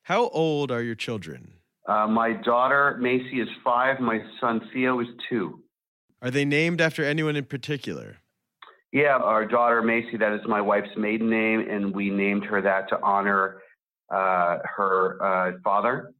How 0.03 0.29
old 0.29 0.71
are 0.71 0.81
your 0.81 0.95
children? 0.95 1.55
Uh, 1.86 2.08
my 2.08 2.31
daughter 2.31 2.97
Macy 3.01 3.41
is 3.41 3.49
five. 3.65 3.99
My 3.99 4.19
son 4.39 4.62
Theo 4.71 5.01
is 5.01 5.08
two. 5.29 5.60
Are 6.21 6.31
they 6.31 6.45
named 6.45 6.79
after 6.79 7.03
anyone 7.03 7.36
in 7.36 7.43
particular? 7.43 8.19
Yeah, 8.95 9.17
our 9.17 9.45
daughter 9.45 9.81
Macy, 9.81 10.15
that 10.15 10.31
is 10.31 10.39
my 10.47 10.62
wife's 10.62 10.95
maiden 10.95 11.29
name, 11.29 11.67
and 11.69 11.93
we 11.93 12.10
named 12.10 12.45
her 12.45 12.62
that 12.62 12.88
to 12.88 13.01
honor 13.03 13.62
uh, 14.10 14.60
her 14.63 15.21
uh, 15.21 15.58
father, 15.65 16.13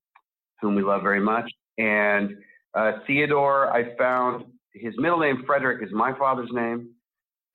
whom 0.60 0.76
we 0.76 0.82
love 0.82 1.02
very 1.02 1.22
much. 1.22 1.50
And 1.78 2.36
uh, 2.74 3.00
Theodore, 3.08 3.72
I 3.72 3.96
found 3.96 4.44
his 4.74 4.94
middle 4.98 5.20
name 5.20 5.44
Frederick 5.46 5.88
is 5.88 5.94
my 5.94 6.12
father's 6.20 6.50
name, 6.52 6.90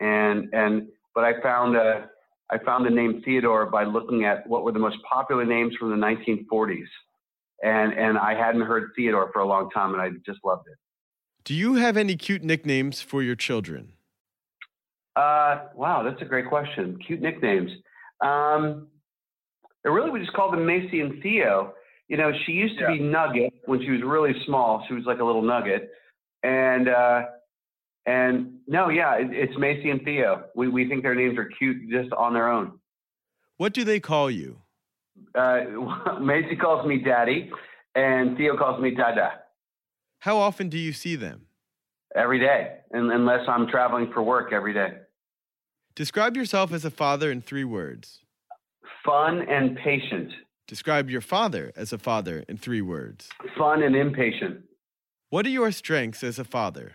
and 0.01 0.49
and 0.55 0.89
but 1.15 1.25
I 1.25 1.39
found 1.43 1.77
uh, 1.77 2.07
I 2.51 2.57
found 2.65 2.87
the 2.87 2.91
name 2.91 3.21
Theodore 3.23 3.67
by 3.67 3.85
looking 3.85 4.25
at 4.25 4.47
what 4.47 4.65
were 4.65 4.73
the 4.73 4.79
most 4.79 4.97
popular 5.07 5.45
names 5.45 5.77
from 5.79 5.91
the 5.91 5.97
1940s, 5.97 6.89
and 7.63 7.93
and 7.93 8.17
I 8.17 8.35
hadn't 8.35 8.63
heard 8.63 8.93
Theodore 8.97 9.29
for 9.35 9.41
a 9.41 9.47
long 9.47 9.69
time, 9.69 9.93
and 9.93 10.01
I 10.01 10.13
just 10.25 10.39
loved 10.47 10.67
it. 10.67 10.79
Do 11.45 11.53
you 11.53 11.75
have 11.75 11.99
any 11.99 12.17
cute 12.17 12.43
nicknames 12.43 13.03
for 13.03 13.23
your 13.23 13.37
children? 13.37 13.93
Uh, 15.17 15.67
wow, 15.75 16.03
that's 16.03 16.23
a 16.23 16.25
great 16.25 16.49
question. 16.49 16.99
Cute 17.07 17.21
nicknames. 17.21 17.71
Um, 18.21 18.89
really, 19.85 20.11
we 20.11 20.21
just 20.21 20.33
called 20.33 20.53
them 20.53 20.67
Macy 20.67 21.01
and 21.01 21.23
Theo. 21.23 21.75
You 22.09 22.17
know, 22.17 22.33
she 22.45 22.53
used 22.53 22.79
to 22.81 22.87
be 22.89 22.99
Nugget 22.99 23.53
when 23.67 23.81
she 23.81 23.91
was 23.91 24.03
really 24.05 24.33
small. 24.47 24.85
She 24.89 24.95
was 24.95 25.05
like 25.07 25.21
a 25.21 25.25
little 25.25 25.43
nugget, 25.43 25.91
and 26.43 26.89
uh, 26.89 27.23
and 28.07 28.59
no, 28.67 28.89
yeah, 28.89 29.15
it, 29.15 29.29
it's 29.31 29.57
Macy 29.59 29.91
and 29.91 30.03
Theo. 30.03 30.45
We 30.57 30.69
we 30.69 30.89
think 30.89 31.03
their 31.03 31.15
names 31.15 31.39
are 31.39 31.49
cute 31.59 31.89
just 31.89 32.13
on 32.13 32.35
their 32.35 32.49
own. 32.49 32.81
What 33.59 33.75
do 33.75 33.85
they 33.85 34.01
call 34.01 34.31
you? 34.31 34.59
Uh, 35.35 35.61
Macy 36.21 36.57
calls 36.57 36.87
me 36.87 36.99
Daddy, 36.99 37.51
and 37.95 38.37
Theo 38.37 38.57
calls 38.57 38.81
me 38.81 38.93
Dada 38.93 39.33
How 40.21 40.37
often 40.37 40.69
do 40.69 40.79
you 40.79 40.93
see 40.93 41.17
them? 41.17 41.47
Every 42.17 42.39
day, 42.39 42.79
unless 42.93 43.49
I'm 43.49 43.69
traveling 43.69 44.11
for 44.13 44.23
work 44.23 44.53
every 44.53 44.75
day. 44.75 44.91
Describe 45.95 46.37
yourself 46.37 46.73
as 46.73 46.85
a 46.85 46.91
father 46.91 47.31
in 47.31 47.41
three 47.41 47.65
words. 47.65 48.21
Fun 49.05 49.43
and 49.49 49.77
patient. 49.77 50.33
Describe 50.67 51.11
your 51.11 51.21
father 51.21 51.73
as 51.77 51.93
a 51.93 51.99
father 51.99 52.45
in 52.49 52.57
three 52.57 52.81
words. 52.81 53.29
Fun 53.59 53.83
and 53.83 53.97
impatient. 53.97 54.63
What 55.31 55.47
are 55.47 55.51
your 55.51 55.73
strengths 55.73 56.23
as 56.23 56.39
a 56.39 56.45
father? 56.45 56.93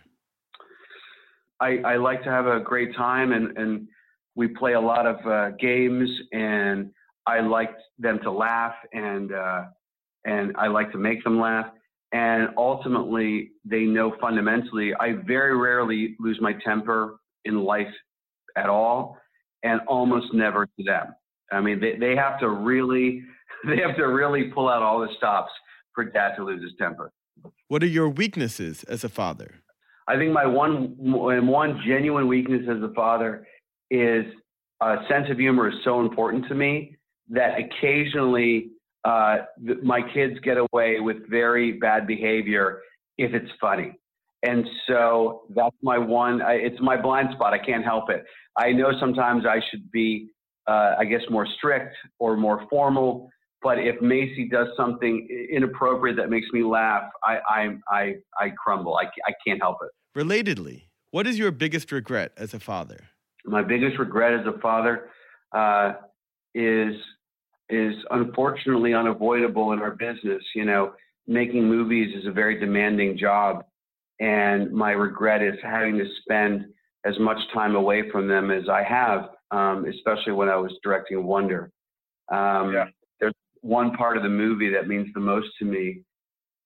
I, 1.59 1.79
I 1.85 1.95
like 1.97 2.23
to 2.23 2.29
have 2.29 2.47
a 2.47 2.59
great 2.59 2.95
time 2.95 3.31
and, 3.31 3.57
and 3.57 3.87
we 4.35 4.47
play 4.47 4.73
a 4.73 4.81
lot 4.81 5.05
of 5.05 5.25
uh, 5.25 5.55
games 5.57 6.09
and 6.31 6.91
I 7.25 7.39
like 7.39 7.71
them 7.97 8.19
to 8.23 8.31
laugh 8.31 8.75
and 8.93 9.33
uh, 9.33 9.63
and 10.25 10.55
I 10.57 10.67
like 10.67 10.91
to 10.91 10.97
make 10.97 11.23
them 11.23 11.39
laugh 11.39 11.67
and 12.15 12.47
ultimately 12.57 13.51
they 13.65 13.81
know 13.81 14.15
fundamentally 14.21 14.93
I 14.97 15.13
very 15.27 15.57
rarely 15.57 16.15
lose 16.17 16.39
my 16.39 16.53
temper 16.65 17.17
in 17.43 17.59
life 17.59 17.93
at 18.55 18.69
all 18.69 19.17
and 19.63 19.81
almost 19.87 20.33
never 20.33 20.65
to 20.65 20.83
them. 20.83 21.13
I 21.51 21.59
mean 21.59 21.81
they, 21.81 21.97
they 21.99 22.15
have 22.15 22.39
to 22.39 22.49
really 22.49 23.21
they 23.67 23.77
have 23.85 23.97
to 23.97 24.05
really 24.05 24.45
pull 24.45 24.69
out 24.69 24.81
all 24.81 25.01
the 25.01 25.09
stops 25.17 25.51
for 25.93 26.05
dad 26.05 26.35
to 26.37 26.45
lose 26.45 26.63
his 26.63 26.71
temper. 26.79 27.11
What 27.67 27.83
are 27.83 27.87
your 27.87 28.09
weaknesses 28.09 28.85
as 28.85 29.03
a 29.03 29.09
father? 29.09 29.55
I 30.07 30.15
think 30.15 30.31
my 30.31 30.45
one 30.45 30.95
one 30.97 31.81
genuine 31.85 32.29
weakness 32.29 32.61
as 32.69 32.81
a 32.81 32.93
father 32.93 33.45
is 33.91 34.25
a 34.81 34.97
sense 35.09 35.27
of 35.29 35.37
humor 35.37 35.67
is 35.67 35.75
so 35.83 35.99
important 35.99 36.47
to 36.47 36.55
me 36.55 36.95
that 37.29 37.55
occasionally 37.59 38.69
uh, 39.05 39.37
th- 39.65 39.79
my 39.83 40.01
kids 40.13 40.35
get 40.43 40.57
away 40.57 40.99
with 40.99 41.17
very 41.29 41.73
bad 41.73 42.07
behavior 42.07 42.81
if 43.17 43.33
it's 43.33 43.51
funny. 43.61 43.93
And 44.43 44.65
so 44.87 45.43
that's 45.55 45.75
my 45.81 45.97
one, 45.97 46.41
I, 46.41 46.53
it's 46.53 46.79
my 46.81 46.99
blind 46.99 47.29
spot. 47.33 47.53
I 47.53 47.57
can't 47.57 47.83
help 47.83 48.09
it. 48.09 48.23
I 48.57 48.71
know 48.71 48.91
sometimes 48.99 49.45
I 49.45 49.59
should 49.69 49.89
be, 49.91 50.29
uh, 50.67 50.95
I 50.99 51.05
guess, 51.05 51.21
more 51.29 51.47
strict 51.57 51.95
or 52.19 52.35
more 52.35 52.65
formal. 52.69 53.29
But 53.61 53.79
if 53.79 53.99
Macy 54.01 54.47
does 54.47 54.67
something 54.77 55.27
inappropriate 55.51 56.17
that 56.17 56.29
makes 56.29 56.47
me 56.51 56.63
laugh, 56.63 57.03
I, 57.23 57.37
I, 57.47 57.69
I, 57.89 58.15
I 58.39 58.49
crumble. 58.63 58.97
I, 58.97 59.05
I 59.27 59.33
can't 59.45 59.59
help 59.61 59.77
it. 59.81 60.19
Relatedly, 60.19 60.83
what 61.11 61.25
is 61.25 61.39
your 61.39 61.51
biggest 61.51 61.91
regret 61.91 62.31
as 62.37 62.53
a 62.53 62.59
father? 62.59 62.99
My 63.45 63.63
biggest 63.63 63.97
regret 63.97 64.33
as 64.39 64.45
a 64.45 64.59
father 64.59 65.09
uh, 65.55 65.93
is 66.53 66.93
is 67.69 67.95
unfortunately 68.11 68.93
unavoidable 68.93 69.73
in 69.73 69.79
our 69.79 69.91
business. 69.91 70.43
You 70.53 70.65
know, 70.65 70.93
making 71.27 71.63
movies 71.67 72.15
is 72.15 72.27
a 72.27 72.31
very 72.31 72.59
demanding 72.59 73.17
job, 73.17 73.65
and 74.19 74.71
my 74.71 74.91
regret 74.91 75.41
is 75.41 75.55
having 75.63 75.97
to 75.97 76.05
spend 76.21 76.65
as 77.05 77.17
much 77.19 77.37
time 77.53 77.75
away 77.75 78.09
from 78.11 78.27
them 78.27 78.51
as 78.51 78.67
I 78.69 78.83
have, 78.83 79.29
um, 79.51 79.85
especially 79.85 80.33
when 80.33 80.49
I 80.49 80.55
was 80.55 80.71
directing 80.83 81.23
Wonder. 81.23 81.71
Um, 82.31 82.73
yeah. 82.73 82.85
There's 83.19 83.33
one 83.61 83.95
part 83.95 84.17
of 84.17 84.23
the 84.23 84.29
movie 84.29 84.69
that 84.71 84.87
means 84.87 85.07
the 85.13 85.19
most 85.19 85.47
to 85.59 85.65
me, 85.65 86.01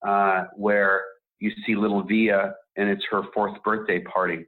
uh, 0.07 0.45
where 0.55 1.03
you 1.39 1.51
see 1.65 1.75
little 1.75 2.03
Via, 2.03 2.55
and 2.77 2.89
it's 2.89 3.03
her 3.11 3.23
fourth 3.33 3.61
birthday 3.63 4.01
party, 4.01 4.45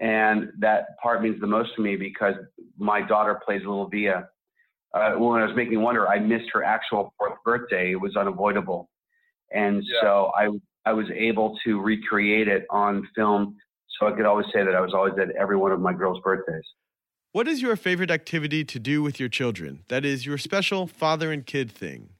and 0.00 0.50
that 0.58 0.98
part 1.02 1.22
means 1.22 1.40
the 1.40 1.46
most 1.46 1.74
to 1.76 1.82
me 1.82 1.96
because 1.96 2.34
my 2.78 3.00
daughter 3.00 3.40
plays 3.44 3.60
little 3.60 3.88
Via. 3.88 4.28
Uh, 4.94 5.12
when 5.12 5.40
I 5.40 5.46
was 5.46 5.56
making 5.56 5.80
Wonder, 5.80 6.08
I 6.08 6.18
missed 6.18 6.50
her 6.52 6.62
actual 6.62 7.14
fourth 7.18 7.38
birthday. 7.44 7.92
It 7.92 8.00
was 8.00 8.14
unavoidable, 8.16 8.90
and 9.50 9.82
yeah. 9.84 10.00
so 10.02 10.32
I 10.36 10.48
I 10.84 10.92
was 10.92 11.06
able 11.14 11.58
to 11.64 11.80
recreate 11.80 12.48
it 12.48 12.66
on 12.70 13.08
film 13.14 13.56
so 13.98 14.06
I 14.06 14.12
could 14.12 14.26
always 14.26 14.46
say 14.52 14.64
that 14.64 14.74
I 14.74 14.80
was 14.80 14.92
always 14.94 15.14
at 15.20 15.30
every 15.36 15.56
one 15.56 15.72
of 15.72 15.80
my 15.80 15.92
girls' 15.92 16.20
birthdays. 16.24 16.64
What 17.32 17.48
is 17.48 17.62
your 17.62 17.76
favorite 17.76 18.10
activity 18.10 18.64
to 18.64 18.78
do 18.78 19.02
with 19.02 19.18
your 19.18 19.28
children? 19.28 19.84
That 19.88 20.04
is 20.04 20.26
your 20.26 20.36
special 20.36 20.86
father 20.86 21.32
and 21.32 21.46
kid 21.46 21.70
thing. 21.70 22.10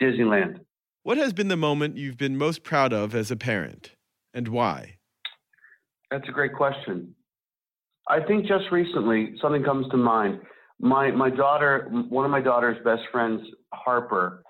Disneyland. 0.00 0.60
What 1.02 1.18
has 1.18 1.32
been 1.32 1.48
the 1.48 1.56
moment 1.56 1.96
you've 1.96 2.16
been 2.16 2.38
most 2.38 2.62
proud 2.62 2.92
of 2.92 3.14
as 3.14 3.30
a 3.30 3.36
parent, 3.36 3.96
and 4.32 4.48
why? 4.48 4.98
That's 6.10 6.28
a 6.28 6.32
great 6.32 6.54
question. 6.54 7.14
I 8.08 8.20
think 8.20 8.46
just 8.46 8.70
recently 8.70 9.34
something 9.40 9.64
comes 9.64 9.88
to 9.90 9.96
mind. 9.96 10.40
My 10.82 11.10
my 11.10 11.30
daughter, 11.30 11.88
one 12.08 12.24
of 12.24 12.30
my 12.30 12.42
daughter's 12.42 12.76
best 12.84 13.02
friends, 13.10 13.40
Harper. 13.72 14.42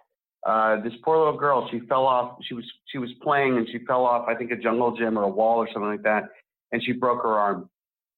Uh, 0.45 0.83
this 0.83 0.93
poor 1.05 1.18
little 1.18 1.39
girl, 1.39 1.68
she 1.70 1.80
fell 1.80 2.05
off. 2.05 2.39
She 2.49 2.55
was 2.55 2.64
she 2.87 2.99
was 2.99 3.11
playing 3.22 3.59
and 3.59 3.68
she 3.70 3.78
fell 3.87 4.05
off. 4.05 4.26
I 4.28 4.35
think 4.35 4.51
a 4.51 4.57
jungle 4.57 4.97
gym 4.97 5.16
or 5.16 5.22
a 5.22 5.28
wall 5.28 5.59
or 5.59 5.68
something 5.72 5.91
like 5.91 6.03
that 6.03 6.24
and 6.72 6.83
she 6.83 6.93
broke 6.93 7.22
her 7.22 7.39
arm. 7.39 7.68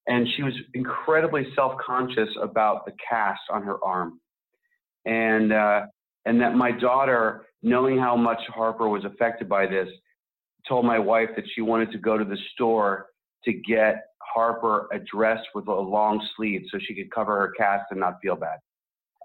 And 0.06 0.26
she 0.36 0.42
was 0.42 0.54
incredibly 0.74 1.46
self-conscious 1.54 2.28
about 2.40 2.86
the 2.86 2.92
cast 3.08 3.40
on 3.50 3.62
her 3.62 3.82
arm. 3.84 4.20
And, 5.04 5.52
uh, 5.52 5.86
and 6.24 6.40
that 6.40 6.54
my 6.54 6.70
daughter, 6.70 7.46
knowing 7.62 7.98
how 7.98 8.16
much 8.16 8.40
Harper 8.48 8.88
was 8.88 9.04
affected 9.04 9.48
by 9.48 9.66
this, 9.66 9.88
told 10.68 10.86
my 10.86 10.98
wife 10.98 11.30
that 11.36 11.44
she 11.54 11.60
wanted 11.60 11.90
to 11.92 11.98
go 11.98 12.16
to 12.16 12.24
the 12.24 12.38
store 12.54 13.06
to 13.44 13.52
get 13.52 14.06
Harper 14.34 14.88
a 14.92 14.98
dress 14.98 15.40
with 15.54 15.68
a 15.68 15.72
long 15.72 16.26
sleeve 16.36 16.62
so 16.70 16.78
she 16.86 16.94
could 16.94 17.10
cover 17.10 17.38
her 17.38 17.52
cast 17.56 17.84
and 17.90 18.00
not 18.00 18.18
feel 18.20 18.36
bad. 18.36 18.58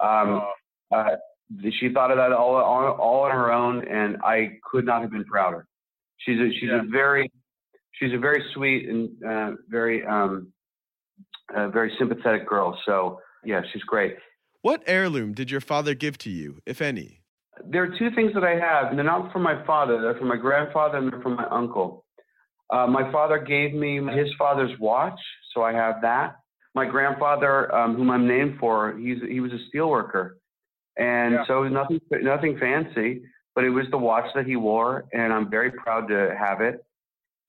Um, 0.01 0.41
oh. 0.41 0.95
uh, 0.95 1.15
she 1.79 1.91
thought 1.93 2.11
of 2.11 2.17
that 2.17 2.31
all, 2.31 2.55
all, 2.55 2.91
all 2.93 3.23
on 3.23 3.31
her 3.31 3.51
own, 3.51 3.87
and 3.87 4.17
I 4.23 4.59
could 4.69 4.85
not 4.85 5.01
have 5.01 5.11
been 5.11 5.25
prouder. 5.25 5.65
She's 6.17 6.39
a, 6.39 6.49
she's 6.59 6.69
yeah. 6.69 6.81
a 6.81 6.83
very 6.83 7.31
she's 7.93 8.13
a 8.13 8.17
very 8.17 8.43
sweet 8.53 8.87
and 8.87 9.09
uh, 9.23 9.51
very 9.67 10.05
um, 10.05 10.51
uh, 11.55 11.69
very 11.69 11.93
sympathetic 11.97 12.47
girl. 12.47 12.77
So 12.85 13.19
yeah, 13.43 13.61
she's 13.73 13.83
great. 13.83 14.15
What 14.61 14.83
heirloom 14.85 15.33
did 15.33 15.49
your 15.49 15.61
father 15.61 15.93
give 15.93 16.17
to 16.19 16.29
you, 16.29 16.59
if 16.65 16.81
any? 16.81 17.21
There 17.65 17.83
are 17.83 17.97
two 17.97 18.09
things 18.15 18.33
that 18.33 18.43
I 18.43 18.51
have, 18.51 18.89
and 18.89 18.97
they're 18.97 19.05
not 19.05 19.31
from 19.31 19.43
my 19.43 19.65
father. 19.65 20.01
They're 20.01 20.15
from 20.15 20.27
my 20.27 20.37
grandfather 20.37 20.97
and 20.97 21.11
they're 21.11 21.21
from 21.21 21.35
my 21.35 21.47
uncle. 21.49 22.05
Uh, 22.71 22.87
my 22.87 23.11
father 23.11 23.39
gave 23.39 23.73
me 23.73 23.99
his 24.15 24.29
father's 24.37 24.77
watch, 24.79 25.19
so 25.53 25.63
I 25.63 25.73
have 25.73 26.01
that. 26.01 26.37
My 26.75 26.85
grandfather, 26.85 27.73
um, 27.73 27.95
whom 27.95 28.11
I'm 28.11 28.27
named 28.27 28.57
for, 28.59 28.95
he's 28.97 29.17
he 29.27 29.39
was 29.39 29.51
a 29.51 29.59
steelworker. 29.75 30.31
and 30.97 31.33
yeah. 31.33 31.45
so 31.47 31.63
nothing 31.67 31.99
nothing 32.11 32.57
fancy, 32.59 33.23
but 33.55 33.63
it 33.63 33.69
was 33.69 33.85
the 33.91 33.97
watch 33.97 34.25
that 34.35 34.45
he 34.45 34.55
wore, 34.55 35.05
and 35.13 35.33
I'm 35.33 35.49
very 35.49 35.71
proud 35.71 36.07
to 36.09 36.35
have 36.37 36.61
it. 36.61 36.83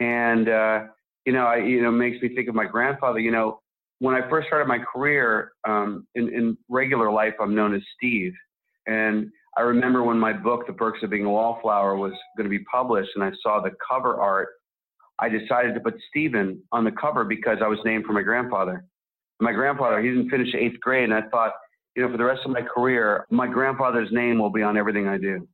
And 0.01 0.49
uh, 0.49 0.85
you 1.27 1.33
know, 1.33 1.45
I, 1.47 1.57
you 1.59 1.83
know, 1.83 1.91
makes 1.91 2.21
me 2.23 2.35
think 2.35 2.49
of 2.49 2.55
my 2.55 2.64
grandfather. 2.64 3.18
You 3.18 3.31
know, 3.31 3.61
when 3.99 4.14
I 4.14 4.29
first 4.31 4.49
started 4.49 4.66
my 4.66 4.79
career 4.79 5.53
um, 5.68 6.07
in, 6.14 6.33
in 6.33 6.57
regular 6.68 7.11
life, 7.12 7.35
I'm 7.41 7.55
known 7.55 7.75
as 7.75 7.83
Steve. 7.97 8.33
And 8.87 9.31
I 9.59 9.62
remember 9.62 10.03
when 10.03 10.18
my 10.18 10.33
book, 10.33 10.66
The 10.66 10.73
Perks 10.73 11.01
of 11.03 11.11
Being 11.11 11.27
a 11.27 11.31
Wallflower, 11.31 11.97
was 11.97 12.12
going 12.37 12.45
to 12.45 12.51
be 12.51 12.64
published, 12.64 13.11
and 13.14 13.23
I 13.23 13.31
saw 13.43 13.61
the 13.61 13.73
cover 13.87 14.21
art. 14.21 14.49
I 15.21 15.29
decided 15.29 15.75
to 15.75 15.81
put 15.81 15.95
Stephen 16.09 16.62
on 16.73 16.85
the 16.85 16.93
cover 16.93 17.25
because 17.25 17.59
I 17.62 17.68
was 17.68 17.79
named 17.85 18.07
for 18.07 18.12
my 18.12 18.23
grandfather. 18.23 18.85
My 19.39 19.53
grandfather, 19.53 20.01
he 20.01 20.09
didn't 20.09 20.31
finish 20.31 20.55
eighth 20.55 20.81
grade, 20.81 21.05
and 21.05 21.14
I 21.14 21.23
thought, 21.29 21.53
you 21.95 22.03
know, 22.03 22.11
for 22.11 22.16
the 22.16 22.25
rest 22.25 22.43
of 22.45 22.51
my 22.51 22.62
career, 22.62 23.27
my 23.31 23.47
grandfather's 23.47 24.11
name 24.12 24.39
will 24.39 24.51
be 24.51 24.62
on 24.62 24.77
everything 24.77 25.09
I 25.09 25.18
do. 25.18 25.47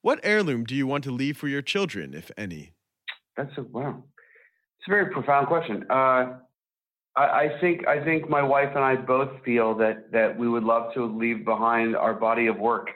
What 0.00 0.20
heirloom 0.22 0.64
do 0.64 0.74
you 0.74 0.86
want 0.86 1.04
to 1.04 1.10
leave 1.10 1.36
for 1.36 1.48
your 1.48 1.62
children, 1.62 2.14
if 2.14 2.30
any? 2.36 2.72
That's 3.36 3.52
a 3.56 3.62
wow. 3.62 4.02
It's 4.78 4.88
a 4.88 4.90
very 4.90 5.12
profound 5.12 5.46
question. 5.46 5.84
Uh, 5.88 6.38
I, 7.14 7.22
I, 7.22 7.48
think 7.60 7.86
I 7.86 8.02
think 8.02 8.28
my 8.28 8.42
wife 8.42 8.70
and 8.74 8.84
I 8.84 8.96
both 8.96 9.30
feel 9.44 9.74
that 9.76 10.10
that 10.12 10.36
we 10.36 10.48
would 10.48 10.64
love 10.64 10.92
to 10.94 11.04
leave 11.04 11.44
behind 11.44 11.94
our 11.94 12.14
body 12.14 12.46
of 12.46 12.58
work 12.58 12.88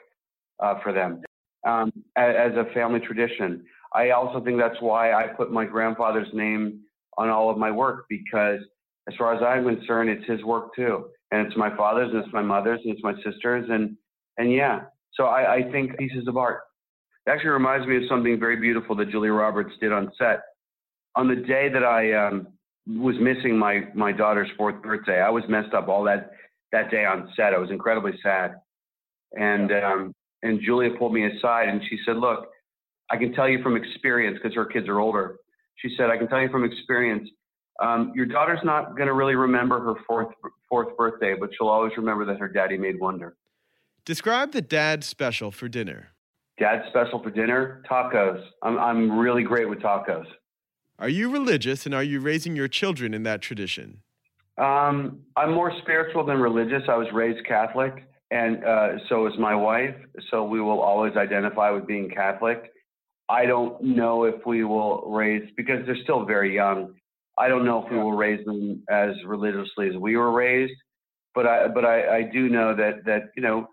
uh, 0.59 0.81
for 0.83 0.93
them 0.93 1.23
um, 1.67 1.93
as, 2.17 2.35
as, 2.51 2.53
a 2.57 2.73
family 2.73 3.01
tradition. 3.01 3.65
I 3.97 4.11
also 4.11 4.45
think 4.45 4.59
that's 4.59 4.81
why 4.81 5.13
I 5.13 5.29
put 5.29 5.51
my 5.51 5.65
grandfather's 5.65 6.29
name 6.35 6.81
on 7.17 7.31
all 7.31 7.49
of 7.49 7.57
my 7.57 7.71
work 7.71 8.05
because, 8.11 8.61
as 9.09 9.15
far 9.17 9.35
as 9.35 9.43
I'm 9.43 9.65
concerned, 9.65 10.11
it's 10.11 10.29
his 10.31 10.45
work 10.45 10.75
too, 10.77 11.07
and 11.31 11.47
it's 11.47 11.57
my 11.57 11.75
father's, 11.77 12.13
and 12.13 12.23
it's 12.23 12.33
my 12.33 12.43
mother's, 12.43 12.81
and 12.85 12.93
it's 12.93 13.03
my 13.03 13.15
sister's, 13.25 13.67
and 13.71 13.97
and 14.37 14.53
yeah. 14.53 14.81
So 15.15 15.25
I, 15.25 15.55
I 15.55 15.73
think 15.73 15.97
pieces 15.97 16.29
of 16.29 16.37
art. 16.37 16.61
It 17.27 17.31
actually 17.31 17.51
reminds 17.51 17.87
me 17.87 17.97
of 17.97 18.03
something 18.07 18.39
very 18.39 18.57
beautiful 18.57 18.95
that 18.97 19.11
Julia 19.11 19.33
Roberts 19.33 19.73
did 19.81 19.93
on 19.93 20.13
set. 20.19 20.43
On 21.17 21.27
the 21.27 21.37
day 21.37 21.71
that 21.73 21.83
I 21.83 22.13
um, 22.13 22.49
was 22.87 23.17
missing 23.19 23.57
my 23.59 23.85
my 23.95 24.13
daughter's 24.13 24.51
fourth 24.59 24.83
birthday, 24.83 25.23
I 25.23 25.31
was 25.31 25.45
messed 25.49 25.73
up 25.73 25.89
all 25.89 26.05
that 26.05 26.33
that 26.71 26.91
day 26.91 27.07
on 27.07 27.33
set. 27.35 27.55
I 27.55 27.59
was 27.59 27.71
incredibly 27.71 28.13
sad, 28.23 28.57
and 29.33 29.73
um, 29.73 30.15
and 30.43 30.61
Julia 30.61 30.91
pulled 30.99 31.15
me 31.15 31.25
aside 31.25 31.71
and 31.71 31.81
she 31.89 31.99
said, 32.05 32.19
"Look, 32.19 32.49
I 33.11 33.17
can 33.17 33.33
tell 33.33 33.49
you 33.49 33.63
from 33.63 33.77
experience 33.77 34.39
because 34.43 34.55
her 34.55 34.67
kids 34.67 34.89
are 34.89 35.01
older." 35.01 35.37
She 35.77 35.95
said, 35.97 36.11
"I 36.11 36.17
can 36.17 36.29
tell 36.29 36.41
you 36.41 36.49
from 36.49 36.65
experience." 36.65 37.29
Um, 37.81 38.13
your 38.15 38.27
daughter's 38.27 38.65
not 38.65 38.97
going 38.97 39.07
to 39.07 39.13
really 39.13 39.35
remember 39.35 39.81
her 39.81 39.95
fourth 40.07 40.35
fourth 40.69 40.97
birthday, 40.97 41.35
but 41.39 41.51
she'll 41.57 41.69
always 41.69 41.93
remember 41.97 42.25
that 42.25 42.39
her 42.39 42.49
daddy 42.49 42.79
made 42.79 42.99
wonder. 42.99 43.37
Describe 44.05 44.53
the 44.53 44.63
dad 44.63 45.05
special 45.05 45.51
for 45.51 45.69
dinner. 45.69 46.11
Dad 46.59 46.85
special 46.89 47.23
for 47.23 47.31
dinner? 47.31 47.83
Tacos. 47.91 48.43
I'm, 48.63 48.79
I'm 48.79 49.19
really 49.19 49.43
great 49.43 49.69
with 49.69 49.81
tacos. 49.81 50.27
Are 50.99 51.09
you 51.09 51.31
religious 51.31 51.85
and 51.85 51.95
are 51.95 52.03
you 52.03 52.21
raising 52.21 52.57
your 52.57 52.69
children 52.69 53.13
in 53.13 53.25
that 53.25 53.43
tradition? 53.43 54.03
Um, 54.57 55.21
I'm 55.37 55.53
more 55.53 55.73
spiritual 55.83 56.25
than 56.25 56.39
religious. 56.39 56.83
I 56.89 56.97
was 56.97 57.09
raised 57.13 57.45
Catholic, 57.47 58.05
and 58.31 58.65
uh, 58.65 58.93
so 59.09 59.27
is 59.27 59.35
my 59.39 59.55
wife. 59.55 59.95
So 60.31 60.45
we 60.45 60.63
will 60.63 60.81
always 60.81 61.15
identify 61.17 61.71
with 61.71 61.87
being 61.87 62.09
Catholic. 62.09 62.73
I 63.29 63.47
don't 63.47 63.83
know 63.83 64.25
if 64.25 64.47
we 64.47 64.65
will 64.65 65.03
raise, 65.11 65.49
because 65.57 65.85
they're 65.87 66.03
still 66.03 66.25
very 66.25 66.55
young, 66.55 66.95
I 67.39 67.49
don't 67.49 67.65
know 67.65 67.85
if 67.85 67.91
we 67.91 67.99
will 67.99 68.13
raise 68.13 68.45
them 68.47 68.83
as 68.91 69.11
religiously 69.27 69.89
as 69.89 69.97
we 69.97 70.17
were 70.17 70.33
raised. 70.33 70.73
But 71.35 71.47
I, 71.47 71.69
but 71.69 71.85
I, 71.85 72.17
I 72.17 72.23
do 72.23 72.49
know 72.49 72.75
that, 72.75 73.05
that, 73.05 73.25
you 73.37 73.43
know, 73.43 73.69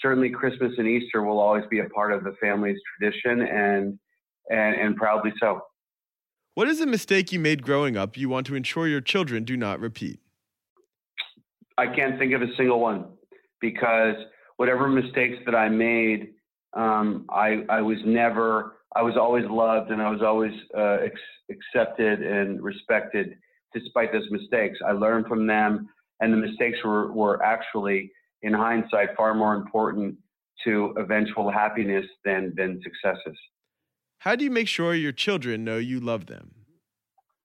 certainly 0.00 0.30
Christmas 0.30 0.72
and 0.78 0.86
Easter 0.86 1.22
will 1.24 1.40
always 1.40 1.64
be 1.68 1.80
a 1.80 1.88
part 1.88 2.12
of 2.12 2.22
the 2.22 2.34
family's 2.40 2.78
tradition 2.96 3.40
and, 3.40 3.98
and, 4.50 4.76
and 4.76 4.96
proudly 4.96 5.32
so. 5.40 5.62
What 6.54 6.68
is 6.68 6.80
a 6.80 6.86
mistake 6.86 7.32
you 7.32 7.40
made 7.40 7.62
growing 7.62 7.96
up 7.96 8.16
you 8.16 8.28
want 8.28 8.46
to 8.46 8.54
ensure 8.54 8.86
your 8.86 9.00
children 9.00 9.42
do 9.42 9.56
not 9.56 9.80
repeat? 9.80 10.20
I 11.76 11.86
can't 11.86 12.18
think 12.18 12.34
of 12.34 12.42
a 12.42 12.54
single 12.56 12.78
one 12.78 13.06
because 13.60 14.14
whatever 14.56 14.88
mistakes 14.88 15.38
that 15.46 15.56
I 15.56 15.68
made, 15.68 16.34
um, 16.74 17.26
I, 17.30 17.64
I 17.68 17.80
was 17.80 17.98
never, 18.04 18.77
I 18.96 19.02
was 19.02 19.16
always 19.16 19.44
loved 19.48 19.90
and 19.90 20.00
I 20.00 20.10
was 20.10 20.22
always 20.22 20.52
uh, 20.76 20.98
ex- 21.04 21.20
accepted 21.50 22.22
and 22.22 22.62
respected 22.62 23.36
despite 23.74 24.12
those 24.12 24.28
mistakes. 24.30 24.78
I 24.86 24.92
learned 24.92 25.26
from 25.26 25.46
them 25.46 25.88
and 26.20 26.32
the 26.32 26.36
mistakes 26.36 26.78
were, 26.84 27.12
were 27.12 27.42
actually 27.42 28.10
in 28.42 28.52
hindsight, 28.52 29.10
far 29.16 29.34
more 29.34 29.54
important 29.54 30.16
to 30.64 30.94
eventual 30.96 31.50
happiness 31.50 32.04
than, 32.24 32.52
than 32.56 32.80
successes. 32.82 33.36
How 34.18 34.34
do 34.34 34.44
you 34.44 34.50
make 34.50 34.68
sure 34.68 34.94
your 34.94 35.12
children 35.12 35.64
know 35.64 35.76
you 35.76 36.00
love 36.00 36.26
them? 36.26 36.54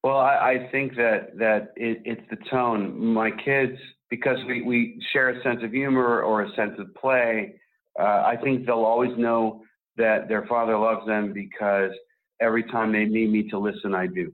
Well, 0.03 0.17
I, 0.17 0.53
I 0.53 0.69
think 0.71 0.95
that, 0.95 1.37
that 1.37 1.73
it, 1.75 2.01
it's 2.05 2.29
the 2.29 2.37
tone. 2.49 2.97
My 2.99 3.31
kids, 3.31 3.77
because 4.09 4.37
we, 4.47 4.61
we 4.61 5.01
share 5.13 5.29
a 5.29 5.43
sense 5.43 5.59
of 5.63 5.71
humor 5.71 6.21
or 6.21 6.43
a 6.43 6.55
sense 6.55 6.73
of 6.79 6.93
play, 6.95 7.55
uh, 7.99 8.23
I 8.25 8.37
think 8.43 8.65
they'll 8.65 8.85
always 8.85 9.15
know 9.17 9.61
that 9.97 10.27
their 10.27 10.45
father 10.47 10.77
loves 10.77 11.05
them 11.05 11.33
because 11.33 11.91
every 12.41 12.63
time 12.63 12.91
they 12.91 13.05
need 13.05 13.31
me 13.31 13.49
to 13.49 13.59
listen, 13.59 13.93
I 13.93 14.07
do. 14.07 14.33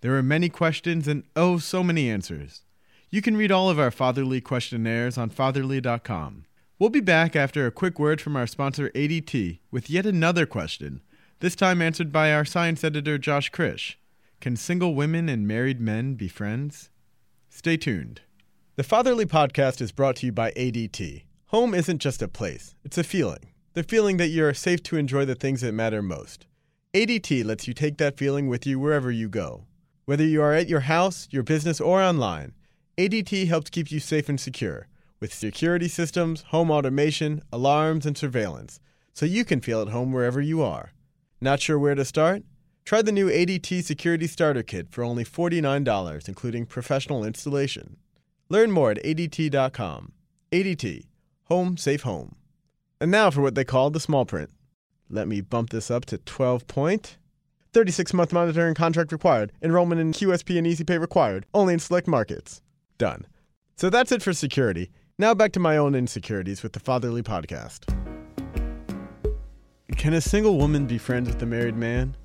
There 0.00 0.16
are 0.16 0.22
many 0.22 0.48
questions 0.48 1.08
and 1.08 1.24
oh, 1.34 1.58
so 1.58 1.82
many 1.82 2.10
answers. 2.10 2.62
You 3.10 3.22
can 3.22 3.36
read 3.36 3.52
all 3.52 3.70
of 3.70 3.78
our 3.78 3.90
fatherly 3.90 4.40
questionnaires 4.40 5.16
on 5.16 5.30
fatherly.com. 5.30 6.44
We'll 6.78 6.90
be 6.90 7.00
back 7.00 7.34
after 7.34 7.66
a 7.66 7.70
quick 7.70 7.98
word 7.98 8.20
from 8.20 8.36
our 8.36 8.46
sponsor 8.46 8.90
ADT 8.90 9.60
with 9.70 9.88
yet 9.88 10.04
another 10.04 10.44
question 10.44 11.00
This 11.40 11.56
time 11.56 11.80
answered 11.80 12.12
by 12.12 12.32
our 12.32 12.44
science 12.44 12.84
editor 12.84 13.18
Josh 13.18 13.50
Krisch. 13.50 13.94
Can 14.40 14.56
single 14.56 14.94
women 14.94 15.28
and 15.28 15.48
married 15.48 15.80
men 15.80 16.14
be 16.14 16.28
friends? 16.28 16.90
Stay 17.48 17.76
tuned. 17.76 18.20
The 18.76 18.82
Fatherly 18.82 19.24
Podcast 19.24 19.80
is 19.80 19.92
brought 19.92 20.16
to 20.16 20.26
you 20.26 20.32
by 20.32 20.50
ADT. 20.52 21.24
Home 21.46 21.74
isn't 21.74 22.02
just 22.02 22.20
a 22.20 22.28
place, 22.28 22.74
it's 22.84 22.98
a 22.98 23.04
feeling. 23.04 23.48
The 23.76 23.82
feeling 23.82 24.16
that 24.16 24.28
you're 24.28 24.54
safe 24.54 24.82
to 24.84 24.96
enjoy 24.96 25.26
the 25.26 25.34
things 25.34 25.60
that 25.60 25.72
matter 25.72 26.00
most. 26.00 26.46
ADT 26.94 27.44
lets 27.44 27.68
you 27.68 27.74
take 27.74 27.98
that 27.98 28.16
feeling 28.16 28.48
with 28.48 28.66
you 28.66 28.78
wherever 28.78 29.10
you 29.10 29.28
go. 29.28 29.66
Whether 30.06 30.24
you 30.24 30.40
are 30.40 30.54
at 30.54 30.66
your 30.66 30.80
house, 30.80 31.28
your 31.30 31.42
business, 31.42 31.78
or 31.78 32.00
online, 32.00 32.54
ADT 32.96 33.48
helps 33.48 33.68
keep 33.68 33.92
you 33.92 34.00
safe 34.00 34.30
and 34.30 34.40
secure 34.40 34.88
with 35.20 35.34
security 35.34 35.88
systems, 35.88 36.40
home 36.52 36.70
automation, 36.70 37.42
alarms, 37.52 38.06
and 38.06 38.16
surveillance, 38.16 38.80
so 39.12 39.26
you 39.26 39.44
can 39.44 39.60
feel 39.60 39.82
at 39.82 39.88
home 39.88 40.10
wherever 40.10 40.40
you 40.40 40.62
are. 40.62 40.94
Not 41.42 41.60
sure 41.60 41.78
where 41.78 41.94
to 41.94 42.04
start? 42.06 42.44
Try 42.86 43.02
the 43.02 43.12
new 43.12 43.28
ADT 43.28 43.84
Security 43.84 44.26
Starter 44.26 44.62
Kit 44.62 44.86
for 44.90 45.04
only 45.04 45.22
$49, 45.22 46.28
including 46.28 46.64
professional 46.64 47.26
installation. 47.26 47.98
Learn 48.48 48.70
more 48.70 48.92
at 48.92 49.04
ADT.com. 49.04 50.12
ADT, 50.50 51.02
home 51.44 51.76
safe 51.76 52.04
home. 52.04 52.36
And 53.00 53.10
now 53.10 53.30
for 53.30 53.42
what 53.42 53.54
they 53.54 53.64
call 53.64 53.90
the 53.90 54.00
small 54.00 54.24
print. 54.24 54.50
Let 55.10 55.28
me 55.28 55.40
bump 55.40 55.70
this 55.70 55.90
up 55.90 56.04
to 56.06 56.18
12 56.18 56.66
point. 56.66 57.18
36 57.72 58.14
month 58.14 58.32
monitoring 58.32 58.74
contract 58.74 59.12
required. 59.12 59.52
Enrollment 59.62 60.00
in 60.00 60.12
QSP 60.12 60.58
and 60.58 60.66
EasyPay 60.66 60.98
required. 60.98 61.46
Only 61.52 61.74
in 61.74 61.80
select 61.80 62.08
markets. 62.08 62.62
Done. 62.96 63.26
So 63.76 63.90
that's 63.90 64.12
it 64.12 64.22
for 64.22 64.32
security. 64.32 64.90
Now 65.18 65.34
back 65.34 65.52
to 65.52 65.60
my 65.60 65.76
own 65.76 65.94
insecurities 65.94 66.62
with 66.62 66.72
the 66.72 66.80
Fatherly 66.80 67.22
Podcast. 67.22 67.84
Can 69.96 70.14
a 70.14 70.20
single 70.20 70.56
woman 70.56 70.86
be 70.86 70.98
friends 70.98 71.28
with 71.28 71.42
a 71.42 71.46
married 71.46 71.76
man? 71.76 72.16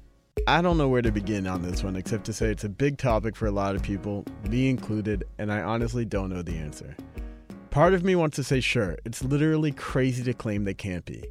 I 0.48 0.62
don't 0.62 0.78
know 0.78 0.88
where 0.88 1.02
to 1.02 1.12
begin 1.12 1.46
on 1.48 1.62
this 1.62 1.84
one 1.84 1.96
except 1.96 2.26
to 2.26 2.34
say 2.34 2.50
it's 2.50 2.64
a 2.64 2.70
big 2.70 2.98
topic 2.98 3.36
for 3.36 3.46
a 3.46 3.52
lot 3.52 3.76
of 3.76 3.84
people, 3.84 4.26
me 4.50 4.70
included, 4.70 5.26
and 5.38 5.52
I 5.52 5.62
honestly 5.62 6.04
don't 6.04 6.30
know 6.30 6.42
the 6.42 6.58
answer. 6.58 6.96
Part 7.72 7.94
of 7.94 8.04
me 8.04 8.16
wants 8.16 8.36
to 8.36 8.44
say 8.44 8.60
sure, 8.60 8.98
it's 9.06 9.24
literally 9.24 9.72
crazy 9.72 10.24
to 10.24 10.34
claim 10.34 10.66
they 10.66 10.74
can't 10.74 11.06
be. 11.06 11.24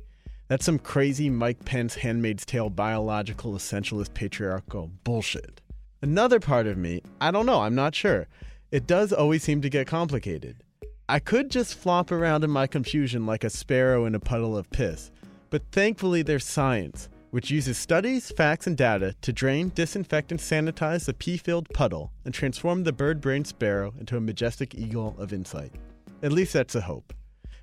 That's 0.48 0.64
some 0.64 0.78
crazy 0.78 1.28
Mike 1.28 1.66
Pence 1.66 1.96
Handmaid's 1.96 2.46
Tale 2.46 2.70
biological 2.70 3.52
essentialist 3.52 4.14
patriarchal 4.14 4.90
bullshit. 5.04 5.60
Another 6.00 6.40
part 6.40 6.66
of 6.66 6.78
me, 6.78 7.02
I 7.20 7.30
don't 7.30 7.44
know, 7.44 7.60
I'm 7.60 7.74
not 7.74 7.94
sure. 7.94 8.26
It 8.70 8.86
does 8.86 9.12
always 9.12 9.42
seem 9.42 9.60
to 9.60 9.68
get 9.68 9.86
complicated. 9.86 10.64
I 11.10 11.18
could 11.18 11.50
just 11.50 11.74
flop 11.74 12.10
around 12.10 12.42
in 12.42 12.50
my 12.50 12.66
confusion 12.66 13.26
like 13.26 13.44
a 13.44 13.50
sparrow 13.50 14.06
in 14.06 14.14
a 14.14 14.18
puddle 14.18 14.56
of 14.56 14.70
piss, 14.70 15.10
but 15.50 15.60
thankfully 15.72 16.22
there's 16.22 16.46
science, 16.46 17.10
which 17.32 17.50
uses 17.50 17.76
studies, 17.76 18.32
facts, 18.34 18.66
and 18.66 18.78
data 18.78 19.14
to 19.20 19.32
drain, 19.34 19.72
disinfect, 19.74 20.30
and 20.30 20.40
sanitize 20.40 21.04
the 21.04 21.12
pee 21.12 21.36
filled 21.36 21.68
puddle 21.74 22.12
and 22.24 22.32
transform 22.32 22.84
the 22.84 22.94
bird 22.94 23.20
brained 23.20 23.46
sparrow 23.46 23.92
into 24.00 24.16
a 24.16 24.22
majestic 24.22 24.74
eagle 24.74 25.14
of 25.18 25.34
insight. 25.34 25.74
At 26.22 26.32
least 26.32 26.52
that's 26.52 26.74
a 26.74 26.82
hope. 26.82 27.14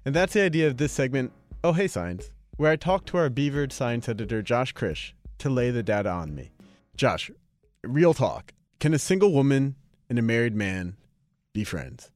And 0.03 0.15
that's 0.15 0.33
the 0.33 0.41
idea 0.41 0.67
of 0.67 0.77
this 0.77 0.91
segment, 0.91 1.31
Oh 1.63 1.73
Hey 1.73 1.87
Science, 1.87 2.31
where 2.55 2.71
I 2.71 2.75
talk 2.75 3.05
to 3.07 3.17
our 3.17 3.29
beavered 3.29 3.71
science 3.71 4.09
editor 4.09 4.41
Josh 4.41 4.73
Krisch 4.73 5.13
to 5.37 5.49
lay 5.49 5.69
the 5.69 5.83
data 5.83 6.09
on 6.09 6.33
me. 6.33 6.51
Josh, 6.95 7.29
real 7.83 8.13
talk. 8.13 8.53
Can 8.79 8.93
a 8.93 8.99
single 8.99 9.31
woman 9.31 9.75
and 10.09 10.17
a 10.17 10.23
married 10.23 10.55
man 10.55 10.95
be 11.53 11.63
friends? 11.63 12.09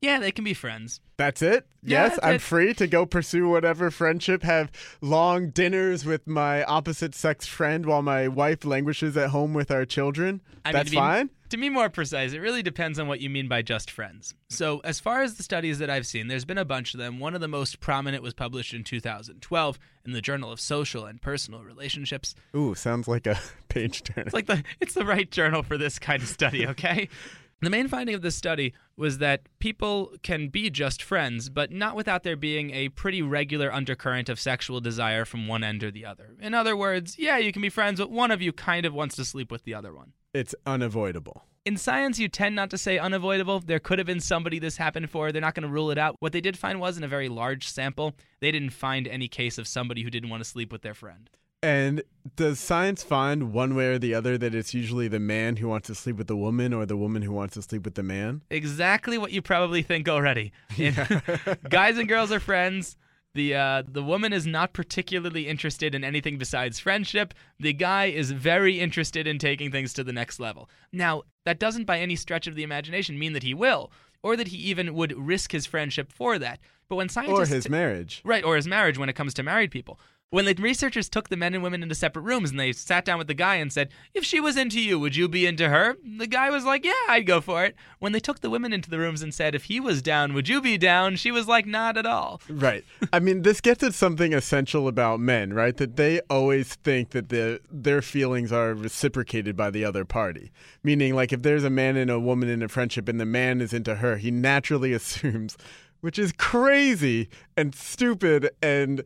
Yeah, 0.00 0.18
they 0.18 0.32
can 0.32 0.44
be 0.44 0.54
friends. 0.54 1.00
That's 1.16 1.40
it? 1.40 1.66
Yeah, 1.82 2.08
yes, 2.08 2.18
I'm 2.22 2.34
it. 2.34 2.40
free 2.42 2.74
to 2.74 2.86
go 2.86 3.06
pursue 3.06 3.48
whatever 3.48 3.90
friendship, 3.90 4.42
have 4.42 4.70
long 5.00 5.50
dinners 5.50 6.04
with 6.04 6.26
my 6.26 6.64
opposite 6.64 7.14
sex 7.14 7.46
friend 7.46 7.86
while 7.86 8.02
my 8.02 8.28
wife 8.28 8.64
languishes 8.64 9.16
at 9.16 9.30
home 9.30 9.54
with 9.54 9.70
our 9.70 9.84
children. 9.84 10.40
I 10.64 10.70
mean, 10.70 10.72
That's 10.74 10.86
to 10.86 10.90
be, 10.90 10.96
fine? 10.96 11.30
To 11.50 11.56
be 11.56 11.70
more 11.70 11.88
precise, 11.88 12.32
it 12.32 12.40
really 12.40 12.62
depends 12.62 12.98
on 12.98 13.06
what 13.06 13.20
you 13.20 13.30
mean 13.30 13.46
by 13.46 13.62
just 13.62 13.90
friends. 13.90 14.34
So, 14.50 14.80
as 14.80 14.98
far 14.98 15.22
as 15.22 15.34
the 15.34 15.44
studies 15.44 15.78
that 15.78 15.88
I've 15.88 16.06
seen, 16.06 16.26
there's 16.26 16.44
been 16.44 16.58
a 16.58 16.64
bunch 16.64 16.92
of 16.92 16.98
them. 16.98 17.20
One 17.20 17.34
of 17.34 17.40
the 17.40 17.48
most 17.48 17.78
prominent 17.78 18.22
was 18.22 18.34
published 18.34 18.74
in 18.74 18.82
2012 18.82 19.78
in 20.04 20.12
the 20.12 20.20
Journal 20.20 20.50
of 20.50 20.60
Social 20.60 21.06
and 21.06 21.22
Personal 21.22 21.62
Relationships. 21.62 22.34
Ooh, 22.54 22.74
sounds 22.74 23.06
like 23.06 23.26
a 23.28 23.38
page 23.68 24.02
turner. 24.02 24.26
It's 24.26 24.34
like 24.34 24.46
the 24.46 24.64
it's 24.80 24.94
the 24.94 25.06
right 25.06 25.30
journal 25.30 25.62
for 25.62 25.78
this 25.78 25.98
kind 26.00 26.20
of 26.20 26.28
study, 26.28 26.66
okay? 26.66 27.08
The 27.62 27.70
main 27.70 27.88
finding 27.88 28.14
of 28.14 28.20
this 28.20 28.36
study 28.36 28.74
was 28.98 29.16
that 29.18 29.42
people 29.60 30.12
can 30.22 30.48
be 30.48 30.68
just 30.68 31.02
friends, 31.02 31.48
but 31.48 31.72
not 31.72 31.96
without 31.96 32.22
there 32.22 32.36
being 32.36 32.70
a 32.72 32.90
pretty 32.90 33.22
regular 33.22 33.72
undercurrent 33.72 34.28
of 34.28 34.38
sexual 34.38 34.80
desire 34.80 35.24
from 35.24 35.48
one 35.48 35.64
end 35.64 35.82
or 35.82 35.90
the 35.90 36.04
other. 36.04 36.36
In 36.38 36.52
other 36.52 36.76
words, 36.76 37.18
yeah, 37.18 37.38
you 37.38 37.52
can 37.52 37.62
be 37.62 37.70
friends, 37.70 37.98
but 37.98 38.10
one 38.10 38.30
of 38.30 38.42
you 38.42 38.52
kind 38.52 38.84
of 38.84 38.92
wants 38.92 39.16
to 39.16 39.24
sleep 39.24 39.50
with 39.50 39.62
the 39.64 39.72
other 39.72 39.94
one. 39.94 40.12
It's 40.34 40.54
unavoidable. 40.66 41.44
In 41.64 41.78
science, 41.78 42.18
you 42.18 42.28
tend 42.28 42.54
not 42.54 42.68
to 42.70 42.78
say 42.78 42.98
unavoidable. 42.98 43.60
There 43.60 43.80
could 43.80 43.98
have 43.98 44.06
been 44.06 44.20
somebody 44.20 44.58
this 44.58 44.76
happened 44.76 45.08
for. 45.08 45.32
They're 45.32 45.40
not 45.40 45.54
going 45.54 45.66
to 45.66 45.68
rule 45.68 45.90
it 45.90 45.98
out. 45.98 46.16
What 46.20 46.32
they 46.32 46.42
did 46.42 46.58
find 46.58 46.78
was 46.78 46.98
in 46.98 47.04
a 47.04 47.08
very 47.08 47.30
large 47.30 47.66
sample, 47.66 48.14
they 48.40 48.52
didn't 48.52 48.70
find 48.70 49.08
any 49.08 49.28
case 49.28 49.56
of 49.56 49.66
somebody 49.66 50.02
who 50.02 50.10
didn't 50.10 50.28
want 50.28 50.44
to 50.44 50.48
sleep 50.48 50.70
with 50.70 50.82
their 50.82 50.94
friend. 50.94 51.30
And 51.62 52.02
does 52.36 52.60
science 52.60 53.02
find 53.02 53.52
one 53.52 53.74
way 53.74 53.86
or 53.86 53.98
the 53.98 54.14
other 54.14 54.36
that 54.38 54.54
it's 54.54 54.74
usually 54.74 55.08
the 55.08 55.20
man 55.20 55.56
who 55.56 55.68
wants 55.68 55.86
to 55.88 55.94
sleep 55.94 56.16
with 56.16 56.26
the 56.26 56.36
woman 56.36 56.72
or 56.72 56.86
the 56.86 56.96
woman 56.96 57.22
who 57.22 57.32
wants 57.32 57.54
to 57.54 57.62
sleep 57.62 57.84
with 57.84 57.94
the 57.94 58.02
man? 58.02 58.42
Exactly 58.50 59.16
what 59.18 59.32
you 59.32 59.42
probably 59.42 59.82
think 59.82 60.08
already. 60.08 60.52
Guys 61.68 61.98
and 61.98 62.08
girls 62.08 62.32
are 62.32 62.40
friends. 62.40 62.96
The 63.34 63.54
uh, 63.54 63.82
the 63.86 64.02
woman 64.02 64.32
is 64.32 64.46
not 64.46 64.72
particularly 64.72 65.46
interested 65.46 65.94
in 65.94 66.02
anything 66.02 66.38
besides 66.38 66.80
friendship. 66.80 67.34
The 67.60 67.74
guy 67.74 68.06
is 68.06 68.30
very 68.30 68.80
interested 68.80 69.26
in 69.26 69.38
taking 69.38 69.70
things 69.70 69.92
to 69.92 70.02
the 70.02 70.12
next 70.12 70.40
level. 70.40 70.70
Now, 70.90 71.24
that 71.44 71.58
doesn't 71.58 71.84
by 71.84 71.98
any 71.98 72.16
stretch 72.16 72.46
of 72.46 72.54
the 72.54 72.62
imagination 72.62 73.18
mean 73.18 73.34
that 73.34 73.42
he 73.42 73.52
will, 73.52 73.92
or 74.22 74.36
that 74.36 74.48
he 74.48 74.56
even 74.56 74.94
would 74.94 75.12
risk 75.18 75.52
his 75.52 75.66
friendship 75.66 76.10
for 76.10 76.38
that. 76.38 76.60
But 76.88 76.96
when 76.96 77.10
scientists 77.10 77.50
Or 77.50 77.54
his 77.54 77.68
marriage? 77.68 78.22
Right, 78.24 78.42
or 78.44 78.56
his 78.56 78.66
marriage 78.66 78.96
when 78.96 79.10
it 79.10 79.16
comes 79.16 79.34
to 79.34 79.42
married 79.42 79.70
people. 79.70 80.00
When 80.30 80.44
the 80.44 80.54
researchers 80.54 81.08
took 81.08 81.28
the 81.28 81.36
men 81.36 81.54
and 81.54 81.62
women 81.62 81.84
into 81.84 81.94
separate 81.94 82.22
rooms 82.22 82.50
and 82.50 82.58
they 82.58 82.72
sat 82.72 83.04
down 83.04 83.18
with 83.18 83.28
the 83.28 83.34
guy 83.34 83.56
and 83.56 83.72
said, 83.72 83.90
If 84.12 84.24
she 84.24 84.40
was 84.40 84.56
into 84.56 84.80
you, 84.80 84.98
would 84.98 85.14
you 85.14 85.28
be 85.28 85.46
into 85.46 85.68
her? 85.68 85.96
The 86.04 86.26
guy 86.26 86.50
was 86.50 86.64
like, 86.64 86.84
Yeah, 86.84 86.92
I'd 87.08 87.26
go 87.26 87.40
for 87.40 87.64
it. 87.64 87.76
When 88.00 88.10
they 88.10 88.18
took 88.18 88.40
the 88.40 88.50
women 88.50 88.72
into 88.72 88.90
the 88.90 88.98
rooms 88.98 89.22
and 89.22 89.32
said, 89.32 89.54
If 89.54 89.64
he 89.64 89.78
was 89.78 90.02
down, 90.02 90.34
would 90.34 90.48
you 90.48 90.60
be 90.60 90.78
down? 90.78 91.14
She 91.14 91.30
was 91.30 91.46
like, 91.46 91.64
Not 91.64 91.96
at 91.96 92.06
all. 92.06 92.40
Right. 92.48 92.84
I 93.12 93.20
mean, 93.20 93.42
this 93.42 93.60
gets 93.60 93.84
at 93.84 93.94
something 93.94 94.34
essential 94.34 94.88
about 94.88 95.20
men, 95.20 95.54
right? 95.54 95.76
That 95.76 95.94
they 95.94 96.18
always 96.28 96.74
think 96.74 97.10
that 97.10 97.28
the, 97.28 97.60
their 97.70 98.02
feelings 98.02 98.50
are 98.50 98.74
reciprocated 98.74 99.56
by 99.56 99.70
the 99.70 99.84
other 99.84 100.04
party. 100.04 100.50
Meaning, 100.82 101.14
like, 101.14 101.32
if 101.32 101.42
there's 101.42 101.64
a 101.64 101.70
man 101.70 101.96
and 101.96 102.10
a 102.10 102.18
woman 102.18 102.48
in 102.48 102.64
a 102.64 102.68
friendship 102.68 103.08
and 103.08 103.20
the 103.20 103.26
man 103.26 103.60
is 103.60 103.72
into 103.72 103.94
her, 103.96 104.16
he 104.16 104.32
naturally 104.32 104.92
assumes, 104.92 105.56
which 106.00 106.18
is 106.18 106.32
crazy 106.32 107.28
and 107.56 107.76
stupid 107.76 108.50
and 108.60 109.04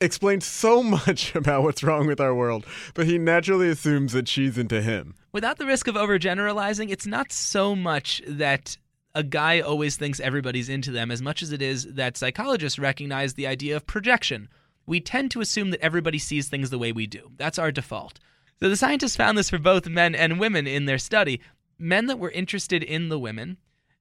explains 0.00 0.46
so 0.46 0.82
much 1.06 1.34
about 1.34 1.62
what's 1.62 1.82
wrong 1.82 2.06
with 2.06 2.20
our 2.20 2.34
world, 2.34 2.66
but 2.94 3.06
he 3.06 3.18
naturally 3.18 3.68
assumes 3.68 4.12
that 4.12 4.28
she's 4.28 4.58
into 4.58 4.82
him. 4.82 5.14
Without 5.32 5.58
the 5.58 5.66
risk 5.66 5.86
of 5.86 5.94
overgeneralizing, 5.94 6.90
it's 6.90 7.06
not 7.06 7.32
so 7.32 7.76
much 7.76 8.22
that 8.26 8.76
a 9.14 9.22
guy 9.22 9.60
always 9.60 9.96
thinks 9.96 10.20
everybody's 10.20 10.68
into 10.68 10.90
them 10.90 11.10
as 11.10 11.20
much 11.20 11.42
as 11.42 11.52
it 11.52 11.62
is 11.62 11.84
that 11.94 12.16
psychologists 12.16 12.78
recognize 12.78 13.34
the 13.34 13.46
idea 13.46 13.76
of 13.76 13.86
projection. 13.86 14.48
We 14.86 15.00
tend 15.00 15.30
to 15.32 15.40
assume 15.40 15.70
that 15.70 15.80
everybody 15.80 16.18
sees 16.18 16.48
things 16.48 16.70
the 16.70 16.78
way 16.78 16.92
we 16.92 17.06
do. 17.06 17.30
That's 17.36 17.58
our 17.58 17.72
default. 17.72 18.18
So 18.60 18.68
the 18.68 18.76
scientists 18.76 19.16
found 19.16 19.38
this 19.38 19.50
for 19.50 19.58
both 19.58 19.88
men 19.88 20.14
and 20.14 20.38
women 20.38 20.66
in 20.66 20.84
their 20.84 20.98
study. 20.98 21.40
Men 21.78 22.06
that 22.06 22.18
were 22.18 22.30
interested 22.30 22.82
in 22.82 23.08
the 23.08 23.18
women, 23.18 23.56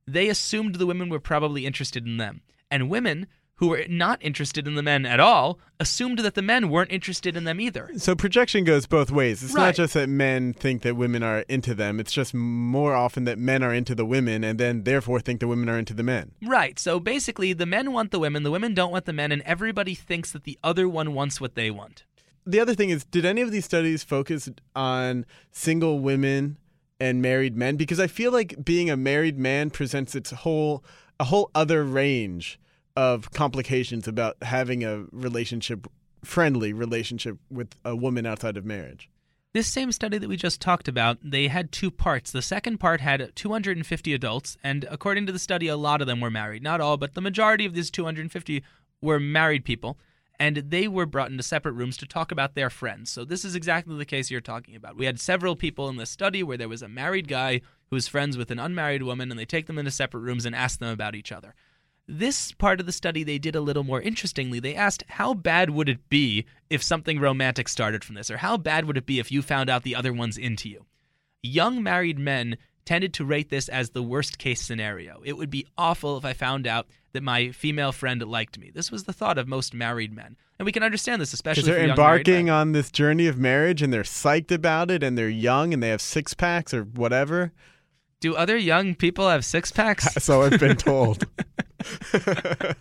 they 0.06 0.30
assumed 0.30 0.76
the 0.76 0.86
women 0.86 1.10
were 1.10 1.20
probably 1.20 1.66
interested 1.66 2.06
in 2.06 2.18
them. 2.18 2.42
And 2.70 2.90
women 2.90 3.28
who 3.60 3.68
were 3.68 3.84
not 3.90 4.18
interested 4.24 4.66
in 4.68 4.76
the 4.76 4.82
men 4.82 5.06
at 5.06 5.20
all 5.20 5.60
assumed 5.82 6.20
that 6.20 6.34
the 6.34 6.42
men 6.42 6.70
weren't 6.70 6.92
interested 6.94 7.36
in 7.36 7.44
them 7.44 7.60
either. 7.60 7.92
So 7.98 8.16
projection 8.16 8.64
goes 8.64 8.86
both 8.86 9.12
ways. 9.12 9.44
It's 9.44 9.54
not 9.54 9.76
just 9.76 9.94
that 9.96 10.08
men 10.08 10.54
think 10.54 10.82
that 10.84 10.96
women 10.96 11.24
are 11.24 11.40
into 11.50 11.76
them. 11.76 12.00
It's 12.00 12.14
just 12.14 12.34
more 12.34 12.96
often 12.96 13.26
that 13.26 13.38
men 13.38 13.62
are 13.62 13.74
into 13.74 13.94
the 13.94 14.06
women 14.06 14.46
and 14.46 14.58
then 14.58 14.84
therefore 14.86 15.20
think 15.20 15.42
the 15.42 15.48
women 15.48 15.68
are 15.68 15.78
into 15.78 15.94
the 15.94 16.04
men. 16.04 16.32
Right. 16.42 16.80
So 16.80 17.02
basically, 17.02 17.52
the 17.52 17.66
men 17.66 17.92
want 17.92 18.12
the 18.12 18.20
women, 18.20 18.44
the 18.44 18.52
women 18.52 18.74
don't 18.74 18.94
want 18.94 19.04
the 19.04 19.12
men, 19.12 19.34
and 19.34 19.42
everybody 19.42 19.94
thinks 19.94 20.32
that 20.32 20.46
the 20.46 20.58
other 20.64 20.88
one 20.88 21.14
wants 21.14 21.42
what 21.42 21.56
they 21.56 21.70
want. 21.70 22.06
The 22.46 22.62
other 22.62 22.74
thing 22.74 22.92
is, 22.92 23.04
did 23.04 23.26
any 23.26 23.42
of 23.42 23.52
these 23.52 23.66
studies 23.66 24.04
focus 24.04 24.50
on 24.74 25.26
single 25.52 26.00
women 26.00 26.58
and 26.98 27.22
married 27.22 27.58
men? 27.58 27.76
Because 27.76 28.00
I 28.00 28.08
feel 28.08 28.32
like 28.32 28.64
being 28.64 28.90
a 28.90 28.96
married 28.96 29.38
man 29.38 29.70
presents 29.70 30.16
its 30.16 30.32
whole 30.32 30.82
a 31.20 31.26
whole 31.26 31.52
other 31.54 31.84
range 31.84 32.58
of 33.00 33.32
complications 33.32 34.10
about 34.10 34.36
having 34.42 34.84
a 34.84 35.06
relationship 35.14 35.88
friendly 36.22 36.74
relationship 36.74 37.38
with 37.50 37.74
a 37.86 37.96
woman 37.96 38.26
outside 38.26 38.58
of 38.58 38.66
marriage. 38.66 39.10
This 39.54 39.70
same 39.70 39.94
study 39.94 40.18
that 40.18 40.28
we 40.28 40.36
just 40.36 40.60
talked 40.60 40.90
about, 40.90 41.18
they 41.24 41.48
had 41.48 41.72
two 41.72 41.92
parts. 41.92 42.30
The 42.30 42.42
second 42.42 42.78
part 42.80 43.00
had 43.00 43.32
250 43.36 44.14
adults, 44.14 44.58
and 44.62 44.86
according 44.92 45.26
to 45.28 45.32
the 45.32 45.40
study, 45.40 45.70
a 45.70 45.78
lot 45.78 46.02
of 46.02 46.08
them 46.08 46.20
were 46.20 46.30
married. 46.30 46.62
Not 46.62 46.82
all, 46.82 46.98
but 46.98 47.14
the 47.14 47.22
majority 47.22 47.66
of 47.66 47.74
these 47.74 47.90
250 47.90 48.62
were 49.02 49.18
married 49.20 49.64
people. 49.64 49.98
and 50.42 50.56
they 50.58 50.88
were 50.88 51.06
brought 51.06 51.32
into 51.32 51.44
separate 51.44 51.74
rooms 51.74 51.98
to 51.98 52.06
talk 52.08 52.32
about 52.32 52.56
their 52.56 52.70
friends. 52.70 53.12
So 53.12 53.26
this 53.26 53.44
is 53.44 53.56
exactly 53.56 53.98
the 53.98 54.06
case 54.06 54.32
you're 54.32 54.40
talking 54.40 54.76
about. 54.76 54.96
We 54.96 55.06
had 55.06 55.20
several 55.20 55.56
people 55.56 55.90
in 55.90 55.98
this 55.98 56.10
study 56.10 56.44
where 56.44 56.58
there 56.58 56.70
was 56.70 56.82
a 56.82 56.88
married 56.88 57.28
guy 57.28 57.60
who 57.90 57.96
was 57.96 58.08
friends 58.08 58.38
with 58.38 58.50
an 58.50 58.60
unmarried 58.60 59.04
woman, 59.04 59.32
and 59.32 59.40
they 59.40 59.46
take 59.46 59.68
them 59.68 59.78
into 59.78 59.92
separate 59.92 60.22
rooms 60.22 60.46
and 60.46 60.56
ask 60.56 60.80
them 60.80 60.90
about 60.90 61.14
each 61.14 61.32
other. 61.32 61.54
This 62.12 62.54
part 62.54 62.80
of 62.80 62.88
the 62.88 62.92
study 62.92 63.24
they 63.24 63.38
did 63.38 63.56
a 63.56 63.62
little 63.62 63.84
more 63.84 64.02
interestingly. 64.02 64.60
They 64.60 64.74
asked, 64.74 65.04
How 65.10 65.36
bad 65.36 65.70
would 65.70 65.88
it 65.88 66.10
be 66.10 66.46
if 66.68 66.82
something 66.82 67.20
romantic 67.20 67.70
started 67.70 68.04
from 68.04 68.16
this? 68.16 68.32
Or 68.32 68.38
how 68.38 68.58
bad 68.58 68.86
would 68.86 68.98
it 68.98 69.06
be 69.06 69.20
if 69.20 69.32
you 69.32 69.44
found 69.44 69.70
out 69.70 69.84
the 69.84 69.96
other 69.96 70.12
one's 70.12 70.36
into 70.36 70.70
you? 70.70 70.88
Young 71.44 71.84
married 71.84 72.18
men 72.18 72.58
tended 72.84 73.14
to 73.14 73.24
rate 73.24 73.50
this 73.52 73.70
as 73.70 73.92
the 73.92 74.02
worst 74.02 74.40
case 74.40 74.60
scenario. 74.60 75.22
It 75.24 75.38
would 75.38 75.52
be 75.52 75.68
awful 75.78 76.18
if 76.18 76.26
I 76.26 76.34
found 76.34 76.66
out 76.66 76.88
that 77.14 77.22
my 77.22 77.52
female 77.52 77.92
friend 77.92 78.20
liked 78.24 78.58
me. 78.58 78.72
This 78.74 78.92
was 78.92 79.04
the 79.04 79.14
thought 79.14 79.38
of 79.38 79.48
most 79.48 79.76
married 79.76 80.12
men. 80.12 80.36
And 80.58 80.66
we 80.66 80.72
can 80.72 80.82
understand 80.82 81.22
this, 81.22 81.32
especially 81.32 81.62
Because 81.62 81.76
they're 81.76 81.90
embarking 81.90 82.50
on 82.50 82.72
this 82.72 82.90
journey 82.90 83.28
of 83.28 83.38
marriage 83.38 83.84
and 83.84 83.94
they're 83.94 84.02
psyched 84.02 84.52
about 84.52 84.90
it 84.90 85.04
and 85.04 85.16
they're 85.16 85.30
young 85.30 85.76
and 85.76 85.84
they 85.84 85.90
have 85.90 86.02
six 86.02 86.34
packs 86.34 86.74
or 86.74 86.82
whatever. 86.86 87.52
Do 88.20 88.36
other 88.36 88.58
young 88.58 88.96
people 88.96 89.30
have 89.30 89.46
six 89.46 89.72
packs? 89.72 90.08
So 90.24 90.42
I've 90.42 90.60
been 90.60 90.76
told. 90.76 91.28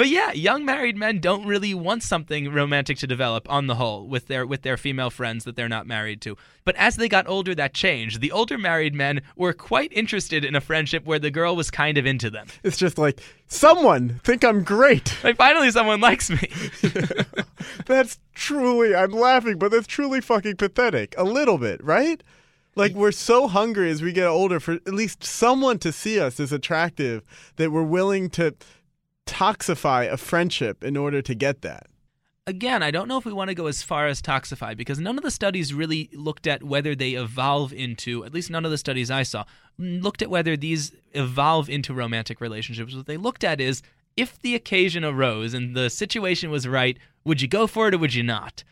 But 0.00 0.08
yeah, 0.08 0.32
young 0.32 0.64
married 0.64 0.96
men 0.96 1.18
don't 1.18 1.46
really 1.46 1.74
want 1.74 2.02
something 2.02 2.50
romantic 2.50 2.96
to 2.98 3.06
develop 3.06 3.46
on 3.50 3.66
the 3.66 3.74
whole 3.74 4.08
with 4.08 4.28
their 4.28 4.46
with 4.46 4.62
their 4.62 4.78
female 4.78 5.10
friends 5.10 5.44
that 5.44 5.56
they're 5.56 5.68
not 5.68 5.86
married 5.86 6.22
to. 6.22 6.38
But 6.64 6.74
as 6.76 6.96
they 6.96 7.06
got 7.06 7.28
older 7.28 7.54
that 7.54 7.74
changed. 7.74 8.22
The 8.22 8.32
older 8.32 8.56
married 8.56 8.94
men 8.94 9.20
were 9.36 9.52
quite 9.52 9.92
interested 9.92 10.42
in 10.42 10.56
a 10.56 10.60
friendship 10.62 11.04
where 11.04 11.18
the 11.18 11.30
girl 11.30 11.54
was 11.54 11.70
kind 11.70 11.98
of 11.98 12.06
into 12.06 12.30
them. 12.30 12.46
it's 12.64 12.78
just 12.78 12.96
like, 12.96 13.20
someone 13.46 14.20
think 14.24 14.42
I'm 14.42 14.64
great. 14.64 15.14
Like 15.24 15.36
finally 15.36 15.70
someone 15.70 16.00
likes 16.00 16.30
me. 16.30 16.50
That's 17.86 18.18
truly, 18.34 18.94
I'm 18.94 19.12
laughing, 19.12 19.58
but 19.58 19.70
that's 19.70 19.86
truly 19.86 20.22
fucking 20.22 20.56
pathetic. 20.56 21.14
A 21.18 21.24
little 21.24 21.58
bit, 21.58 21.84
right? 21.84 22.22
Like, 22.76 22.94
we're 22.94 23.12
so 23.12 23.48
hungry 23.48 23.90
as 23.90 24.00
we 24.00 24.12
get 24.12 24.26
older 24.26 24.60
for 24.60 24.74
at 24.74 24.94
least 24.94 25.24
someone 25.24 25.78
to 25.80 25.92
see 25.92 26.20
us 26.20 26.38
as 26.38 26.52
attractive 26.52 27.22
that 27.56 27.72
we're 27.72 27.82
willing 27.82 28.30
to 28.30 28.54
toxify 29.26 30.10
a 30.10 30.16
friendship 30.16 30.84
in 30.84 30.96
order 30.96 31.22
to 31.22 31.34
get 31.34 31.62
that. 31.62 31.86
Again, 32.46 32.82
I 32.82 32.90
don't 32.90 33.06
know 33.06 33.18
if 33.18 33.24
we 33.24 33.32
want 33.32 33.48
to 33.48 33.54
go 33.54 33.66
as 33.66 33.82
far 33.82 34.06
as 34.06 34.22
toxify 34.22 34.76
because 34.76 34.98
none 34.98 35.18
of 35.18 35.22
the 35.22 35.30
studies 35.30 35.74
really 35.74 36.08
looked 36.12 36.46
at 36.46 36.62
whether 36.62 36.94
they 36.94 37.10
evolve 37.10 37.72
into, 37.72 38.24
at 38.24 38.34
least 38.34 38.50
none 38.50 38.64
of 38.64 38.70
the 38.70 38.78
studies 38.78 39.10
I 39.10 39.22
saw, 39.22 39.44
looked 39.78 40.22
at 40.22 40.30
whether 40.30 40.56
these 40.56 40.92
evolve 41.12 41.68
into 41.68 41.94
romantic 41.94 42.40
relationships. 42.40 42.94
What 42.94 43.06
they 43.06 43.16
looked 43.16 43.44
at 43.44 43.60
is 43.60 43.82
if 44.16 44.40
the 44.40 44.54
occasion 44.54 45.04
arose 45.04 45.54
and 45.54 45.76
the 45.76 45.90
situation 45.90 46.50
was 46.50 46.66
right, 46.66 46.98
would 47.24 47.40
you 47.40 47.48
go 47.48 47.66
for 47.66 47.88
it 47.88 47.94
or 47.94 47.98
would 47.98 48.14
you 48.14 48.22
not? 48.22 48.64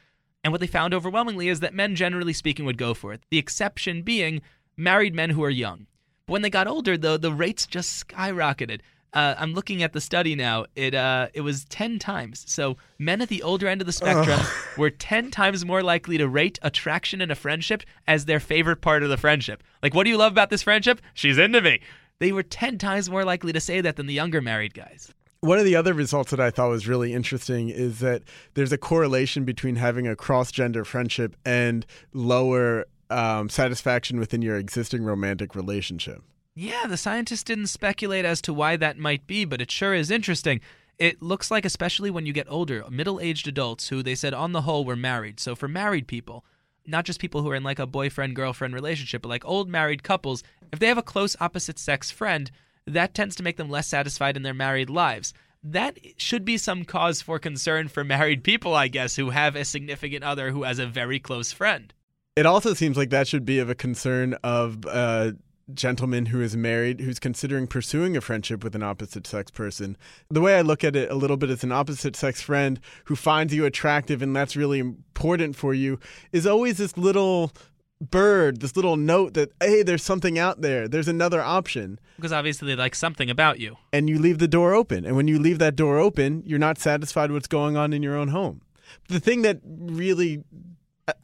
And 0.45 0.53
what 0.53 0.61
they 0.61 0.67
found 0.67 0.95
overwhelmingly 0.95 1.49
is 1.49 1.61
that 1.61 1.75
men, 1.75 1.95
generally 1.95 2.33
speaking, 2.33 2.65
would 2.65 2.79
go 2.79 2.95
for 2.95 3.13
it. 3.13 3.23
The 3.31 3.39
exception 3.39 4.03
being 4.03 4.41
married 4.77 5.15
men 5.15 5.31
who 5.31 5.43
are 5.43 5.51
young. 5.51 5.87
But 6.27 6.35
when 6.35 6.43
they 6.43 6.51
got 6.51 6.69
older, 6.69 6.97
though, 6.97 7.17
the 7.17 7.33
rates 7.33 7.67
just 7.67 8.07
skyrocketed. 8.07 8.81
Uh, 9.13 9.35
I'm 9.39 9.55
looking 9.55 9.83
at 9.83 9.95
the 9.95 10.01
study 10.01 10.35
now. 10.35 10.67
It 10.77 10.95
uh, 10.95 11.29
it 11.33 11.41
was 11.41 11.65
ten 11.65 11.99
times. 11.99 12.45
So 12.47 12.77
men 12.99 13.23
at 13.23 13.31
the 13.31 13.43
older 13.43 13.67
end 13.67 13.81
of 13.81 13.87
the 13.87 13.93
spectrum 13.93 14.41
were 14.77 14.91
ten 14.91 15.31
times 15.31 15.65
more 15.65 15.83
likely 15.83 16.19
to 16.19 16.29
rate 16.29 16.59
attraction 16.63 17.23
in 17.23 17.31
a 17.31 17.35
friendship 17.35 17.83
as 18.07 18.27
their 18.27 18.41
favorite 18.41 18.83
part 18.83 19.03
of 19.03 19.09
the 19.09 19.17
friendship. 19.17 19.63
Like, 19.83 19.95
what 19.95 20.05
do 20.05 20.11
you 20.11 20.19
love 20.19 20.33
about 20.33 20.51
this 20.51 20.63
friendship? 20.63 21.01
She's 21.15 21.39
into 21.39 21.63
me. 21.63 21.81
They 22.21 22.33
were 22.33 22.43
ten 22.43 22.77
times 22.77 23.09
more 23.09 23.25
likely 23.25 23.53
to 23.53 23.61
say 23.61 23.81
that 23.81 23.97
than 23.97 24.07
the 24.07 24.15
younger 24.15 24.43
married 24.43 24.75
guys. 24.75 25.13
One 25.41 25.59
of 25.59 25.65
the 25.65 25.77
other 25.77 25.95
results 25.95 26.33
that 26.33 26.41
I 26.41 26.51
thought 26.51 26.71
was 26.71 26.89
really 26.89 27.13
interesting 27.13 27.69
is 27.69 28.01
that 28.01 28.25
there's 28.55 28.73
a 28.73 28.79
correlation 28.79 29.45
between 29.45 29.77
having 29.77 30.09
a 30.09 30.17
cross 30.17 30.51
gender 30.51 30.85
friendship 30.85 31.37
and 31.45 31.87
lower 32.13 32.87
um, 33.09 33.49
satisfaction 33.49 34.19
within 34.19 34.43
your 34.43 34.57
existing 34.57 35.05
romantic 35.05 35.55
relationship. 35.55 36.23
Yeah, 36.57 36.89
the 36.89 36.97
scientists 36.97 37.45
didn't 37.45 37.69
speculate 37.69 38.25
as 38.25 38.43
to 38.43 38.53
why 38.53 38.77
that 38.79 38.99
might 38.99 39.29
be, 39.29 39.45
but 39.45 39.61
it 39.61 39.71
sure 39.71 39.95
is 39.95 40.11
interesting. 40.11 40.61
It 40.99 41.23
looks 41.23 41.53
like, 41.53 41.65
especially 41.65 42.11
when 42.11 42.27
you 42.27 42.33
get 42.33 42.51
older, 42.51 42.85
middle 42.91 43.21
aged 43.21 43.47
adults 43.47 43.91
who 43.91 44.03
they 44.03 44.17
said 44.17 44.35
on 44.35 44.51
the 44.51 44.63
whole 44.63 44.85
were 44.85 44.97
married. 44.97 45.39
So 45.39 45.55
for 45.55 45.69
married 45.69 46.09
people, 46.09 46.45
not 46.85 47.05
just 47.05 47.21
people 47.21 47.43
who 47.43 47.51
are 47.51 47.55
in 47.55 47.63
like 47.63 47.79
a 47.79 47.87
boyfriend 47.87 48.35
girlfriend 48.35 48.75
relationship, 48.75 49.23
but 49.23 49.29
like 49.29 49.45
old 49.45 49.69
married 49.69 50.03
couples, 50.03 50.43
if 50.73 50.81
they 50.81 50.89
have 50.89 50.99
a 50.99 51.03
close 51.03 51.37
opposite 51.39 51.79
sex 51.79 52.11
friend, 52.11 52.51
that 52.93 53.15
tends 53.15 53.37
to 53.37 53.43
make 53.43 53.57
them 53.57 53.71
less 53.71 53.87
satisfied 53.87 54.37
in 54.37 54.43
their 54.43 54.55
married 54.55 54.91
lives. 54.91 55.35
That 55.63 55.99
should 56.17 56.45
be 56.45 56.57
some 56.57 56.85
cause 56.85 57.21
for 57.21 57.39
concern 57.39 57.89
for 57.89 58.05
married 58.05 58.45
people, 58.45 58.75
I 58.75 58.89
guess, 58.89 59.17
who 59.17 59.31
have 59.31 59.57
a 59.57 59.65
significant 59.65 60.25
other 60.25 60.51
who 60.51 60.63
has 60.63 60.79
a 60.79 60.87
very 60.87 61.19
close 61.19 61.53
friend. 61.53 61.93
It 62.37 62.47
also 62.47 62.75
seems 62.75 62.97
like 62.97 63.11
that 63.11 63.27
should 63.27 63.45
be 63.45 63.59
of 63.59 63.69
a 63.69 63.75
concern 63.75 64.35
of 64.45 64.85
a 64.87 65.35
gentleman 65.75 66.27
who 66.27 66.41
is 66.41 66.57
married 66.57 67.01
who's 67.01 67.19
considering 67.19 67.67
pursuing 67.67 68.17
a 68.17 68.21
friendship 68.21 68.65
with 68.65 68.75
an 68.75 68.83
opposite 68.83 69.27
sex 69.27 69.51
person. 69.51 69.97
The 70.31 70.41
way 70.41 70.57
I 70.57 70.63
look 70.63 70.85
at 70.85 70.97
it 70.97 71.11
a 71.11 71.15
little 71.15 71.37
bit 71.37 71.51
as 71.51 71.63
an 71.63 71.73
opposite 71.73 72.17
sex 72.17 72.41
friend 72.41 72.81
who 73.05 73.17
finds 73.17 73.55
you 73.55 73.65
attractive 73.65 74.23
and 74.23 74.35
that's 74.35 74.57
really 74.57 74.79
important 74.79 75.57
for 75.57 75.75
you 75.75 75.99
is 76.33 76.47
always 76.47 76.79
this 76.79 76.97
little 76.97 77.53
bird, 78.01 78.61
this 78.61 78.77
little 78.77 78.97
note 78.97 79.35
that, 79.35 79.53
hey, 79.61 79.83
there's 79.83 80.03
something 80.03 80.39
out 80.39 80.61
there, 80.61 80.89
there's 80.89 81.09
another 81.09 81.41
option. 81.41 81.99
Because 82.17 82.33
obviously 82.33 82.69
they 82.69 82.77
like 82.77 82.95
something 82.95 83.31
about 83.31 83.59
you. 83.59 83.77
And 83.93 84.09
you 84.09 84.19
leave 84.19 84.39
the 84.39 84.49
door 84.49 84.75
open. 84.75 85.05
And 85.05 85.17
when 85.17 85.29
you 85.29 85.39
leave 85.39 85.59
that 85.59 85.77
door 85.77 85.99
open, 85.99 86.43
you're 86.47 86.59
not 86.59 86.79
satisfied 86.79 87.31
with 87.31 87.39
what's 87.39 87.49
going 87.49 87.77
on 87.77 87.93
in 87.93 88.03
your 88.03 88.17
own 88.17 88.29
home. 88.29 88.63
The 89.09 89.21
thing 89.21 89.43
that 89.43 89.61
really 89.65 90.45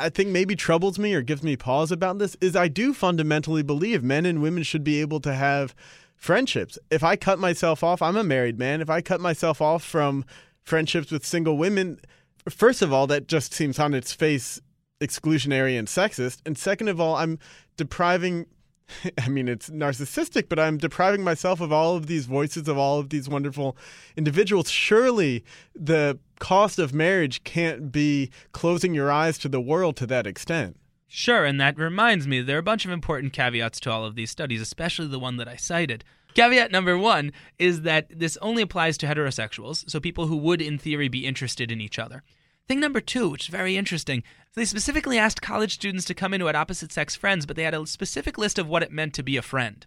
I 0.01 0.09
think 0.09 0.31
maybe 0.31 0.57
troubles 0.57 0.99
me 0.99 1.15
or 1.15 1.23
gives 1.23 1.43
me 1.43 1.57
pause 1.57 1.93
about 1.93 2.19
this 2.19 2.37
is 2.41 2.57
I 2.57 2.69
do 2.69 2.95
fundamentally 2.95 3.63
believe 3.63 4.03
men 4.03 4.27
and 4.27 4.41
women 4.41 4.63
should 4.63 4.85
be 4.85 5.01
able 5.01 5.21
to 5.21 5.35
have 5.35 5.75
friendships. 6.17 6.79
If 6.91 7.03
I 7.03 7.17
cut 7.17 7.39
myself 7.39 7.85
off, 7.85 8.01
I'm 8.01 8.17
a 8.17 8.25
married 8.25 8.59
man. 8.59 8.81
If 8.81 8.89
I 8.89 9.01
cut 9.01 9.21
myself 9.21 9.61
off 9.61 9.85
from 9.85 10.25
friendships 10.63 11.11
with 11.11 11.27
single 11.27 11.59
women, 11.59 12.01
first 12.49 12.83
of 12.83 12.93
all, 12.93 13.07
that 13.09 13.29
just 13.29 13.53
seems 13.53 13.79
on 13.79 13.95
its 13.95 14.13
face 14.13 14.61
exclusionary 15.07 15.79
and 15.79 15.89
sexist. 15.89 16.39
And 16.47 16.57
second 16.57 16.89
of 16.89 17.01
all, 17.01 17.17
I'm 17.17 17.39
depriving 17.77 18.47
I 19.19 19.29
mean, 19.29 19.49
it's 19.49 19.71
narcissistic, 19.71 20.49
but 20.49 20.59
I'm 20.59 20.79
depriving 20.79 21.23
myself 21.23 21.61
of 21.61 21.73
all 21.73 21.97
of 21.97 22.07
these 22.07 22.27
voices 22.27 22.69
of 22.69 22.79
all 22.79 22.99
of 22.99 23.11
these 23.11 23.29
wonderful 23.29 23.77
individuals. 24.17 24.71
Surely 24.71 25.45
the 25.75 26.19
cost 26.39 26.79
of 26.79 26.93
marriage 26.93 27.45
can't 27.45 27.91
be 27.91 28.31
closing 28.53 28.95
your 28.95 29.11
eyes 29.11 29.39
to 29.39 29.49
the 29.49 29.61
world 29.61 29.97
to 29.97 30.07
that 30.09 30.27
extent. 30.27 30.77
Sure, 31.09 31.45
and 31.45 31.61
that 31.61 31.79
reminds 31.79 32.27
me, 32.27 32.41
there 32.41 32.57
are 32.57 32.61
a 32.61 32.63
bunch 32.63 32.85
of 32.85 32.91
important 32.91 33.33
caveats 33.33 33.79
to 33.81 33.91
all 33.91 34.05
of 34.05 34.17
these 34.17 34.31
studies, 34.31 34.61
especially 34.61 35.07
the 35.07 35.19
one 35.19 35.37
that 35.37 35.47
I 35.47 35.57
cited. 35.57 36.03
Caveat 36.35 36.73
number 36.73 36.99
one 36.99 37.31
is 37.59 37.83
that 37.83 38.09
this 38.11 38.37
only 38.39 38.63
applies 38.63 38.99
to 38.99 39.07
heterosexuals, 39.07 39.89
so 39.89 40.01
people 40.01 40.27
who 40.27 40.37
would, 40.37 40.61
in 40.61 40.77
theory, 40.77 41.09
be 41.09 41.25
interested 41.25 41.71
in 41.71 41.81
each 41.81 42.01
other. 42.01 42.25
Thing 42.67 42.81
number 42.81 43.01
two, 43.01 43.29
which 43.29 43.45
is 43.45 43.49
very 43.49 43.77
interesting, 43.77 44.23
they 44.55 44.65
specifically 44.65 45.19
asked 45.19 45.43
college 45.43 45.75
students 45.75 46.05
to 46.07 46.15
come 46.15 46.33
in 46.33 46.41
who 46.41 46.47
had 46.47 46.57
opposite 46.57 46.93
sex 46.93 47.15
friends, 47.15 47.45
but 47.45 47.57
they 47.57 47.65
had 47.65 47.75
a 47.75 47.87
specific 47.87 48.39
list 48.39 48.59
of 48.59 48.69
what 48.69 48.83
it 48.83 48.91
meant 48.91 49.13
to 49.15 49.23
be 49.23 49.37
a 49.37 49.43
friend. 49.43 49.87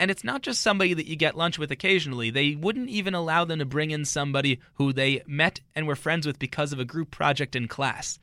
And 0.00 0.10
it's 0.10 0.24
not 0.24 0.42
just 0.42 0.60
somebody 0.60 0.94
that 0.94 1.06
you 1.06 1.16
get 1.16 1.36
lunch 1.36 1.58
with 1.58 1.70
occasionally. 1.70 2.30
They 2.30 2.54
wouldn't 2.54 2.88
even 2.88 3.14
allow 3.14 3.44
them 3.44 3.58
to 3.58 3.64
bring 3.64 3.90
in 3.90 4.04
somebody 4.04 4.60
who 4.74 4.92
they 4.92 5.22
met 5.26 5.60
and 5.74 5.86
were 5.86 5.96
friends 5.96 6.26
with 6.26 6.38
because 6.38 6.72
of 6.72 6.78
a 6.78 6.84
group 6.84 7.10
project 7.10 7.56
in 7.56 7.68
class. 7.68 8.18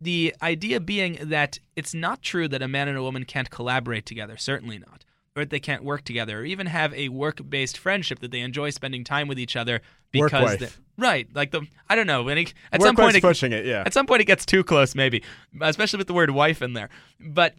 The 0.00 0.34
idea 0.42 0.80
being 0.80 1.18
that 1.20 1.58
it's 1.76 1.94
not 1.94 2.22
true 2.22 2.48
that 2.48 2.62
a 2.62 2.68
man 2.68 2.88
and 2.88 2.98
a 2.98 3.02
woman 3.02 3.24
can't 3.24 3.50
collaborate 3.50 4.06
together, 4.06 4.36
certainly 4.36 4.78
not, 4.78 5.04
or 5.36 5.42
that 5.42 5.50
they 5.50 5.60
can't 5.60 5.82
work 5.82 6.04
together, 6.04 6.40
or 6.40 6.44
even 6.44 6.66
have 6.66 6.94
a 6.94 7.08
work 7.08 7.40
based 7.48 7.76
friendship 7.76 8.20
that 8.20 8.30
they 8.30 8.40
enjoy 8.40 8.70
spending 8.70 9.02
time 9.02 9.26
with 9.28 9.38
each 9.38 9.56
other 9.56 9.80
because. 10.12 10.62
Right. 10.96 11.26
Like 11.34 11.50
the, 11.50 11.66
I 11.88 11.96
don't 11.96 12.06
know, 12.06 12.22
when 12.22 12.38
it, 12.38 12.54
at 12.70 12.78
Work 12.80 12.86
some 12.86 12.96
point. 12.96 13.16
it- 13.16 13.22
pushing 13.22 13.50
it, 13.52 13.66
yeah. 13.66 13.82
at 13.84 13.92
some 13.92 14.06
point, 14.06 14.20
it 14.20 14.26
gets 14.26 14.46
too 14.46 14.62
close, 14.62 14.94
maybe, 14.94 15.24
especially 15.60 15.96
with 15.96 16.06
the 16.06 16.14
word 16.14 16.30
wife 16.30 16.62
in 16.62 16.74
there. 16.74 16.88
But 17.18 17.54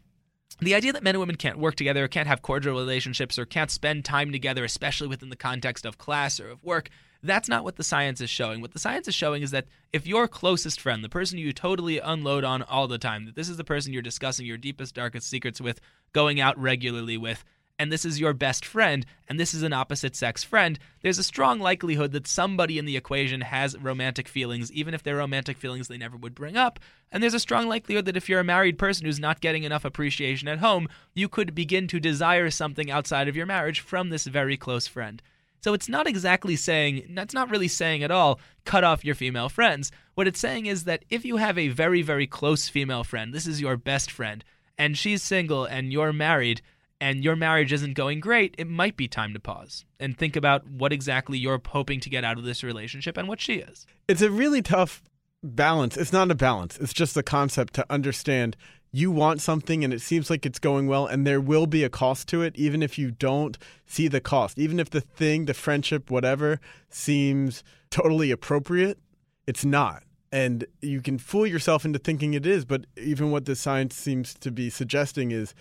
the 0.59 0.73
idea 0.73 0.93
that 0.93 1.03
men 1.03 1.15
and 1.15 1.19
women 1.19 1.35
can't 1.35 1.59
work 1.59 1.75
together, 1.75 2.05
or 2.05 2.07
can't 2.07 2.29
have 2.29 2.41
cordial 2.41 2.75
relationships, 2.75 3.37
or 3.37 3.45
can't 3.45 3.69
spend 3.69 4.05
time 4.05 4.31
together, 4.31 4.63
especially 4.63 5.09
within 5.09 5.27
the 5.29 5.35
context 5.35 5.85
of 5.85 5.97
class 5.97 6.39
or 6.39 6.49
of 6.49 6.63
work, 6.63 6.89
that's 7.23 7.49
not 7.49 7.65
what 7.65 7.75
the 7.75 7.83
science 7.83 8.21
is 8.21 8.29
showing. 8.29 8.61
What 8.61 8.71
the 8.71 8.79
science 8.79 9.09
is 9.09 9.15
showing 9.15 9.41
is 9.43 9.51
that 9.51 9.65
if 9.91 10.07
your 10.07 10.29
closest 10.29 10.79
friend, 10.79 11.03
the 11.03 11.09
person 11.09 11.37
you 11.37 11.51
totally 11.51 11.99
unload 11.99 12.45
on 12.45 12.61
all 12.63 12.87
the 12.87 12.97
time, 12.97 13.25
that 13.25 13.35
this 13.35 13.49
is 13.49 13.57
the 13.57 13.65
person 13.65 13.91
you're 13.91 14.01
discussing 14.01 14.45
your 14.45 14.57
deepest, 14.57 14.95
darkest 14.95 15.29
secrets 15.29 15.59
with, 15.59 15.81
going 16.13 16.39
out 16.39 16.57
regularly 16.57 17.17
with, 17.17 17.43
and 17.77 17.91
this 17.91 18.05
is 18.05 18.19
your 18.19 18.33
best 18.33 18.65
friend, 18.65 19.05
and 19.27 19.39
this 19.39 19.53
is 19.53 19.63
an 19.63 19.73
opposite 19.73 20.15
sex 20.15 20.43
friend, 20.43 20.79
there's 21.01 21.19
a 21.19 21.23
strong 21.23 21.59
likelihood 21.59 22.11
that 22.13 22.27
somebody 22.27 22.79
in 22.79 22.85
the 22.85 22.95
equation 22.95 23.41
has 23.41 23.77
romantic 23.77 24.27
feelings, 24.27 24.71
even 24.71 24.93
if 24.93 25.03
they're 25.03 25.17
romantic 25.17 25.57
feelings 25.57 25.87
they 25.87 25.97
never 25.97 26.15
would 26.15 26.35
bring 26.35 26.55
up. 26.55 26.79
And 27.11 27.21
there's 27.21 27.33
a 27.33 27.39
strong 27.39 27.67
likelihood 27.67 28.05
that 28.05 28.17
if 28.17 28.29
you're 28.29 28.39
a 28.39 28.45
married 28.45 28.77
person 28.77 29.05
who's 29.05 29.19
not 29.19 29.41
getting 29.41 29.63
enough 29.63 29.85
appreciation 29.85 30.47
at 30.47 30.59
home, 30.59 30.87
you 31.13 31.27
could 31.27 31.53
begin 31.55 31.87
to 31.89 31.99
desire 31.99 32.49
something 32.49 32.89
outside 32.89 33.27
of 33.27 33.35
your 33.35 33.45
marriage 33.45 33.79
from 33.79 34.09
this 34.09 34.25
very 34.25 34.57
close 34.57 34.87
friend. 34.87 35.21
So 35.61 35.73
it's 35.73 35.89
not 35.89 36.07
exactly 36.07 36.55
saying, 36.55 37.13
that's 37.15 37.33
not 37.33 37.49
really 37.49 37.67
saying 37.67 38.03
at 38.03 38.11
all, 38.11 38.39
cut 38.65 38.83
off 38.83 39.03
your 39.03 39.15
female 39.15 39.49
friends. 39.49 39.91
What 40.13 40.27
it's 40.27 40.39
saying 40.39 40.67
is 40.67 40.83
that 40.83 41.03
if 41.09 41.25
you 41.25 41.37
have 41.37 41.57
a 41.57 41.69
very, 41.69 42.03
very 42.03 42.27
close 42.27 42.69
female 42.69 43.03
friend, 43.03 43.33
this 43.33 43.47
is 43.47 43.59
your 43.59 43.75
best 43.75 44.11
friend, 44.11 44.43
and 44.77 44.95
she's 44.95 45.23
single 45.23 45.65
and 45.65 45.91
you're 45.91 46.13
married, 46.13 46.61
and 47.05 47.23
your 47.23 47.35
marriage 47.35 47.71
isn't 47.71 47.93
going 47.93 48.19
great, 48.19 48.55
it 48.57 48.67
might 48.67 48.97
be 48.97 49.07
time 49.07 49.31
to 49.35 49.39
pause 49.39 49.85
and 49.99 50.17
think 50.17 50.35
about 50.35 50.67
what 50.67 50.91
exactly 50.91 51.37
you're 51.37 51.61
hoping 51.67 51.99
to 51.99 52.09
get 52.09 52.23
out 52.23 52.39
of 52.39 52.43
this 52.45 52.63
relationship 52.63 53.15
and 53.15 53.27
what 53.27 53.39
she 53.39 53.57
is. 53.57 53.85
It's 54.07 54.23
a 54.23 54.31
really 54.31 54.63
tough 54.63 55.03
balance. 55.43 55.97
It's 55.97 56.11
not 56.11 56.31
a 56.31 56.35
balance, 56.35 56.79
it's 56.79 56.93
just 56.93 57.15
a 57.15 57.21
concept 57.21 57.75
to 57.75 57.85
understand 57.91 58.57
you 58.91 59.11
want 59.11 59.39
something 59.39 59.83
and 59.83 59.93
it 59.93 60.01
seems 60.01 60.31
like 60.31 60.47
it's 60.47 60.57
going 60.57 60.87
well 60.87 61.05
and 61.05 61.27
there 61.27 61.41
will 61.41 61.67
be 61.67 61.83
a 61.83 61.89
cost 61.89 62.27
to 62.29 62.41
it 62.41 62.55
even 62.55 62.81
if 62.81 62.97
you 62.97 63.11
don't 63.11 63.57
see 63.85 64.07
the 64.07 64.21
cost 64.21 64.57
even 64.57 64.79
if 64.79 64.89
the 64.89 65.01
thing 65.01 65.45
the 65.45 65.53
friendship 65.53 66.09
whatever 66.09 66.61
seems 66.89 67.61
totally 67.89 68.31
appropriate 68.31 68.97
it's 69.45 69.65
not 69.65 70.03
and 70.31 70.65
you 70.81 71.01
can 71.01 71.17
fool 71.17 71.45
yourself 71.45 71.83
into 71.83 71.99
thinking 71.99 72.33
it 72.35 72.45
is 72.45 72.63
but 72.63 72.85
even 72.95 73.31
what 73.31 73.43
the 73.43 73.55
science 73.55 73.95
seems 73.95 74.33
to 74.33 74.49
be 74.49 74.69
suggesting 74.69 75.31
is 75.31 75.53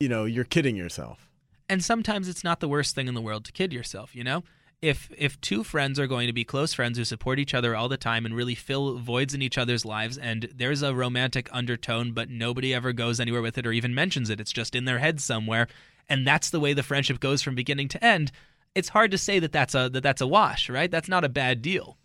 you 0.00 0.08
know 0.08 0.24
you're 0.24 0.44
kidding 0.44 0.76
yourself. 0.76 1.28
And 1.68 1.84
sometimes 1.84 2.28
it's 2.28 2.44
not 2.44 2.60
the 2.60 2.68
worst 2.68 2.94
thing 2.94 3.08
in 3.08 3.14
the 3.14 3.20
world 3.20 3.44
to 3.46 3.52
kid 3.52 3.72
yourself 3.72 4.14
you 4.14 4.24
know? 4.24 4.44
If 4.82 5.10
if 5.16 5.40
two 5.40 5.64
friends 5.64 5.98
are 5.98 6.06
going 6.06 6.26
to 6.26 6.32
be 6.32 6.44
close 6.44 6.74
friends 6.74 6.98
who 6.98 7.04
support 7.04 7.38
each 7.38 7.54
other 7.54 7.74
all 7.74 7.88
the 7.88 7.96
time 7.96 8.26
and 8.26 8.36
really 8.36 8.54
fill 8.54 8.98
voids 8.98 9.32
in 9.32 9.40
each 9.40 9.56
other's 9.56 9.84
lives 9.86 10.18
and 10.18 10.48
there's 10.54 10.82
a 10.82 10.94
romantic 10.94 11.48
undertone 11.50 12.12
but 12.12 12.28
nobody 12.28 12.74
ever 12.74 12.92
goes 12.92 13.18
anywhere 13.18 13.42
with 13.42 13.56
it 13.56 13.66
or 13.66 13.72
even 13.72 13.94
mentions 13.94 14.28
it 14.28 14.38
it's 14.38 14.52
just 14.52 14.74
in 14.74 14.84
their 14.84 14.98
head 14.98 15.20
somewhere 15.20 15.66
and 16.08 16.26
that's 16.26 16.50
the 16.50 16.60
way 16.60 16.74
the 16.74 16.82
friendship 16.82 17.20
goes 17.20 17.40
from 17.40 17.54
beginning 17.54 17.88
to 17.88 18.04
end 18.04 18.30
it's 18.76 18.90
hard 18.90 19.10
to 19.10 19.18
say 19.18 19.38
that 19.38 19.52
that's 19.52 19.74
a 19.74 19.88
that 19.88 20.02
that's 20.02 20.20
a 20.20 20.26
wash 20.26 20.68
right? 20.68 20.90
That's 20.90 21.08
not 21.08 21.24
a 21.24 21.28
bad 21.28 21.62
deal. 21.62 21.96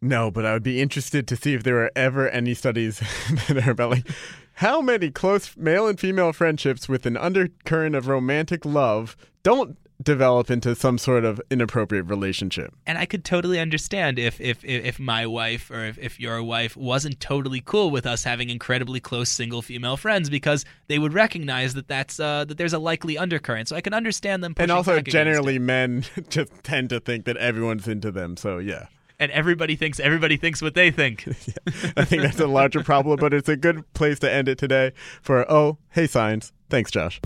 No 0.00 0.30
but 0.30 0.44
i 0.44 0.52
would 0.52 0.62
be 0.62 0.80
interested 0.80 1.26
to 1.26 1.34
see 1.34 1.54
if 1.54 1.64
there 1.64 1.82
are 1.82 1.90
ever 1.96 2.28
any 2.28 2.54
studies 2.54 3.00
that 3.48 3.66
are 3.66 3.72
about 3.72 3.90
like 3.90 4.06
how 4.58 4.80
many 4.80 5.08
close 5.08 5.56
male 5.56 5.86
and 5.86 6.00
female 6.00 6.32
friendships 6.32 6.88
with 6.88 7.06
an 7.06 7.16
undercurrent 7.16 7.94
of 7.94 8.08
romantic 8.08 8.64
love 8.64 9.16
don't 9.44 9.78
develop 10.02 10.50
into 10.50 10.74
some 10.74 10.98
sort 10.98 11.24
of 11.24 11.40
inappropriate 11.48 12.06
relationship. 12.06 12.74
And 12.84 12.98
I 12.98 13.06
could 13.06 13.24
totally 13.24 13.60
understand 13.60 14.18
if 14.18 14.40
if 14.40 14.64
if 14.64 14.98
my 14.98 15.26
wife 15.26 15.70
or 15.70 15.84
if, 15.84 15.96
if 15.98 16.18
your 16.18 16.42
wife 16.42 16.76
wasn't 16.76 17.20
totally 17.20 17.60
cool 17.64 17.92
with 17.92 18.04
us 18.04 18.24
having 18.24 18.50
incredibly 18.50 18.98
close 18.98 19.28
single 19.28 19.62
female 19.62 19.96
friends 19.96 20.28
because 20.28 20.64
they 20.88 20.98
would 20.98 21.14
recognize 21.14 21.74
that 21.74 21.86
that's 21.86 22.18
uh, 22.18 22.44
that 22.44 22.58
there's 22.58 22.72
a 22.72 22.80
likely 22.80 23.16
undercurrent. 23.16 23.68
So 23.68 23.76
I 23.76 23.80
can 23.80 23.94
understand 23.94 24.42
them. 24.42 24.54
and 24.56 24.72
also, 24.72 25.00
generally, 25.00 25.60
men 25.60 26.04
just 26.30 26.52
tend 26.64 26.90
to 26.90 26.98
think 26.98 27.26
that 27.26 27.36
everyone's 27.36 27.86
into 27.86 28.10
them. 28.10 28.36
So 28.36 28.58
yeah. 28.58 28.86
And 29.20 29.32
everybody 29.32 29.74
thinks 29.74 29.98
everybody 29.98 30.36
thinks 30.36 30.62
what 30.62 30.74
they 30.74 30.92
think. 30.92 31.26
yeah, 31.26 31.90
I 31.96 32.04
think 32.04 32.22
that's 32.22 32.38
a 32.38 32.46
larger 32.46 32.84
problem, 32.84 33.18
but 33.18 33.34
it's 33.34 33.48
a 33.48 33.56
good 33.56 33.92
place 33.92 34.20
to 34.20 34.32
end 34.32 34.48
it 34.48 34.58
today. 34.58 34.92
For 35.22 35.44
oh, 35.50 35.78
hey, 35.90 36.06
science. 36.06 36.52
Thanks, 36.70 36.92
Josh. 36.92 37.20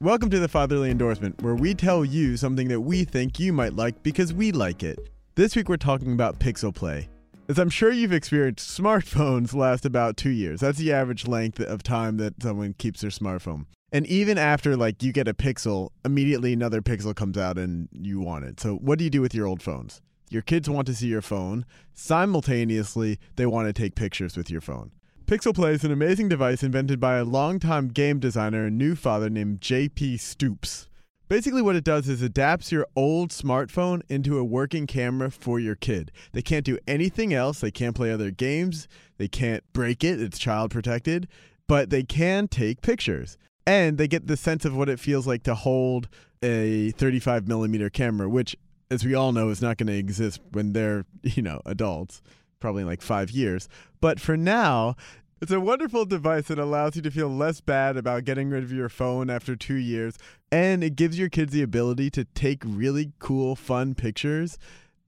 Welcome 0.00 0.28
to 0.28 0.38
the 0.38 0.48
Fatherly 0.48 0.90
Endorsement, 0.90 1.40
where 1.40 1.54
we 1.54 1.74
tell 1.74 2.04
you 2.04 2.36
something 2.36 2.68
that 2.68 2.80
we 2.80 3.04
think 3.04 3.40
you 3.40 3.54
might 3.54 3.72
like 3.72 4.02
because 4.02 4.34
we 4.34 4.52
like 4.52 4.82
it. 4.82 4.98
This 5.34 5.56
week 5.56 5.70
we're 5.70 5.78
talking 5.78 6.12
about 6.12 6.38
Pixel 6.38 6.74
Play. 6.74 7.08
As 7.48 7.58
I'm 7.58 7.70
sure 7.70 7.90
you've 7.90 8.12
experienced, 8.12 8.70
smartphones 8.78 9.52
last 9.54 9.84
about 9.84 10.16
two 10.16 10.30
years. 10.30 10.60
That's 10.60 10.78
the 10.78 10.92
average 10.92 11.26
length 11.26 11.60
of 11.60 11.82
time 11.82 12.16
that 12.18 12.40
someone 12.40 12.74
keeps 12.74 13.00
their 13.00 13.10
smartphone. 13.10 13.66
And 13.90 14.06
even 14.06 14.38
after 14.38 14.76
like 14.76 15.02
you 15.02 15.12
get 15.12 15.28
a 15.28 15.34
Pixel, 15.34 15.90
immediately 16.04 16.52
another 16.52 16.80
Pixel 16.80 17.14
comes 17.14 17.36
out 17.36 17.58
and 17.58 17.88
you 17.92 18.20
want 18.20 18.44
it. 18.44 18.60
So 18.60 18.76
what 18.76 18.98
do 18.98 19.04
you 19.04 19.10
do 19.10 19.20
with 19.20 19.34
your 19.34 19.46
old 19.46 19.60
phones? 19.60 20.00
Your 20.30 20.40
kids 20.40 20.70
want 20.70 20.86
to 20.86 20.94
see 20.94 21.08
your 21.08 21.20
phone. 21.20 21.66
Simultaneously, 21.92 23.18
they 23.36 23.44
want 23.44 23.66
to 23.66 23.72
take 23.72 23.96
pictures 23.96 24.36
with 24.36 24.48
your 24.48 24.62
phone. 24.62 24.92
Pixel 25.26 25.54
Play 25.54 25.72
is 25.72 25.84
an 25.84 25.92
amazing 25.92 26.28
device 26.28 26.62
invented 26.62 27.00
by 27.00 27.16
a 27.16 27.24
longtime 27.24 27.88
game 27.88 28.18
designer 28.18 28.66
and 28.66 28.78
new 28.78 28.94
father 28.94 29.28
named 29.28 29.60
JP 29.60 30.20
Stoops. 30.20 30.88
Basically, 31.28 31.62
what 31.62 31.76
it 31.76 31.84
does 31.84 32.08
is 32.08 32.20
adapts 32.20 32.70
your 32.70 32.86
old 32.94 33.30
smartphone 33.30 34.02
into 34.08 34.38
a 34.38 34.44
working 34.44 34.86
camera 34.86 35.30
for 35.30 35.58
your 35.58 35.74
kid. 35.74 36.12
They 36.32 36.42
can't 36.42 36.64
do 36.64 36.78
anything 36.86 37.32
else. 37.32 37.60
They 37.60 37.70
can't 37.70 37.96
play 37.96 38.12
other 38.12 38.30
games. 38.30 38.86
They 39.16 39.28
can't 39.28 39.64
break 39.72 40.04
it. 40.04 40.20
It's 40.20 40.38
child 40.38 40.70
protected, 40.70 41.28
but 41.66 41.90
they 41.90 42.02
can 42.02 42.48
take 42.48 42.82
pictures. 42.82 43.38
And 43.66 43.96
they 43.96 44.08
get 44.08 44.26
the 44.26 44.36
sense 44.36 44.64
of 44.64 44.76
what 44.76 44.88
it 44.88 45.00
feels 45.00 45.26
like 45.26 45.44
to 45.44 45.54
hold 45.54 46.08
a 46.42 46.90
35 46.92 47.46
millimeter 47.48 47.88
camera, 47.88 48.28
which, 48.28 48.56
as 48.90 49.04
we 49.04 49.14
all 49.14 49.32
know, 49.32 49.48
is 49.48 49.62
not 49.62 49.78
going 49.78 49.86
to 49.86 49.96
exist 49.96 50.40
when 50.50 50.72
they're, 50.72 51.06
you 51.22 51.42
know, 51.42 51.62
adults 51.64 52.20
probably 52.62 52.82
in 52.82 52.88
like 52.88 53.02
five 53.02 53.30
years. 53.30 53.68
But 54.00 54.20
for 54.20 54.36
now, 54.36 54.96
it's 55.42 55.50
a 55.50 55.58
wonderful 55.58 56.04
device 56.04 56.46
that 56.46 56.58
allows 56.60 56.94
you 56.94 57.02
to 57.02 57.10
feel 57.10 57.28
less 57.28 57.60
bad 57.60 57.96
about 57.96 58.22
getting 58.22 58.48
rid 58.48 58.62
of 58.62 58.70
your 58.70 58.88
phone 58.88 59.28
after 59.28 59.56
two 59.56 59.74
years. 59.74 60.16
And 60.52 60.84
it 60.84 60.94
gives 60.94 61.18
your 61.18 61.28
kids 61.28 61.52
the 61.52 61.62
ability 61.62 62.10
to 62.10 62.24
take 62.26 62.62
really 62.64 63.10
cool, 63.18 63.56
fun 63.56 63.96
pictures 63.96 64.56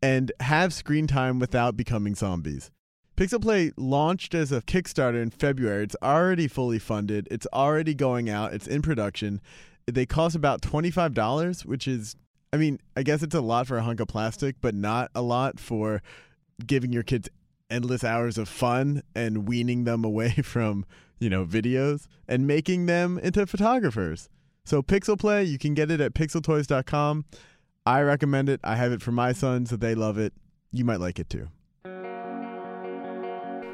and 0.03 0.33
have 0.41 0.75
screen 0.75 1.07
time 1.07 1.39
without 1.39 1.77
becoming 1.77 2.17
zombies. 2.17 2.73
Pixel 3.17 3.41
Play 3.41 3.71
launched 3.77 4.35
as 4.35 4.51
a 4.51 4.61
Kickstarter 4.61 5.23
in 5.23 5.31
February. 5.31 5.85
It's 5.85 5.97
already 6.03 6.49
fully 6.49 6.81
funded, 6.81 7.29
it's 7.31 7.47
already 7.53 7.95
going 7.95 8.29
out, 8.29 8.53
it's 8.55 8.67
in 8.67 8.83
production. 8.83 9.41
They 9.87 10.05
cost 10.05 10.35
about 10.35 10.63
$25, 10.63 11.65
which 11.65 11.87
is, 11.87 12.17
I 12.53 12.57
mean, 12.57 12.81
I 12.97 13.05
guess 13.05 13.23
it's 13.23 13.37
a 13.37 13.41
lot 13.41 13.69
for 13.69 13.79
a 13.79 13.83
hunk 13.83 14.01
of 14.01 14.09
plastic, 14.09 14.57
but 14.61 14.75
not 14.75 15.13
a 15.15 15.23
lot 15.23 15.61
for 15.61 16.03
giving 16.67 16.93
your 16.93 17.05
kids 17.05 17.29
endless 17.71 18.05
hours 18.05 18.39
of 18.39 18.49
fun 18.49 19.03
and 19.15 19.49
weaning 19.49 19.85
them 19.85 20.05
away 20.05 20.31
from, 20.45 20.85
you 21.19 21.31
know, 21.31 21.45
videos 21.45 22.07
and 22.29 22.47
making 22.47 22.87
them 22.87 23.19
into 23.19 23.47
photographers. 23.47 24.29
So 24.65 24.83
Pixel 24.83 25.19
Play, 25.19 25.45
you 25.45 25.59
can 25.59 25.75
get 25.75 25.91
it 25.91 26.01
at 26.01 26.15
pixeltoys.com. 26.15 27.25
I 27.87 28.01
recommend 28.01 28.49
it. 28.49 28.61
I 28.65 28.77
have 28.77 28.93
it 28.93 29.03
for 29.03 29.13
my 29.13 29.33
sons, 29.33 29.71
so 29.71 29.77
they 29.77 29.95
love 29.95 30.17
it. 30.17 30.33
You 30.73 30.85
might 30.85 31.01
like 31.01 31.19
it 31.19 31.29
too. 31.29 31.49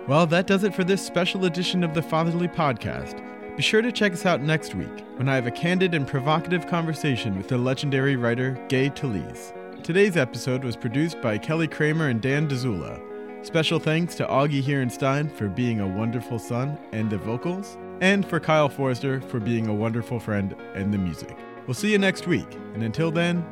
Well, 0.09 0.27
that 0.27 0.49
does 0.49 0.65
it 0.65 0.75
for 0.75 0.83
this 0.83 1.05
special 1.05 1.45
edition 1.45 1.85
of 1.85 1.95
the 1.95 2.03
Fatherly 2.03 2.49
Podcast. 2.49 3.25
Be 3.57 3.63
sure 3.63 3.83
to 3.83 3.93
check 3.93 4.13
us 4.13 4.27
out 4.27 4.43
next 4.43 4.75
week 4.75 5.05
when 5.17 5.29
I 5.29 5.37
have 5.37 5.47
a 5.47 5.53
candid 5.53 5.95
and 5.95 6.07
provocative 6.07 6.67
conversation 6.67 7.37
with 7.37 7.47
the 7.47 7.59
legendary 7.59 8.17
writer 8.17 8.53
Gay 8.69 8.91
Talese. 8.91 9.53
Today's 9.85 10.17
episode 10.17 10.65
was 10.65 10.77
produced 10.77 11.21
by 11.21 11.39
Kelly 11.39 11.69
Kramer 11.69 12.09
and 12.09 12.21
Dan 12.21 12.49
Dzula. 12.49 13.10
Special 13.43 13.79
thanks 13.79 14.15
to 14.17 14.27
Augie 14.27 14.63
Hierenstein 14.63 15.33
for 15.33 15.49
being 15.49 15.81
a 15.81 15.89
wonderful 15.89 16.39
son 16.39 16.79
and 16.93 17.09
the 17.09 17.17
vocals, 17.17 17.79
and 18.03 18.25
for 18.27 18.39
Kyle 18.39 18.69
Forrester 18.69 19.23
for 19.23 19.41
being 19.41 19.67
a 19.67 19.75
wonderful 19.75 20.21
friend 20.21 20.55
and 20.75 20.93
the 20.93 20.99
music. 20.99 21.37
We'll 21.67 21.75
see 21.75 21.91
you 21.91 21.99
next 21.99 22.27
week, 22.27 22.53
and 22.75 22.83
until 22.83 23.11
then, 23.11 23.45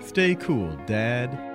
stay 0.00 0.34
cool, 0.34 0.76
Dad. 0.86 1.45